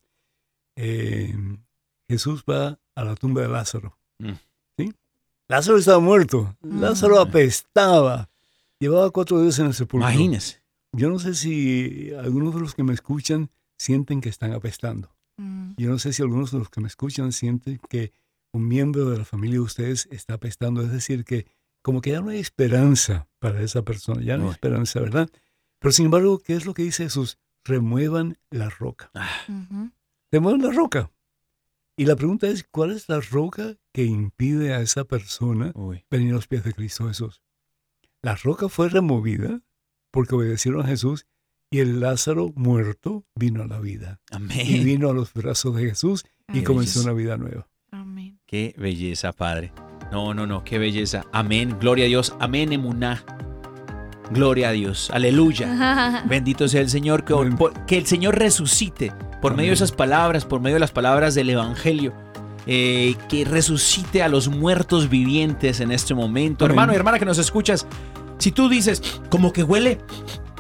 eh, 0.76 1.36
Jesús 2.12 2.44
va 2.50 2.78
a 2.96 3.04
la 3.04 3.16
tumba 3.16 3.42
de 3.42 3.48
Lázaro. 3.48 3.98
Mm. 4.20 4.32
¿Sí? 4.78 4.94
Lázaro 5.48 5.78
estaba 5.78 6.00
muerto. 6.00 6.56
Mm. 6.62 6.82
Lázaro 6.82 7.20
apestaba. 7.20 8.30
Llevaba 8.80 9.10
cuatro 9.12 9.42
días 9.42 9.58
en 9.60 9.68
el 9.68 9.74
sepulcro. 9.74 10.10
Imagínese. 10.10 10.62
Yo 10.92 11.10
no 11.10 11.20
sé 11.20 11.36
si 11.36 12.12
algunos 12.20 12.54
de 12.54 12.60
los 12.62 12.76
que 12.76 12.84
me 12.84 12.94
escuchan 12.94 13.50
sienten 13.78 14.20
que 14.22 14.30
están 14.30 14.52
apestando. 14.54 15.16
Mm, 15.38 15.72
Yo 15.78 15.90
no 15.90 15.98
sé 16.00 16.12
si 16.14 16.22
algunos 16.22 16.52
de 16.52 16.60
los 16.60 16.70
que 16.70 16.82
me 16.82 16.88
escuchan 16.88 17.32
sienten 17.32 17.80
que 17.90 18.12
un 18.52 18.68
miembro 18.68 19.10
de 19.10 19.18
la 19.20 19.24
familia 19.26 19.56
de 19.56 19.62
ustedes 19.62 20.08
está 20.12 20.34
apestando. 20.34 20.82
Es 20.82 20.92
decir, 20.92 21.24
que 21.24 21.46
como 21.82 22.02
que 22.02 22.12
ya 22.12 22.22
no 22.22 22.30
hay 22.30 22.40
esperanza 22.40 23.28
para 23.40 23.62
esa 23.62 23.84
persona. 23.84 24.22
Ya 24.22 24.36
no 24.38 24.44
hay 24.44 24.50
Uy. 24.50 24.54
esperanza, 24.54 25.00
¿verdad? 25.00 25.30
Pero 25.80 25.92
sin 25.94 26.06
embargo, 26.06 26.40
¿qué 26.40 26.54
es 26.56 26.66
lo 26.66 26.74
que 26.74 26.84
dice 26.84 27.04
Jesús? 27.04 27.38
Remuevan 27.64 28.38
la 28.50 28.70
roca. 28.70 29.12
ujú. 29.48 29.92
Remuevan 30.32 30.62
la 30.62 30.72
roca. 30.72 31.10
Y 32.02 32.06
la 32.06 32.16
pregunta 32.16 32.48
es, 32.48 32.64
¿cuál 32.64 32.90
es 32.90 33.10
la 33.10 33.20
roca 33.20 33.78
que 33.94 34.06
impide 34.06 34.74
a 34.74 34.82
esa 34.82 35.04
persona 35.04 35.72
Uy. 35.76 36.04
venir 36.10 36.32
a 36.32 36.38
los 36.38 36.48
pies 36.48 36.64
de 36.64 36.74
Cristo 36.74 37.08
Jesús? 37.08 37.44
La 38.24 38.34
roca 38.34 38.70
fue 38.70 38.90
removida 38.90 39.62
porque 40.10 40.34
obedecieron 40.34 40.82
a 40.82 40.88
Jesús 40.88 41.28
y 41.70 41.78
el 41.78 42.00
Lázaro 42.00 42.54
muerto 42.56 43.28
vino 43.36 43.62
a 43.62 43.68
la 43.68 43.80
vida. 43.80 44.20
Y 44.32 44.36
Amén. 44.36 44.84
vino 44.84 45.12
a 45.12 45.14
los 45.14 45.32
brazos 45.32 45.76
de 45.76 45.90
Jesús 45.90 46.26
y 46.52 46.64
comenzó 46.64 47.04
una 47.04 47.14
vida 47.14 47.38
nueva. 47.38 47.70
Amén. 47.92 48.40
Qué 48.48 48.74
belleza, 48.80 49.32
Padre. 49.32 49.72
No, 50.12 50.34
no, 50.34 50.48
no, 50.48 50.64
qué 50.64 50.80
belleza. 50.80 51.28
Amén. 51.32 51.78
Gloria 51.80 52.06
a 52.06 52.08
Dios. 52.08 52.36
Amén, 52.40 52.74
emuná. 52.74 53.24
Gloria 54.32 54.70
a 54.70 54.72
Dios. 54.72 55.10
Aleluya. 55.14 56.24
Bendito 56.28 56.68
sea 56.68 56.82
el 56.82 56.90
Señor, 56.90 57.24
que, 57.24 57.98
el 57.98 58.06
Señor 58.06 58.38
resucite 58.38 59.12
por 59.42 59.56
medio 59.56 59.72
de 59.72 59.76
esas 59.76 59.92
palabras, 59.92 60.46
por 60.46 60.62
medio 60.62 60.76
de 60.76 60.82
las 60.82 60.92
palabras 60.92 61.36
del 61.36 61.50
Evangelio. 61.50 62.14
eh, 62.68 63.16
que 63.28 63.44
resucite 63.44 64.22
a 64.22 64.30
los 64.30 64.48
muertos 64.48 65.10
vivientes 65.10 65.80
en 65.80 65.92
este 65.92 66.14
momento. 66.14 66.66
Amén. 66.66 66.74
Hermano 66.74 66.94
y 66.94 66.96
hermana 66.96 67.18
que 67.18 67.26
nos 67.26 67.40
escuchas, 67.40 67.88
si 68.38 68.52
tú 68.52 68.70
dices, 68.70 69.02
como 69.30 69.52
que 69.52 69.64
huele, 69.64 69.98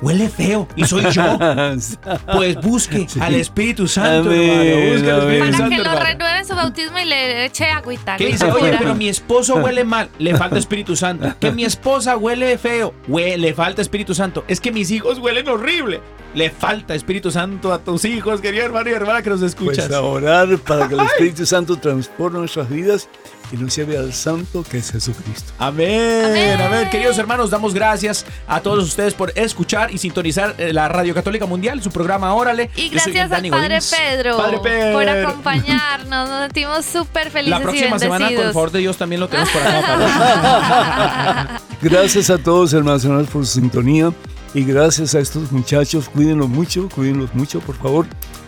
huele 0.01 0.29
feo 0.29 0.67
y 0.75 0.83
soy 0.85 1.03
yo, 1.11 1.37
pues 2.33 2.55
busque 2.61 3.05
Sí. 3.07 3.19
al 3.19 3.35
Espíritu 3.35 3.87
Santo, 3.87 4.29
Amén, 4.29 4.41
hermano. 4.49 4.93
Busque 4.93 5.11
al 5.11 5.19
Espíritu. 5.19 5.39
Para 5.45 5.57
Santo, 5.57 5.69
que 5.69 5.77
lo 5.77 5.83
hermano. 5.91 6.05
renueve 6.05 6.43
su 6.45 6.55
bautismo 6.55 6.99
y 6.99 7.05
le 7.05 7.45
eche 7.45 7.65
agüita. 7.65 8.17
Que 8.17 8.25
dice, 8.27 8.51
oye, 8.51 8.75
pero 8.77 8.95
mi 8.95 9.07
esposo 9.09 9.55
huele 9.55 9.83
mal, 9.83 10.09
le 10.19 10.35
falta 10.35 10.57
Espíritu 10.57 10.95
Santo. 10.95 11.33
Que 11.39 11.51
mi 11.51 11.63
esposa 11.65 12.17
huele 12.17 12.57
feo, 12.57 12.93
hue- 13.07 13.37
le 13.37 13.53
falta 13.53 13.81
Espíritu 13.81 14.13
Santo. 14.15 14.43
Es 14.47 14.59
que 14.59 14.71
mis 14.71 14.89
hijos 14.91 15.19
huelen 15.19 15.47
horrible. 15.47 16.01
le 16.33 16.49
falta 16.49 16.95
Espíritu 16.95 17.29
Santo 17.29 17.73
a 17.73 17.79
tus 17.79 18.05
hijos, 18.05 18.39
querido 18.39 18.63
hermano 18.65 18.89
y 18.89 18.93
hermana 18.93 19.21
que 19.21 19.29
nos 19.29 19.41
escuchas? 19.41 19.87
Pues 19.87 19.91
a 19.97 20.01
orar 20.01 20.57
para 20.59 20.87
que 20.87 20.93
el 20.93 21.01
Espíritu 21.01 21.45
Santo 21.45 21.75
transforme 21.77 22.39
nuestras 22.39 22.69
vidas 22.69 23.09
y 23.51 23.57
nos 23.57 23.75
lleve 23.75 23.97
al 23.97 24.13
santo 24.13 24.63
que 24.63 24.77
es 24.77 24.91
Jesucristo. 24.91 25.53
Amén, 25.59 26.25
amén, 26.25 26.61
Amén. 26.61 26.89
Queridos 26.89 27.17
hermanos, 27.17 27.49
damos 27.49 27.73
gracias 27.73 28.25
a 28.47 28.61
todos 28.61 28.85
ustedes 28.85 29.13
por 29.13 29.31
escuchar 29.35 29.93
y 29.93 29.97
sintonizar 29.97 30.55
eh, 30.57 30.73
la 30.73 30.87
Radio 30.87 31.13
Católica 31.13 31.45
Mundial, 31.45 31.81
su 31.81 31.91
programa 31.91 32.33
Órale. 32.33 32.69
Y 32.75 32.89
gracias 32.89 33.31
al 33.31 33.47
Padre. 33.49 33.79
Pedro, 33.81 34.37
Padre 34.37 34.59
Pedro. 34.63 34.93
por 34.93 35.09
acompañarnos. 35.09 36.29
Nos 36.29 36.41
sentimos 36.43 36.85
súper 36.85 37.31
felices 37.31 37.59
La 37.59 37.63
próxima 37.63 37.95
y 37.95 37.99
semana, 37.99 38.27
con 38.27 38.45
el 38.45 38.53
favor 38.53 38.71
de 38.71 38.79
Dios, 38.79 38.97
también 38.97 39.19
lo 39.19 39.27
tenemos 39.27 39.51
por 39.51 39.61
acá. 39.61 41.61
Gracias 41.81 42.29
a 42.29 42.37
todos, 42.37 42.73
hermanos 42.73 43.27
por 43.27 43.45
su 43.45 43.59
sintonía. 43.59 44.11
Y 44.53 44.65
gracias 44.65 45.15
a 45.15 45.19
estos 45.19 45.51
muchachos, 45.51 46.09
cuídenlos 46.09 46.49
mucho, 46.49 46.89
cuídenlos 46.89 47.33
mucho, 47.33 47.61
por 47.61 47.77
favor. 47.77 48.05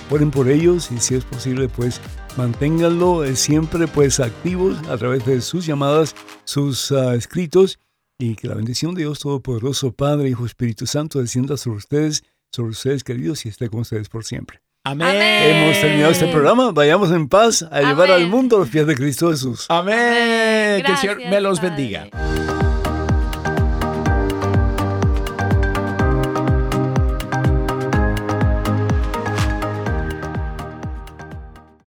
Oren 0.09 0.31
por 0.31 0.49
ellos 0.49 0.91
y 0.91 0.99
si 0.99 1.15
es 1.15 1.23
posible, 1.23 1.69
pues 1.69 2.01
manténganlo 2.37 3.23
eh, 3.23 3.35
siempre 3.35 3.87
pues 3.87 4.19
activos 4.19 4.77
a 4.89 4.97
través 4.97 5.25
de 5.25 5.41
sus 5.41 5.65
llamadas, 5.65 6.15
sus 6.43 6.91
ah, 6.91 7.15
escritos 7.15 7.79
y 8.19 8.35
que 8.35 8.47
la 8.47 8.55
bendición 8.55 8.95
de 8.95 9.01
Dios 9.01 9.19
Todopoderoso, 9.19 9.91
Padre, 9.91 10.29
Hijo, 10.29 10.45
Espíritu 10.45 10.87
Santo 10.87 11.19
descienda 11.19 11.57
sobre 11.57 11.77
ustedes, 11.77 12.23
sobre 12.51 12.71
ustedes 12.71 13.03
queridos 13.03 13.45
y 13.45 13.49
esté 13.49 13.69
con 13.69 13.81
ustedes 13.81 14.09
por 14.09 14.23
siempre. 14.23 14.61
Amén. 14.85 15.07
Amén. 15.07 15.55
Hemos 15.55 15.79
terminado 15.79 16.11
este 16.11 16.27
programa, 16.27 16.71
vayamos 16.71 17.11
en 17.11 17.29
paz 17.29 17.63
a 17.71 17.81
llevar 17.81 18.11
al 18.11 18.27
mundo 18.27 18.57
a 18.57 18.59
los 18.59 18.69
pies 18.69 18.85
de 18.85 18.95
Cristo 18.95 19.31
Jesús. 19.31 19.65
Amén. 19.69 20.83
Que 20.83 20.91
el 20.91 20.97
Señor 20.97 21.17
me 21.17 21.39
los 21.39 21.59
Padre. 21.59 21.75
bendiga. 21.75 22.52